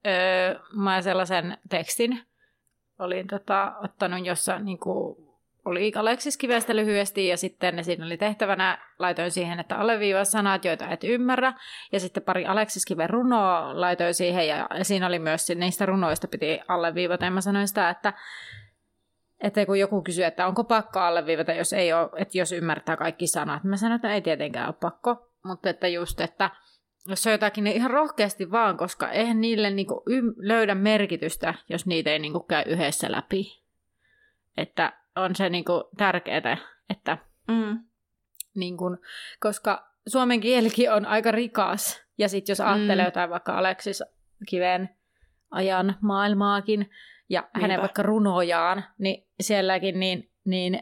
öö, 0.07 0.59
mä 0.75 1.01
sellaisen 1.01 1.57
tekstin 1.69 2.25
olin 2.99 3.27
tota, 3.27 3.73
ottanut, 3.83 4.25
jossa 4.25 4.59
niin 4.59 4.79
kuin, 4.79 5.32
oli 5.65 5.91
Aleksis 5.95 6.37
Kivestä 6.37 6.75
lyhyesti 6.75 7.27
ja 7.27 7.37
sitten 7.37 7.83
siinä 7.83 8.05
oli 8.05 8.17
tehtävänä, 8.17 8.77
laitoin 8.99 9.31
siihen, 9.31 9.59
että 9.59 9.77
alleviiva 9.77 10.23
sanat, 10.23 10.65
joita 10.65 10.89
et 10.89 11.03
ymmärrä 11.03 11.53
ja 11.91 11.99
sitten 11.99 12.23
pari 12.23 12.45
Aleksis 12.45 12.85
Kiven 12.85 13.09
runoa 13.09 13.81
laitoin 13.81 14.13
siihen 14.13 14.47
ja 14.47 14.67
siinä 14.81 15.07
oli 15.07 15.19
myös 15.19 15.49
niistä 15.55 15.85
runoista 15.85 16.27
piti 16.27 16.59
alleviivata 16.67 17.25
ja 17.25 17.31
mä 17.31 17.41
sanoin 17.41 17.67
sitä, 17.67 17.89
että 17.89 18.13
että 19.43 19.65
kun 19.65 19.79
joku 19.79 20.01
kysyy, 20.01 20.23
että 20.23 20.47
onko 20.47 20.63
pakko 20.63 20.99
alleviivata, 20.99 21.53
jos 21.53 21.73
ei 21.73 21.93
ole, 21.93 22.09
että 22.15 22.37
jos 22.37 22.51
ymmärtää 22.51 22.97
kaikki 22.97 23.27
sanat. 23.27 23.63
Mä 23.63 23.77
sanon, 23.77 23.95
että 23.95 24.13
ei 24.13 24.21
tietenkään 24.21 24.67
ole 24.67 24.75
pakko, 24.81 25.31
mutta 25.43 25.69
että 25.69 25.87
just, 25.87 26.21
että 26.21 26.49
jos 27.07 27.27
on 27.27 27.31
jotakin, 27.31 27.63
niin 27.63 27.75
ihan 27.75 27.91
rohkeasti 27.91 28.51
vaan, 28.51 28.77
koska 28.77 29.11
eihän 29.11 29.41
niille 29.41 29.69
niinku 29.69 30.03
löydä 30.37 30.75
merkitystä, 30.75 31.53
jos 31.69 31.85
niitä 31.85 32.09
ei 32.09 32.19
niinku 32.19 32.39
käy 32.39 32.63
yhdessä 32.67 33.11
läpi. 33.11 33.63
Että 34.57 34.93
on 35.15 35.35
se 35.35 35.49
niinku 35.49 35.89
tärkeää, 35.97 36.57
että 36.89 37.17
mm. 37.47 37.79
niinku, 38.55 38.97
koska 39.39 39.89
suomen 40.07 40.39
kielikin 40.39 40.91
on 40.91 41.05
aika 41.05 41.31
rikas, 41.31 42.03
ja 42.17 42.29
sitten 42.29 42.51
jos 42.51 42.61
ajattelee 42.61 43.05
mm. 43.05 43.07
jotain 43.07 43.29
vaikka 43.29 43.57
Aleksis 43.57 44.03
Kiven 44.49 44.89
ajan 45.51 45.95
maailmaakin, 46.01 46.89
ja 47.29 47.41
Niinpä. 47.41 47.59
hänen 47.59 47.81
vaikka 47.81 48.03
runojaan, 48.03 48.83
niin 48.97 49.27
sielläkin 49.39 49.99
niin, 49.99 50.31
niin 50.45 50.79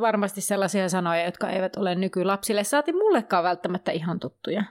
varmasti 0.00 0.40
sellaisia 0.40 0.88
sanoja, 0.88 1.24
jotka 1.24 1.50
eivät 1.50 1.76
ole 1.76 1.94
nykylapsille, 1.94 2.64
saati 2.64 2.92
mullekaan 2.92 3.44
välttämättä 3.44 3.92
ihan 3.92 4.20
tuttuja. 4.20 4.64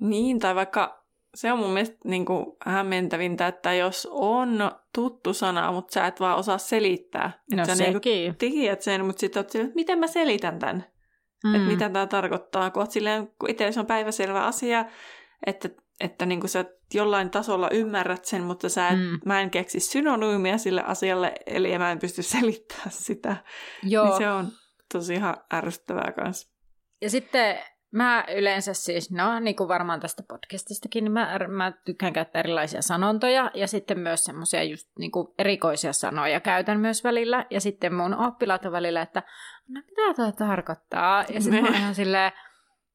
Niin, 0.00 0.38
tai 0.38 0.54
vaikka 0.54 0.99
se 1.34 1.52
on 1.52 1.58
mun 1.58 1.70
mielestä 1.70 1.96
niin 2.04 2.24
kuin 2.24 2.46
hämmentävintä, 2.66 3.46
että 3.46 3.74
jos 3.74 4.08
on 4.10 4.70
tuttu 4.94 5.34
sana, 5.34 5.72
mutta 5.72 5.94
sä 5.94 6.06
et 6.06 6.20
vaan 6.20 6.38
osaa 6.38 6.58
selittää. 6.58 7.42
No 7.54 7.64
sä 7.64 7.74
sekin. 7.74 8.12
Niin 8.12 8.36
tiedät 8.36 8.82
sen, 8.82 9.04
mutta 9.04 9.20
sitten 9.20 9.40
oot 9.40 9.54
että 9.54 9.74
miten 9.74 9.98
mä 9.98 10.06
selitän 10.06 10.58
tämän? 10.58 10.84
Mm. 11.44 11.54
Että 11.54 11.68
mitä 11.68 11.90
tämä 11.90 12.06
tarkoittaa, 12.06 12.70
kun 12.70 12.82
oot 12.82 12.90
silleen, 12.90 13.28
kun 13.38 13.50
itse 13.50 13.70
on 13.80 13.86
päiväselvä 13.86 14.44
asia, 14.44 14.84
että 15.46 15.68
että 16.00 16.26
niin 16.26 16.40
kuin 16.40 16.50
sä 16.50 16.64
jollain 16.94 17.30
tasolla 17.30 17.70
ymmärrät 17.70 18.24
sen, 18.24 18.42
mutta 18.42 18.68
sä 18.68 18.88
et, 18.88 18.98
mm. 18.98 19.20
mä 19.24 19.40
en 19.40 19.50
keksi 19.50 19.80
synonyymia 19.80 20.58
sille 20.58 20.82
asialle, 20.86 21.32
eli 21.46 21.78
mä 21.78 21.92
en 21.92 21.98
pysty 21.98 22.22
selittämään 22.36 22.90
sitä. 22.90 23.36
Joo. 23.82 24.04
Niin 24.04 24.18
se 24.18 24.30
on 24.30 24.48
tosi 24.92 25.14
ihan 25.14 25.36
ärsyttävää 25.54 26.12
kanssa. 26.12 26.52
Ja 27.02 27.10
sitten 27.10 27.58
mä 27.92 28.24
yleensä 28.36 28.74
siis, 28.74 29.10
no 29.10 29.40
niin 29.40 29.56
kuin 29.56 29.68
varmaan 29.68 30.00
tästä 30.00 30.22
podcastistakin, 30.28 31.04
niin 31.04 31.12
mä, 31.12 31.38
mä 31.48 31.72
tykkään 31.84 32.12
käyttää 32.12 32.40
erilaisia 32.40 32.82
sanontoja 32.82 33.50
ja 33.54 33.66
sitten 33.66 33.98
myös 33.98 34.24
semmoisia 34.24 34.62
just 34.62 34.88
niin 34.98 35.10
kuin 35.10 35.28
erikoisia 35.38 35.92
sanoja 35.92 36.40
käytän 36.40 36.80
myös 36.80 37.04
välillä. 37.04 37.46
Ja 37.50 37.60
sitten 37.60 37.94
mun 37.94 38.14
oppilaat 38.14 38.64
on 38.64 38.72
välillä, 38.72 39.02
että 39.02 39.22
no 39.68 39.80
mitä 39.86 40.14
tämä 40.16 40.32
tarkoittaa? 40.48 41.24
Ja 41.28 41.40
sitten 41.40 41.62
mä 41.62 41.68
oon 41.68 41.76
ihan 41.76 41.94
silleen, 41.94 42.32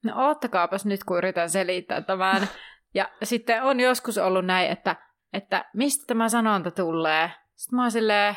no 0.04 0.28
oottakaapas 0.28 0.86
nyt 0.86 1.04
kun 1.04 1.18
yritän 1.18 1.50
selittää 1.50 2.02
tämän. 2.02 2.48
Ja 2.94 3.10
sitten 3.24 3.64
on 3.64 3.80
joskus 3.80 4.18
ollut 4.18 4.46
näin, 4.46 4.72
että, 4.72 4.96
että 5.34 5.66
mistä 5.74 6.04
tämä 6.08 6.30
sanonta 6.30 6.72
tulee. 6.72 7.32
Sitten 7.56 7.78
mä 7.78 7.82
oon 7.82 7.92
silleen, 7.92 8.36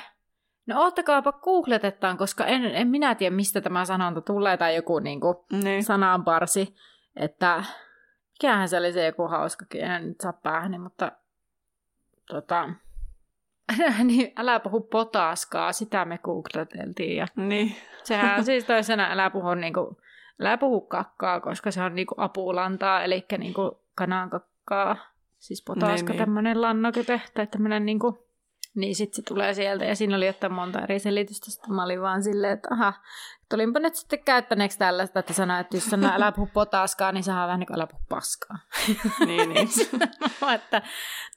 no 0.68 0.84
ottakaapa 0.84 1.32
googletetaan, 1.32 2.16
koska 2.18 2.46
en, 2.46 2.64
en 2.64 2.88
minä 2.88 3.14
tiedä, 3.14 3.36
mistä 3.36 3.60
tämä 3.60 3.84
sanonta 3.84 4.20
tulee, 4.20 4.56
tai 4.56 4.76
joku 4.76 4.98
niin 4.98 5.20
kuin, 5.20 5.36
niin. 5.52 5.84
sananparsi. 5.84 6.76
Että 7.16 7.64
mikähän 8.32 8.68
se 8.68 8.78
oli 8.78 8.92
se 8.92 9.06
joku 9.06 9.28
hauska, 9.28 9.64
en 9.74 10.08
nyt 10.08 10.20
saa 10.20 10.32
päähäni, 10.32 10.78
mutta 10.78 11.12
tota, 12.28 12.68
niin, 14.04 14.32
älä 14.36 14.60
puhu 14.60 14.80
potaskaa, 14.80 15.72
sitä 15.72 16.04
me 16.04 16.18
googleteltiin. 16.18 17.16
Ja 17.16 17.26
niin. 17.36 17.76
Sehän 18.04 18.44
siis 18.44 18.64
toisena 18.64 19.10
älä 19.10 19.30
puhu, 19.30 19.54
niin 19.54 19.74
kuin, 19.74 19.96
älä 20.40 20.58
puhu 20.58 20.80
kakkaa, 20.80 21.40
koska 21.40 21.70
se 21.70 21.82
on 21.82 21.94
niin 21.94 22.06
kuin 22.06 22.20
apulantaa, 22.20 23.02
eli 23.02 23.26
niin 23.38 23.54
kuin 23.54 23.70
kanankakkaa, 23.94 24.96
siis 25.38 25.62
potaska 25.64 25.94
niin, 25.94 26.06
niin. 26.06 26.18
tämmöinen 26.18 26.62
lannoke 26.62 27.04
tai 27.34 27.46
tämmöinen 27.46 27.86
niin 27.86 27.98
kuin, 27.98 28.18
niin 28.78 28.96
sitten 28.96 29.16
se 29.16 29.22
tulee 29.22 29.54
sieltä 29.54 29.84
ja 29.84 29.96
siinä 29.96 30.16
oli 30.16 30.26
jotain 30.26 30.52
monta 30.52 30.80
eri 30.80 30.98
selitystä. 30.98 31.50
Sitten 31.50 31.72
mä 31.72 31.84
olin 31.84 32.00
vaan 32.00 32.22
silleen, 32.22 32.52
että 32.52 32.68
aha, 32.70 32.92
tulinpa 33.50 33.80
nyt 33.80 33.94
sitten 33.94 34.24
käyttäneeksi 34.24 34.78
tällaista, 34.78 35.20
että 35.20 35.32
sanoo, 35.32 35.60
että 35.60 35.76
jos 35.76 35.84
sanoo 35.84 36.10
älä 36.14 36.32
puhu 36.32 36.48
potaskaa, 36.54 37.12
niin 37.12 37.24
saa 37.24 37.46
vähän 37.46 37.60
niin 37.60 37.66
kuin 37.66 37.76
älä 37.76 37.86
puhu 37.86 38.02
paskaa. 38.08 38.58
Niin, 39.26 39.48
niin. 39.48 39.68
että, 40.54 40.82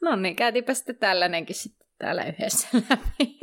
no 0.02 0.16
niin, 0.16 0.36
käytiinpä 0.36 0.74
sitten 0.74 0.96
tällainenkin 0.96 1.56
sitten 1.56 1.86
täällä 1.98 2.24
yhdessä 2.24 2.68
läpi. 2.72 3.38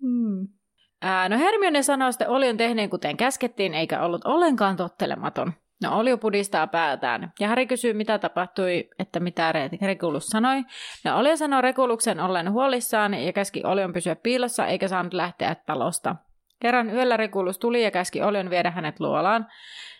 hmm. 0.00 0.48
Ää, 1.02 1.28
no 1.28 1.38
Hermione 1.38 1.82
sanoi 1.82 2.12
sitten 2.12 2.28
Olion 2.28 2.56
tehneen 2.56 2.90
kuten 2.90 3.16
käskettiin, 3.16 3.74
eikä 3.74 4.02
ollut 4.02 4.24
ollenkaan 4.24 4.76
tottelematon. 4.76 5.52
No 5.82 5.98
Olio 5.98 6.18
pudistaa 6.18 6.66
päätään, 6.66 7.32
ja 7.40 7.48
Harry 7.48 7.66
kysyy, 7.66 7.92
mitä 7.92 8.18
tapahtui, 8.18 8.88
että 8.98 9.20
mitä 9.20 9.52
Regulus 9.82 10.26
sanoi. 10.26 10.64
No 11.04 11.18
Olio 11.18 11.36
sanoi 11.36 11.62
Reguluksen 11.62 12.20
ollen 12.20 12.52
huolissaan 12.52 13.14
ja 13.14 13.32
käski 13.32 13.62
Olion 13.64 13.92
pysyä 13.92 14.16
piilossa, 14.16 14.66
eikä 14.66 14.88
saanut 14.88 15.12
lähteä 15.14 15.54
talosta. 15.54 16.16
Kerran 16.60 16.90
yöllä 16.90 17.16
Regulus 17.16 17.58
tuli 17.58 17.84
ja 17.84 17.90
käski 17.90 18.22
Olion 18.22 18.50
viedä 18.50 18.70
hänet 18.70 19.00
luolaan. 19.00 19.46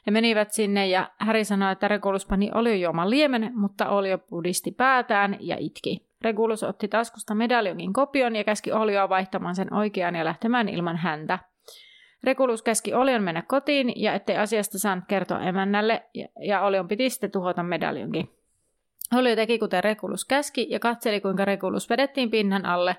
He 0.06 0.10
menivät 0.10 0.52
sinne 0.52 0.86
ja 0.86 1.10
Harry 1.20 1.44
sanoi, 1.44 1.72
että 1.72 1.88
Regulus 1.88 2.26
pani 2.26 2.50
Olion 2.54 2.80
juomaan 2.80 3.10
liemen, 3.10 3.52
mutta 3.54 3.88
Olio 3.88 4.18
pudisti 4.18 4.70
päätään 4.70 5.36
ja 5.40 5.56
itki. 5.58 6.08
Regulus 6.22 6.62
otti 6.62 6.88
taskusta 6.88 7.34
medaljonin 7.34 7.92
kopion 7.92 8.36
ja 8.36 8.44
käski 8.44 8.72
Olioa 8.72 9.08
vaihtamaan 9.08 9.54
sen 9.54 9.74
oikean 9.74 10.14
ja 10.14 10.24
lähtemään 10.24 10.68
ilman 10.68 10.96
häntä. 10.96 11.38
Regulus 12.24 12.62
käski 12.62 12.94
Olion 12.94 13.22
mennä 13.22 13.42
kotiin 13.42 13.92
ja 13.96 14.14
ettei 14.14 14.36
asiasta 14.36 14.78
saanut 14.78 15.04
kertoa 15.08 15.40
emännälle 15.40 16.04
ja, 16.40 16.60
Olion 16.60 16.88
piti 16.88 17.10
sitten 17.10 17.30
tuhota 17.30 17.62
medaljonkin. 17.62 18.30
Olio 19.14 19.36
teki 19.36 19.58
kuten 19.58 19.84
Regulus 19.84 20.24
käski 20.24 20.66
ja 20.70 20.80
katseli 20.80 21.20
kuinka 21.20 21.44
Regulus 21.44 21.90
vedettiin 21.90 22.30
pinnan 22.30 22.66
alle 22.66 22.96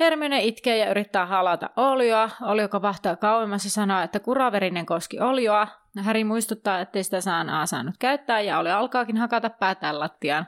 Hermione 0.00 0.44
itkee 0.44 0.78
ja 0.78 0.90
yrittää 0.90 1.26
halata 1.26 1.70
olioa. 1.76 2.30
Olio 2.42 2.68
kapahtaa 2.68 3.16
kauemmas 3.16 3.64
ja 3.64 3.70
sanoo, 3.70 4.02
että 4.02 4.20
kuraverinen 4.20 4.86
koski 4.86 5.20
olioa. 5.20 5.68
Häri 5.98 6.24
muistuttaa, 6.24 6.80
ettei 6.80 7.04
sitä 7.04 7.20
saanaa 7.20 7.66
saanut 7.66 7.94
käyttää 7.98 8.40
ja 8.40 8.58
oli 8.58 8.70
alkaakin 8.70 9.16
hakata 9.16 9.50
päätään 9.50 10.00
lattiaan. 10.00 10.46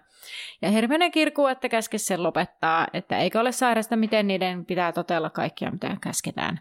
Ja 0.62 0.70
Hermione 0.70 1.10
kirkuu, 1.10 1.46
että 1.46 1.68
käske 1.68 1.98
sen 1.98 2.22
lopettaa, 2.22 2.86
että 2.92 3.18
eikö 3.18 3.40
ole 3.40 3.52
sairasta, 3.52 3.96
miten 3.96 4.26
niiden 4.26 4.66
pitää 4.66 4.92
totella 4.92 5.30
kaikkia, 5.30 5.70
mitä 5.70 5.96
käsketään. 6.00 6.60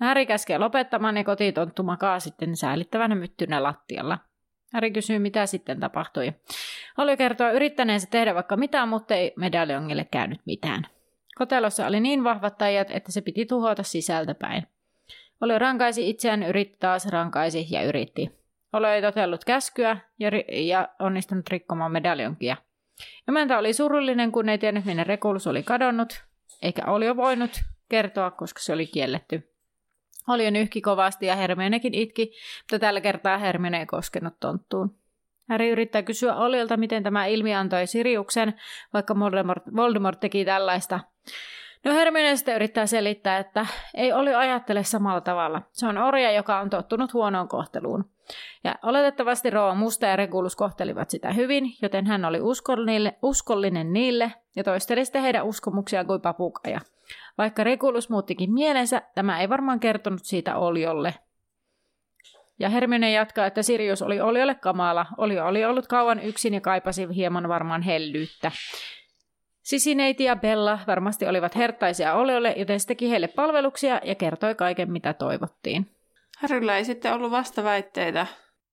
Häri 0.00 0.26
käskee 0.26 0.58
lopettamaan 0.58 1.16
ja 1.16 1.24
kotitonttu 1.24 1.82
makaa 1.82 2.20
sitten 2.20 2.56
säällittävänä 2.56 3.14
myttynä 3.14 3.62
lattialla. 3.62 4.18
Häri 4.72 4.90
kysyy, 4.90 5.18
mitä 5.18 5.46
sitten 5.46 5.80
tapahtui. 5.80 6.32
Olio 6.98 7.16
kertoo 7.16 7.52
yrittäneensä 7.52 8.08
tehdä 8.10 8.34
vaikka 8.34 8.56
mitään, 8.56 8.88
mutta 8.88 9.14
ei 9.14 9.32
medaljongille 9.36 10.06
käynyt 10.10 10.40
mitään. 10.46 10.86
Kotelossa 11.34 11.86
oli 11.86 12.00
niin 12.00 12.24
vahvat 12.24 12.58
tajat, 12.58 12.90
että 12.90 13.12
se 13.12 13.20
piti 13.20 13.46
tuhota 13.46 13.82
sisältäpäin. 13.82 14.66
Oli 15.40 15.58
rankaisi 15.58 16.10
itseään, 16.10 16.42
yritti 16.42 16.76
taas, 16.80 17.06
rankaisi 17.06 17.66
ja 17.70 17.82
yritti. 17.82 18.40
Oli 18.72 19.02
totellut 19.02 19.44
käskyä 19.44 19.96
ja, 20.18 20.30
ri- 20.30 20.54
ja 20.54 20.88
onnistunut 20.98 21.48
rikkomaan 21.48 21.92
medaljonkia. 21.92 22.56
Emäntä 23.28 23.58
oli 23.58 23.72
surullinen, 23.72 24.32
kun 24.32 24.48
ei 24.48 24.58
tiennyt, 24.58 24.84
minne 24.84 25.04
Rekulus 25.04 25.46
oli 25.46 25.62
kadonnut, 25.62 26.24
eikä 26.62 26.82
oli 26.86 27.06
jo 27.06 27.16
voinut 27.16 27.50
kertoa, 27.90 28.30
koska 28.30 28.60
se 28.60 28.72
oli 28.72 28.86
kielletty. 28.86 29.50
Oli 30.28 30.50
nyhki 30.50 30.80
kovasti 30.80 31.26
ja 31.26 31.36
Hermionekin 31.36 31.94
itki, 31.94 32.32
mutta 32.60 32.78
tällä 32.78 33.00
kertaa 33.00 33.38
Hermione 33.38 33.78
ei 33.78 33.86
koskenut 33.86 34.34
tonttuun. 34.40 34.94
Harry 35.48 35.70
yrittää 35.70 36.02
kysyä 36.02 36.36
Oliolta, 36.36 36.76
miten 36.76 37.02
tämä 37.02 37.26
ilmi 37.26 37.54
antoi 37.54 37.86
Siriuksen, 37.86 38.54
vaikka 38.92 39.18
Voldemort, 39.18 39.62
Voldemort 39.76 40.20
teki 40.20 40.44
tällaista. 40.44 41.00
No 41.84 41.92
Hermione 41.92 42.36
sitten 42.36 42.56
yrittää 42.56 42.86
selittää, 42.86 43.38
että 43.38 43.66
ei 43.94 44.12
Oli 44.12 44.34
ajattele 44.34 44.84
samalla 44.84 45.20
tavalla. 45.20 45.62
Se 45.72 45.86
on 45.86 45.98
orja, 45.98 46.32
joka 46.32 46.60
on 46.60 46.70
tottunut 46.70 47.12
huonoon 47.12 47.48
kohteluun. 47.48 48.04
Ja 48.64 48.74
oletettavasti 48.82 49.50
Roo 49.50 49.74
Musta 49.74 50.06
ja 50.06 50.16
Regulus 50.16 50.56
kohtelivat 50.56 51.10
sitä 51.10 51.32
hyvin, 51.32 51.64
joten 51.82 52.06
hän 52.06 52.24
oli 52.24 52.40
uskollinen, 52.40 53.12
uskollinen 53.22 53.92
niille 53.92 54.32
ja 54.56 54.64
toisteli 54.64 55.04
sitten 55.04 55.22
heidän 55.22 55.46
uskomuksiaan 55.46 56.06
kuin 56.06 56.20
papukaja. 56.20 56.80
Vaikka 57.38 57.64
Regulus 57.64 58.10
muuttikin 58.10 58.52
mielensä, 58.52 59.02
tämä 59.14 59.40
ei 59.40 59.48
varmaan 59.48 59.80
kertonut 59.80 60.24
siitä 60.24 60.56
Oliolle. 60.56 61.14
Ja 62.58 62.68
Hermione 62.68 63.12
jatkaa, 63.12 63.46
että 63.46 63.62
Sirius 63.62 64.02
oli 64.02 64.20
Oliolle 64.20 64.54
kamala. 64.54 65.06
Oli 65.18 65.40
oli 65.40 65.64
ollut 65.64 65.86
kauan 65.86 66.20
yksin 66.22 66.54
ja 66.54 66.60
kaipasi 66.60 67.08
hieman 67.14 67.48
varmaan 67.48 67.82
hellyyttä. 67.82 68.52
Sisineiti 69.62 70.24
ja 70.24 70.36
Bella 70.36 70.78
varmasti 70.86 71.26
olivat 71.26 71.56
hertaisia 71.56 72.14
Oliolle, 72.14 72.54
joten 72.56 72.80
se 72.80 72.86
teki 72.86 73.10
heille 73.10 73.28
palveluksia 73.28 74.00
ja 74.04 74.14
kertoi 74.14 74.54
kaiken, 74.54 74.92
mitä 74.92 75.14
toivottiin. 75.14 75.90
Harryllä 76.38 76.76
ei 76.76 76.84
sitten 76.84 77.12
ollut 77.12 77.30
vastaväitteitä, 77.30 78.26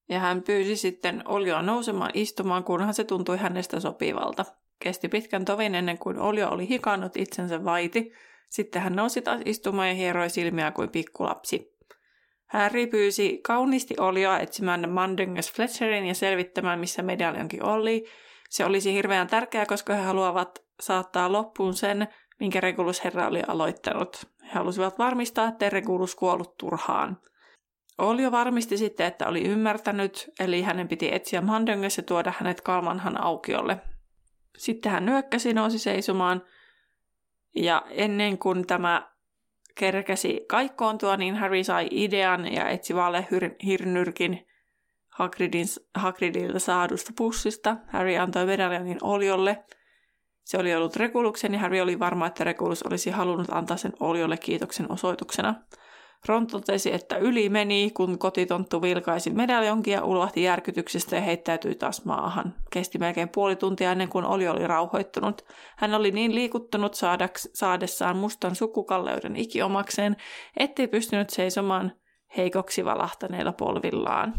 ja 0.09 0.19
hän 0.19 0.41
pyysi 0.41 0.75
sitten 0.75 1.23
Olioa 1.25 1.61
nousemaan 1.61 2.11
istumaan, 2.13 2.63
kunhan 2.63 2.93
se 2.93 3.03
tuntui 3.03 3.37
hänestä 3.37 3.79
sopivalta. 3.79 4.45
Kesti 4.79 5.09
pitkän 5.09 5.45
tovin 5.45 5.75
ennen 5.75 5.97
kuin 5.97 6.19
Olio 6.19 6.49
oli 6.49 6.69
hikannut 6.69 7.17
itsensä 7.17 7.63
vaiti. 7.63 8.13
Sitten 8.49 8.81
hän 8.81 8.95
nousi 8.95 9.21
taas 9.21 9.41
istumaan 9.45 9.87
ja 9.87 9.93
hieroi 9.93 10.29
silmiä 10.29 10.71
kuin 10.71 10.89
pikkulapsi. 10.89 11.77
Harry 12.47 12.87
pyysi 12.87 13.39
kauniisti 13.43 13.95
Olioa 13.99 14.39
etsimään 14.39 14.89
Mandingus 14.89 15.53
Fletcherin 15.53 16.05
ja 16.05 16.13
selvittämään, 16.13 16.79
missä 16.79 17.03
medaljonkin 17.03 17.63
oli. 17.63 18.05
Se 18.49 18.65
olisi 18.65 18.93
hirveän 18.93 19.27
tärkeää, 19.27 19.65
koska 19.65 19.93
he 19.93 20.01
haluavat 20.01 20.63
saattaa 20.79 21.31
loppuun 21.31 21.73
sen, 21.73 22.07
minkä 22.39 22.61
Regulus 22.61 23.03
herra 23.03 23.27
oli 23.27 23.41
aloittanut. 23.47 24.25
He 24.43 24.49
halusivat 24.53 24.99
varmistaa, 24.99 25.47
että 25.47 25.69
Regulus 25.69 26.15
kuollut 26.15 26.57
turhaan. 26.57 27.17
Olio 27.97 28.31
varmisti 28.31 28.77
sitten, 28.77 29.07
että 29.07 29.27
oli 29.27 29.41
ymmärtänyt, 29.47 30.29
eli 30.39 30.61
hänen 30.61 30.87
piti 30.87 31.13
etsiä 31.13 31.41
Mandingus 31.41 31.97
ja 31.97 32.03
tuoda 32.03 32.33
hänet 32.37 32.61
kalmanhan 32.61 33.21
aukiolle. 33.21 33.77
Sitten 34.57 34.91
hän 34.91 35.05
nyökkäsi, 35.05 35.53
nousi 35.53 35.79
seisomaan, 35.79 36.43
ja 37.55 37.85
ennen 37.89 38.37
kuin 38.37 38.67
tämä 38.67 39.11
kerkäsi 39.75 40.45
kaikkoontua, 40.47 41.17
niin 41.17 41.35
Harry 41.35 41.63
sai 41.63 41.87
idean 41.91 42.53
ja 42.53 42.69
etsi 42.69 42.93
hirnyrkin 43.65 44.47
Hagridin, 45.09 45.67
Hagridilta 45.95 46.59
saadusta 46.59 47.11
pussista. 47.17 47.77
Harry 47.87 48.17
antoi 48.17 48.45
medaljonin 48.45 48.97
Oliolle. 49.01 49.63
Se 50.43 50.57
oli 50.57 50.75
ollut 50.75 50.95
Reguluksen 50.95 51.53
ja 51.53 51.59
Harry 51.59 51.79
oli 51.79 51.99
varma, 51.99 52.27
että 52.27 52.43
Regulus 52.43 52.83
olisi 52.83 53.09
halunnut 53.09 53.47
antaa 53.51 53.77
sen 53.77 53.93
Oliolle 53.99 54.37
kiitoksen 54.37 54.91
osoituksena. 54.91 55.55
Ron 56.25 56.47
totesi, 56.47 56.93
että 56.93 57.17
yli 57.17 57.49
meni, 57.49 57.91
kun 57.93 58.19
kotitonttu 58.19 58.81
vilkaisi 58.81 59.29
medaljonkin 59.29 59.93
ja 59.93 60.03
ulvahti 60.03 60.43
järkytyksestä 60.43 61.15
ja 61.15 61.21
heittäytyi 61.21 61.75
taas 61.75 62.05
maahan. 62.05 62.55
Kesti 62.71 62.97
melkein 62.97 63.29
puoli 63.29 63.55
tuntia 63.55 63.91
ennen 63.91 64.09
kuin 64.09 64.25
Oli 64.25 64.47
oli 64.47 64.67
rauhoittunut. 64.67 65.45
Hän 65.77 65.93
oli 65.93 66.11
niin 66.11 66.35
liikuttunut 66.35 66.93
saadaks, 66.93 67.49
saadessaan 67.53 68.17
mustan 68.17 68.55
sukukalleuden 68.55 69.35
ikiomakseen, 69.35 70.15
ettei 70.57 70.87
pystynyt 70.87 71.29
seisomaan 71.29 71.91
heikoksi 72.37 72.85
valahtaneilla 72.85 73.53
polvillaan. 73.53 74.33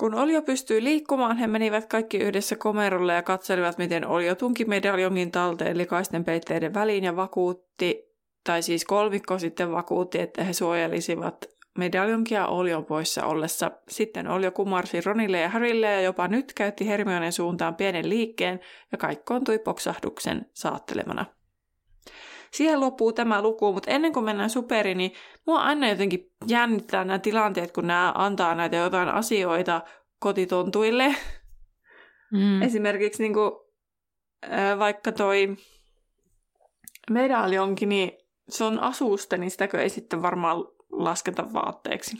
Kun 0.00 0.14
Olio 0.14 0.42
pystyi 0.42 0.84
liikkumaan, 0.84 1.36
he 1.36 1.46
menivät 1.46 1.86
kaikki 1.86 2.18
yhdessä 2.18 2.56
komerolle 2.56 3.14
ja 3.14 3.22
katselivat, 3.22 3.78
miten 3.78 4.06
Olio 4.06 4.34
tunki 4.34 4.64
medaljongin 4.64 5.30
talteen 5.30 5.78
likaisten 5.78 6.24
peitteiden 6.24 6.74
väliin 6.74 7.04
ja 7.04 7.16
vakuutti, 7.16 8.09
tai 8.44 8.62
siis 8.62 8.84
kolmikko 8.84 9.38
sitten 9.38 9.72
vakuutti, 9.72 10.20
että 10.20 10.44
he 10.44 10.52
suojelisivat 10.52 11.44
medaljonkia 11.78 12.46
Olion 12.46 12.84
poissa 12.84 13.24
ollessa. 13.24 13.70
Sitten 13.88 14.28
Olio 14.28 14.50
kumarsi 14.50 15.00
Ronille 15.00 15.40
ja 15.40 15.48
Harrylle 15.48 15.86
ja 15.86 16.00
jopa 16.00 16.28
nyt 16.28 16.52
käytti 16.52 16.88
Hermionen 16.88 17.32
suuntaan 17.32 17.74
pienen 17.74 18.08
liikkeen 18.08 18.60
ja 18.92 18.98
kaikkoontui 18.98 19.58
poksahduksen 19.58 20.50
saattelemana. 20.54 21.26
Siihen 22.50 22.80
loppuu 22.80 23.12
tämä 23.12 23.42
luku, 23.42 23.72
mutta 23.72 23.90
ennen 23.90 24.12
kuin 24.12 24.24
mennään 24.24 24.50
superiin, 24.50 24.98
niin 24.98 25.12
mua 25.46 25.62
aina 25.62 25.88
jotenkin 25.88 26.32
jännittää 26.46 27.04
nämä 27.04 27.18
tilanteet, 27.18 27.72
kun 27.72 27.86
nämä 27.86 28.12
antaa 28.16 28.54
näitä 28.54 28.76
jotain 28.76 29.08
asioita 29.08 29.80
kotitontuille. 30.18 31.14
Mm. 32.32 32.62
Esimerkiksi 32.62 33.22
niin 33.22 33.34
kuin, 33.34 33.50
vaikka 34.78 35.12
toi 35.12 35.56
medaljonkin, 37.10 37.88
niin 37.88 38.12
se 38.50 38.64
on 38.64 38.80
asusta, 38.80 39.36
niin 39.36 39.50
sitäkö 39.50 39.82
ei 39.82 39.88
sitten 39.88 40.22
varmaan 40.22 40.56
lasketa 40.92 41.52
vaatteeksi. 41.52 42.16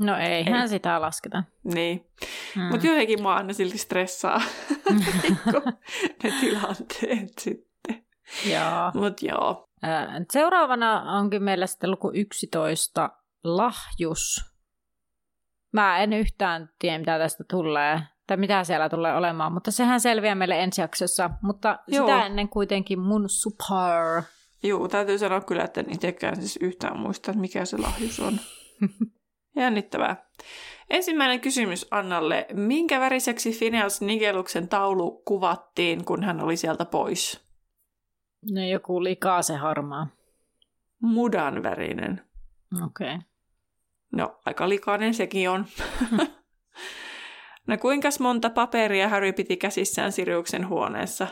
No 0.00 0.16
eihän 0.16 0.62
ei. 0.62 0.68
sitä 0.68 1.00
lasketa. 1.00 1.42
Niin. 1.64 2.06
Hmm. 2.54 2.62
Mutta 2.62 2.86
jotenkin 2.86 3.22
mua 3.22 3.34
aina 3.34 3.52
silti 3.52 3.78
stressaa 3.78 4.40
ne 6.22 6.32
tilanteet 6.40 7.38
sitten. 7.38 8.06
Joo. 8.50 8.90
Mut 8.94 9.22
joo. 9.22 9.68
Seuraavana 10.32 11.18
onkin 11.18 11.42
meillä 11.42 11.66
sitten 11.66 11.90
luku 11.90 12.10
11, 12.14 13.10
lahjus. 13.44 14.44
Mä 15.72 15.98
en 15.98 16.12
yhtään 16.12 16.70
tiedä, 16.78 16.98
mitä 16.98 17.18
tästä 17.18 17.44
tulee, 17.50 18.00
tai 18.26 18.36
mitä 18.36 18.64
siellä 18.64 18.88
tulee 18.88 19.14
olemaan, 19.14 19.52
mutta 19.52 19.70
sehän 19.70 20.00
selviää 20.00 20.34
meille 20.34 20.62
ensi 20.62 20.80
jaksossa. 20.80 21.30
Mutta 21.42 21.78
Joo. 21.86 22.06
sitä 22.06 22.26
ennen 22.26 22.48
kuitenkin 22.48 23.00
mun 23.00 23.24
super 23.28 24.22
Joo, 24.62 24.88
täytyy 24.88 25.18
sanoa 25.18 25.40
kyllä, 25.40 25.64
että 25.64 25.80
en 25.80 25.90
itsekään 25.90 26.36
siis 26.36 26.58
yhtään 26.62 26.98
muista, 26.98 27.30
että 27.30 27.40
mikä 27.40 27.64
se 27.64 27.78
lahjus 27.78 28.20
on. 28.20 28.40
Jännittävää. 29.56 30.28
Ensimmäinen 30.90 31.40
kysymys 31.40 31.86
Annalle. 31.90 32.46
Minkä 32.52 33.00
väriseksi 33.00 33.52
Phineas 33.58 34.00
Nigeluksen 34.00 34.68
taulu 34.68 35.22
kuvattiin, 35.24 36.04
kun 36.04 36.24
hän 36.24 36.40
oli 36.40 36.56
sieltä 36.56 36.84
pois? 36.84 37.48
No 38.50 38.64
joku 38.64 39.00
se 39.40 39.56
harmaa. 39.56 40.06
Mudan 41.02 41.62
värinen. 41.62 42.22
Okei. 42.84 43.14
Okay. 43.14 43.18
No, 44.12 44.40
aika 44.46 44.68
likainen 44.68 45.14
sekin 45.14 45.50
on. 45.50 45.66
no 47.68 47.78
kuinka 47.78 48.08
monta 48.20 48.50
paperia 48.50 49.08
Harry 49.08 49.32
piti 49.32 49.56
käsissään 49.56 50.12
Siriuksen 50.12 50.68
huoneessa? 50.68 51.26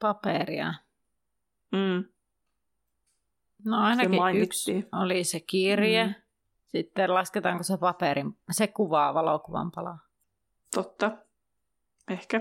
Paperia? 0.00 0.74
Mm. 1.72 2.13
No 3.64 3.76
ainakin 3.80 4.20
se 4.32 4.38
yksi 4.38 4.88
oli 4.92 5.24
se 5.24 5.40
kirje. 5.40 6.06
Mm. 6.06 6.14
Sitten 6.66 7.14
lasketaanko 7.14 7.62
se 7.62 7.76
paperin, 7.76 8.38
se 8.50 8.66
kuvaa 8.66 9.14
valokuvan 9.14 9.70
palaa. 9.70 9.98
Totta. 10.74 11.10
Ehkä. 12.10 12.40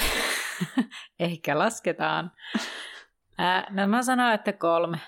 Ehkä 1.18 1.58
lasketaan. 1.58 2.32
Ää, 3.38 3.66
no 3.70 3.86
mä 3.86 4.02
sanoin, 4.02 4.34
että 4.34 4.52
kolme. 4.52 5.00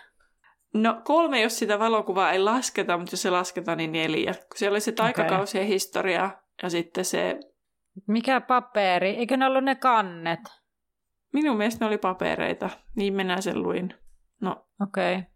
No 0.74 1.00
kolme, 1.04 1.40
jos 1.40 1.58
sitä 1.58 1.78
valokuvaa 1.78 2.32
ei 2.32 2.38
lasketa, 2.38 2.98
mutta 2.98 3.12
jos 3.12 3.22
se 3.22 3.30
lasketaan, 3.30 3.78
niin 3.78 3.92
neljä. 3.92 4.34
Kun 4.34 4.42
siellä 4.54 4.74
oli 4.74 4.80
se 4.80 4.92
taikakausien 4.92 5.62
okay. 5.62 5.74
historia 5.74 6.30
ja 6.62 6.70
sitten 6.70 7.04
se... 7.04 7.40
Mikä 8.06 8.40
paperi? 8.40 9.08
Eikö 9.08 9.36
ne 9.36 9.46
ollut 9.46 9.64
ne 9.64 9.74
kannet? 9.74 10.40
Minun 11.32 11.56
mielestä 11.56 11.84
ne 11.84 11.88
oli 11.88 11.98
papereita. 11.98 12.70
Niin 12.96 13.14
minä 13.14 13.40
sen 13.40 13.62
luin. 13.62 13.94
No, 14.40 14.66
Okei. 14.80 15.14
Okay. 15.18 15.30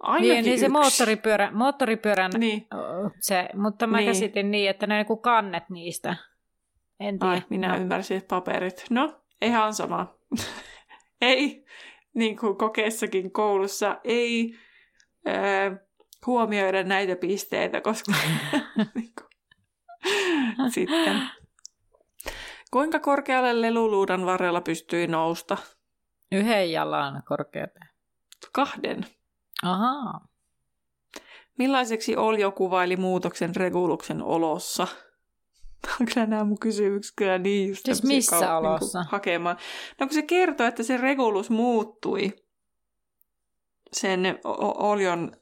ainakin 0.00 0.30
Niin, 0.34 0.44
niin 0.44 0.58
se 0.58 0.66
yksi. 0.66 0.72
moottoripyörä, 0.72 1.50
moottoripyörän, 1.50 2.30
Niin. 2.38 2.66
se, 3.20 3.48
mutta 3.54 3.86
mä 3.86 3.96
Niin. 3.96 4.04
niin. 4.04 4.14
käsitin 4.14 4.50
niin, 4.50 4.70
että 4.70 4.86
ne 4.86 4.94
niinku 4.94 5.16
kannet 5.16 5.70
niistä. 5.70 6.16
En 7.00 7.18
tiedä. 7.18 7.32
Ai, 7.32 7.42
minä 7.50 7.68
no. 7.68 7.76
ymmärsin, 7.82 8.16
että 8.16 8.28
paperit. 8.28 8.84
No, 8.90 9.20
ihan 9.42 9.74
sama. 9.74 10.14
ei, 11.20 11.64
niin 12.14 12.38
kuin 12.38 12.56
kokeessakin 12.56 13.32
koulussa, 13.32 14.00
ei 14.04 14.54
äh, 15.28 15.78
huomioida 16.26 16.82
näitä 16.82 17.16
pisteitä, 17.16 17.80
koska 17.80 18.12
niin 18.94 19.12
kuin, 19.18 19.30
sitten. 20.70 21.22
Kuinka 22.70 22.98
korkealle 22.98 23.60
leluluudan 23.62 24.26
varrella 24.26 24.60
pystyi 24.60 25.06
nousta? 25.06 25.56
Yhden 26.32 26.72
jalan 26.72 27.22
korkeutta. 27.26 27.80
Kahden. 28.52 29.06
Ahaa. 29.62 30.20
Millaiseksi 31.58 32.16
Oljo 32.16 32.50
kuvaili 32.52 32.96
muutoksen 32.96 33.56
Reguluksen 33.56 34.22
olossa? 34.22 34.86
On 36.00 36.06
kyllä 36.14 36.26
nämä 36.26 36.44
mun 36.44 36.58
kysymykset 36.58 37.12
kyllä 37.16 37.38
niin 37.38 37.68
just 37.68 37.84
Siis 37.84 38.02
missä 38.02 38.36
kau- 38.40 38.50
olossa? 38.52 38.98
Niinku 38.98 39.10
hakemaan. 39.12 39.56
No 40.00 40.06
kun 40.06 40.14
se 40.14 40.22
kertoo, 40.22 40.66
että 40.66 40.82
se 40.82 40.96
Regulus 40.96 41.50
muuttui 41.50 42.32
sen 43.92 44.38
Oljon 44.78 45.32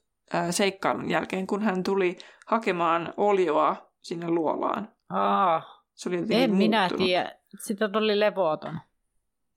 seikkailun 0.50 1.10
jälkeen, 1.10 1.46
kun 1.46 1.62
hän 1.62 1.82
tuli 1.82 2.18
hakemaan 2.46 3.14
Oljoa 3.16 3.90
sinne 4.02 4.28
luolaan. 4.30 4.88
Aa, 5.10 5.82
Se 5.94 6.08
oli 6.08 6.18
en 6.30 6.54
minä 6.54 6.80
muuttunut. 6.80 7.06
tiedä. 7.06 7.38
Sitä 7.64 7.90
oli 7.94 8.20
levoton. 8.20 8.78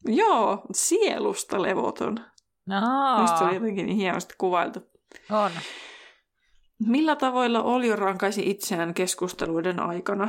Joo, 0.06 0.62
sielusta 0.74 1.62
levoton. 1.62 2.18
Aa, 2.70 3.16
Minusta 3.18 3.38
se 3.38 3.44
oli 3.44 3.54
jotenkin 3.56 3.86
niin 3.86 3.98
hienosti 3.98 4.34
kuvailtu. 4.38 4.90
on. 5.32 5.52
Millä 6.88 7.16
tavoilla 7.16 7.62
Oljo 7.64 7.96
rankaisi 7.96 8.50
itseään 8.50 8.94
keskusteluiden 8.94 9.80
aikana? 9.80 10.28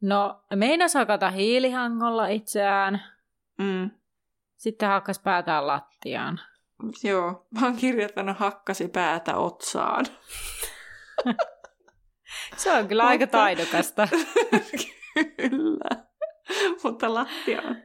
No, 0.00 0.40
meinas 0.54 0.94
hakata 0.94 1.30
hiilihangolla 1.30 2.26
itseään, 2.26 3.02
Mm. 3.58 3.90
sitten 4.56 4.88
hakkas 4.88 5.18
päätään 5.18 5.66
lattiaan. 5.66 6.40
Joo, 7.04 7.46
mä 7.60 7.66
oon 7.66 7.76
kirjoittanut 7.76 8.38
hakkasi 8.38 8.88
päätä 8.88 9.36
otsaan. 9.36 10.06
Se 12.56 12.72
on 12.72 12.88
kyllä 12.88 13.04
aika 13.06 13.22
Mutta- 13.24 13.38
taidokasta. 13.38 14.08
Kyllä. 15.36 16.04
Mutta 16.84 17.14
lattiaan. 17.14 17.76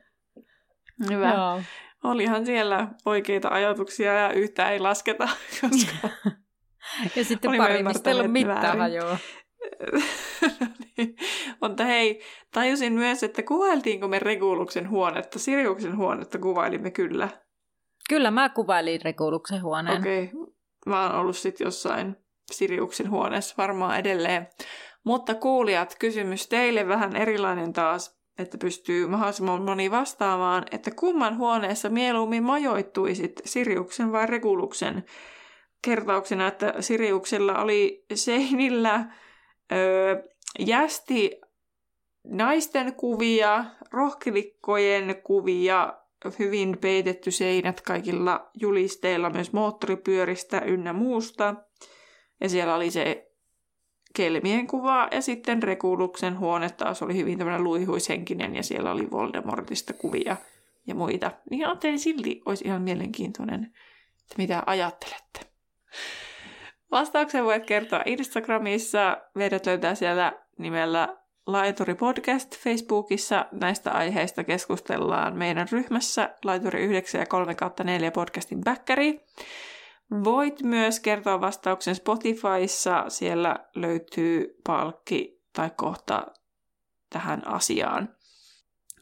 Hyvä. 1.09 1.33
Joo. 1.33 1.61
Joo. 2.03 2.11
Olihan 2.11 2.45
siellä 2.45 2.87
oikeita 3.05 3.49
ajatuksia 3.49 4.13
ja 4.13 4.33
yhtä 4.33 4.71
ei 4.71 4.79
lasketa, 4.79 5.29
koska... 5.61 6.09
Ja 7.15 7.25
sitten 7.25 7.49
Olimme 7.49 7.67
parimistella 7.67 8.23
ymmärtäneet 8.23 8.57
mitään 8.57 8.77
väärin. 8.77 9.01
hajoa. 9.01 9.17
niin. 10.97 11.15
Mutta 11.61 11.83
hei, 11.83 12.21
tajusin 12.53 12.93
myös, 12.93 13.23
että 13.23 13.43
kuvailtiinko 13.43 14.07
me 14.07 14.19
Reguluksen 14.19 14.89
huonetta. 14.89 15.39
Siriuksen 15.39 15.97
huonetta 15.97 16.37
kuvailimme 16.37 16.91
kyllä. 16.91 17.29
Kyllä 18.09 18.31
mä 18.31 18.49
kuvailin 18.49 19.01
Reguluksen 19.01 19.63
huoneen. 19.63 19.99
Okei, 19.99 20.23
okay. 20.23 20.53
mä 20.85 21.03
oon 21.03 21.19
ollut 21.19 21.37
sitten 21.37 21.65
jossain 21.65 22.15
Siriuksen 22.51 23.09
huoneessa 23.09 23.55
varmaan 23.57 23.99
edelleen. 23.99 24.47
Mutta 25.03 25.35
kuulijat, 25.35 25.95
kysymys 25.99 26.47
teille 26.47 26.87
vähän 26.87 27.15
erilainen 27.15 27.73
taas, 27.73 28.20
että 28.41 28.57
pystyy 28.57 29.07
mahdollisimman 29.07 29.61
moni 29.61 29.91
vastaamaan, 29.91 30.65
että 30.71 30.91
kumman 30.91 31.37
huoneessa 31.37 31.89
mieluummin 31.89 32.43
majoittuisit, 32.43 33.41
Siriuksen 33.45 34.11
vai 34.11 34.25
Reguluksen? 34.25 35.03
Kertauksena, 35.81 36.47
että 36.47 36.73
Siriuksella 36.79 37.61
oli 37.61 38.05
seinillä 38.13 39.05
öö, 39.71 40.23
jästi 40.59 41.41
naisten 42.23 42.95
kuvia, 42.95 43.65
rohkelikkojen 43.91 45.15
kuvia, 45.23 45.93
hyvin 46.39 46.77
peitetty 46.81 47.31
seinät 47.31 47.81
kaikilla 47.81 48.49
julisteilla, 48.61 49.29
myös 49.29 49.53
moottoripyöristä 49.53 50.59
ynnä 50.59 50.93
muusta. 50.93 51.55
Ja 52.41 52.49
siellä 52.49 52.75
oli 52.75 52.91
se 52.91 53.30
kelmien 54.15 54.67
kuva 54.67 55.07
ja 55.11 55.21
sitten 55.21 55.63
Reguluksen 55.63 56.39
huone 56.39 56.69
taas 56.69 57.01
oli 57.01 57.15
hyvin 57.15 57.37
tämmöinen 57.37 57.63
luihuishenkinen 57.63 58.55
ja 58.55 58.63
siellä 58.63 58.91
oli 58.91 59.11
Voldemortista 59.11 59.93
kuvia 59.93 60.37
ja 60.87 60.95
muita. 60.95 61.31
Niin 61.49 61.67
ajattelin 61.67 61.99
silti, 61.99 62.41
olisi 62.45 62.67
ihan 62.67 62.81
mielenkiintoinen, 62.81 63.63
että 63.63 64.35
mitä 64.37 64.63
ajattelette. 64.65 65.39
Vastauksen 66.91 67.45
voit 67.45 67.65
kertoa 67.65 68.01
Instagramissa. 68.05 69.17
Meidät 69.35 69.65
löytää 69.65 69.95
siellä 69.95 70.33
nimellä 70.57 71.17
Laituri 71.47 71.95
Podcast 71.95 72.57
Facebookissa. 72.57 73.45
Näistä 73.51 73.91
aiheista 73.91 74.43
keskustellaan 74.43 75.37
meidän 75.37 75.67
ryhmässä 75.71 76.35
Laituri 76.43 76.83
9 76.83 77.19
ja 77.19 77.25
3 77.25 77.55
4 77.83 78.11
podcastin 78.11 78.61
backkari. 78.61 79.21
Voit 80.23 80.61
myös 80.63 80.99
kertoa 80.99 81.41
vastauksen 81.41 81.95
Spotifyssa. 81.95 83.05
Siellä 83.07 83.55
löytyy 83.75 84.55
palkki 84.67 85.41
tai 85.53 85.71
kohta 85.75 86.27
tähän 87.09 87.47
asiaan. 87.47 88.09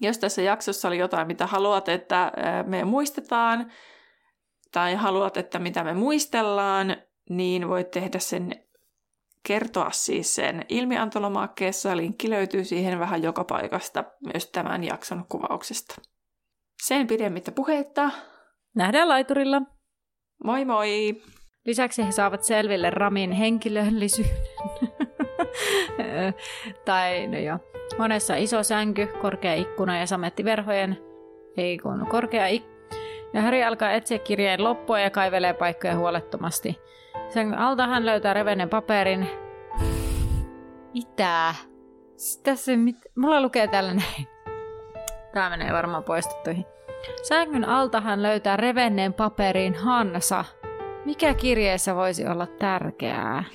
Jos 0.02 0.18
tässä 0.18 0.42
jaksossa 0.42 0.88
oli 0.88 0.98
jotain, 0.98 1.28
mitä 1.28 1.48
haluat, 1.48 1.90
että 1.90 2.32
me 2.66 2.84
muistetaan, 2.84 3.72
tai 4.72 4.96
haluat, 4.96 5.38
että 5.38 5.60
mitä 5.60 5.84
me 5.84 5.94
muistellaan, 5.94 6.98
niin 7.30 7.68
voit 7.70 7.92
tehdä 7.92 8.20
sen, 8.20 8.66
kertoa 9.44 9.92
siis 9.92 10.36
sen 10.36 10.66
ilmiantolomaakkeessa. 10.70 11.98
Linkki 11.98 12.30
löytyy 12.30 12.64
siihen 12.64 13.00
vähän 13.00 13.24
joka 13.24 13.44
paikasta, 13.44 14.04
myös 14.34 14.50
tämän 14.50 14.84
jakson 14.84 15.26
kuvauksesta. 15.30 15.96
Sen 16.84 17.08
pidemmittä 17.08 17.52
puheitta. 17.52 18.12
Nähdään 18.76 19.10
laiturilla. 19.10 19.62
Moi 20.44 20.66
moi! 20.66 21.16
Lisäksi 21.66 22.06
he 22.06 22.12
saavat 22.12 22.44
selville 22.44 22.90
Ramin 22.90 23.32
henkilöllisyyden. 23.32 24.38
tai 26.86 27.28
no 27.28 27.38
joo. 27.38 27.60
Monessa 27.98 28.36
iso 28.36 28.64
sänky, 28.64 29.08
korkea 29.08 29.54
ikkuna 29.54 30.00
ja 30.00 30.08
samettiverhojen, 30.08 30.98
ei 31.58 31.78
kun 31.78 32.08
korkea 32.10 32.48
ikkuna. 32.48 32.80
Ja 33.34 33.42
Harry 33.42 33.64
alkaa 33.64 33.92
etsiä 33.92 34.20
kirjeen 34.20 34.64
loppua 34.64 35.00
ja 35.00 35.10
kaivelee 35.10 35.54
paikkoja 35.54 35.96
huolettomasti. 35.96 36.80
Sen 37.30 37.58
alta 37.58 37.88
hän 37.88 38.06
löytää 38.06 38.34
revenen 38.34 38.70
paperin. 38.70 39.28
Mitä? 40.94 41.56
Tässä 42.44 42.78
mit... 42.78 42.98
Mulla 43.18 43.42
lukee 43.42 43.68
tällä 43.68 43.94
näin. 43.94 44.28
Tää 45.34 45.50
menee 45.50 45.74
varmaan 45.74 46.04
poistettuihin. 46.04 46.66
Sängyn 47.24 47.66
alta 47.66 48.02
hän 48.02 48.24
löytää 48.24 48.58
revenneen 48.58 49.14
paperin 49.14 49.76
Hansa. 49.76 50.46
Mikä 51.06 51.34
kirjeessä 51.34 51.96
voisi 51.96 52.28
olla 52.28 52.46
tärkeää? 52.48 53.44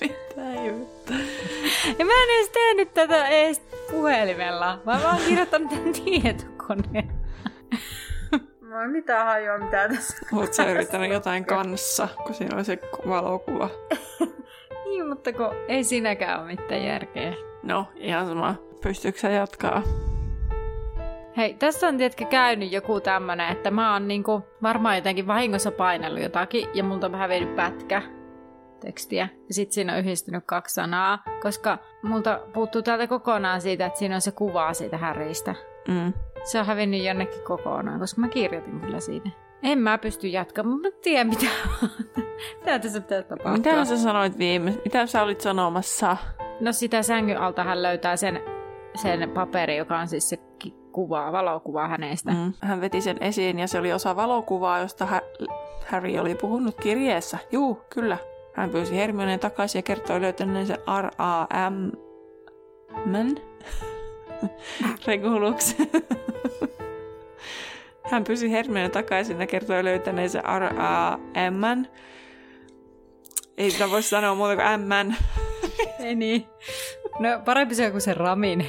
Mitä 0.00 0.52
ihmettä? 0.64 1.14
Ja 1.98 2.04
mä 2.04 2.12
en 2.12 2.36
edes 2.36 2.50
tehnyt 2.52 2.94
tätä 2.94 3.26
edes 3.26 3.62
puhelimella, 3.90 4.78
vaan 4.86 5.00
mä 5.00 5.08
oon 5.08 5.20
kirjoittanut 5.28 5.70
tämän 5.70 5.92
tietokoneen. 5.92 7.12
Mä 8.60 8.84
en 8.84 8.90
mitään 8.90 9.26
hajoa, 9.26 9.58
mitä 9.58 9.88
tässä 9.88 10.16
Oletko 10.36 10.54
sä 10.54 10.70
yrittänyt 10.70 11.12
jotain 11.12 11.44
kanssa, 11.44 12.08
kun 12.26 12.34
siinä 12.34 12.56
on 12.56 12.64
se 12.64 12.78
valokuva? 13.08 13.70
Niin, 14.84 15.08
mutta 15.08 15.32
kun 15.32 15.54
ei 15.68 15.84
siinäkään 15.84 16.40
ole 16.40 16.46
mitään 16.46 16.84
järkeä. 16.84 17.32
No, 17.62 17.86
ihan 17.96 18.26
sama. 18.26 18.54
Pystyykö 18.82 19.18
sä 19.18 19.28
jatkaa? 19.30 19.82
Hei, 21.38 21.54
tässä 21.54 21.88
on 21.88 21.96
tietenkin 21.98 22.26
käynyt 22.26 22.72
joku 22.72 23.00
tämmönen, 23.00 23.52
että 23.52 23.70
mä 23.70 23.92
oon 23.92 24.08
niinku 24.08 24.42
varmaan 24.62 24.96
jotenkin 24.96 25.26
vahingossa 25.26 25.70
painellut 25.70 26.22
jotakin 26.22 26.68
ja 26.74 26.84
multa 26.84 27.06
on 27.06 27.12
vähän 27.12 27.30
vienyt 27.30 27.56
pätkä 27.56 28.02
tekstiä. 28.80 29.28
Ja 29.48 29.54
sit 29.54 29.72
siinä 29.72 29.92
on 29.92 29.98
yhdistynyt 29.98 30.44
kaksi 30.46 30.74
sanaa, 30.74 31.22
koska 31.42 31.78
multa 32.02 32.40
puuttuu 32.52 32.82
täältä 32.82 33.06
kokonaan 33.06 33.60
siitä, 33.60 33.86
että 33.86 33.98
siinä 33.98 34.14
on 34.14 34.20
se 34.20 34.32
kuva 34.32 34.72
siitä 34.72 34.98
häristä. 34.98 35.54
Mm. 35.88 36.12
Se 36.44 36.60
on 36.60 36.66
hävinnyt 36.66 37.04
jonnekin 37.04 37.42
kokonaan, 37.42 38.00
koska 38.00 38.20
mä 38.20 38.28
kirjoitin 38.28 38.80
kyllä 38.80 39.00
siitä. 39.00 39.28
En 39.62 39.78
mä 39.78 39.98
pysty 39.98 40.26
jatkamaan, 40.26 40.80
mä 40.80 40.88
en 40.88 40.94
tiedä 41.02 41.24
mitä, 41.24 41.46
mitä 42.60 42.78
tässä 42.78 43.00
pitää 43.00 43.22
tapahtua. 43.22 43.52
Mitä 43.52 43.84
sä 43.84 43.98
sanoit 43.98 44.38
viime? 44.38 44.74
Mitä 44.84 45.06
sä 45.06 45.22
olit 45.22 45.40
sanomassa? 45.40 46.16
No 46.60 46.72
sitä 46.72 47.02
sängyn 47.02 47.38
alta 47.38 47.64
hän 47.64 47.82
löytää 47.82 48.16
sen, 48.16 48.40
sen 48.94 49.30
paperi, 49.30 49.76
joka 49.76 49.98
on 49.98 50.08
siis 50.08 50.28
se 50.28 50.47
kuvaa, 50.98 51.32
valokuvaa 51.32 51.88
hänestä. 51.88 52.30
Mm. 52.30 52.52
Hän 52.60 52.80
veti 52.80 53.00
sen 53.00 53.16
esiin 53.20 53.58
ja 53.58 53.68
se 53.68 53.78
oli 53.78 53.92
osa 53.92 54.16
valokuvaa, 54.16 54.78
josta 54.78 55.06
hä- 55.06 55.22
Harry 55.86 56.18
oli 56.18 56.34
puhunut 56.34 56.74
kirjeessä. 56.80 57.38
Juu, 57.52 57.80
kyllä. 57.90 58.18
Hän 58.54 58.70
pyysi 58.70 58.96
Hermioneen 58.96 59.40
takaisin 59.40 59.78
ja 59.78 59.82
kertoi 59.82 60.20
löytäneensä 60.20 60.78
R.A.M. 61.00 61.90
Regulux. 65.06 65.76
Hän 68.10 68.24
pyysi 68.24 68.52
Hermione 68.52 68.88
takaisin 68.88 69.40
ja 69.40 69.46
kertoi 69.46 69.84
löytäneensä 69.84 70.42
R.A.M. 70.58 71.84
Ei 73.58 73.70
sitä 73.70 73.90
voi 73.90 74.02
sanoa 74.02 74.34
muuta 74.34 74.56
kuin 74.56 74.80
M. 74.80 75.12
Ei 75.98 76.14
niin. 76.14 76.46
No 77.18 77.28
parempi 77.44 77.74
se 77.74 77.84
on 77.86 77.90
kuin 77.90 78.00
se 78.00 78.14
Ramin. 78.14 78.66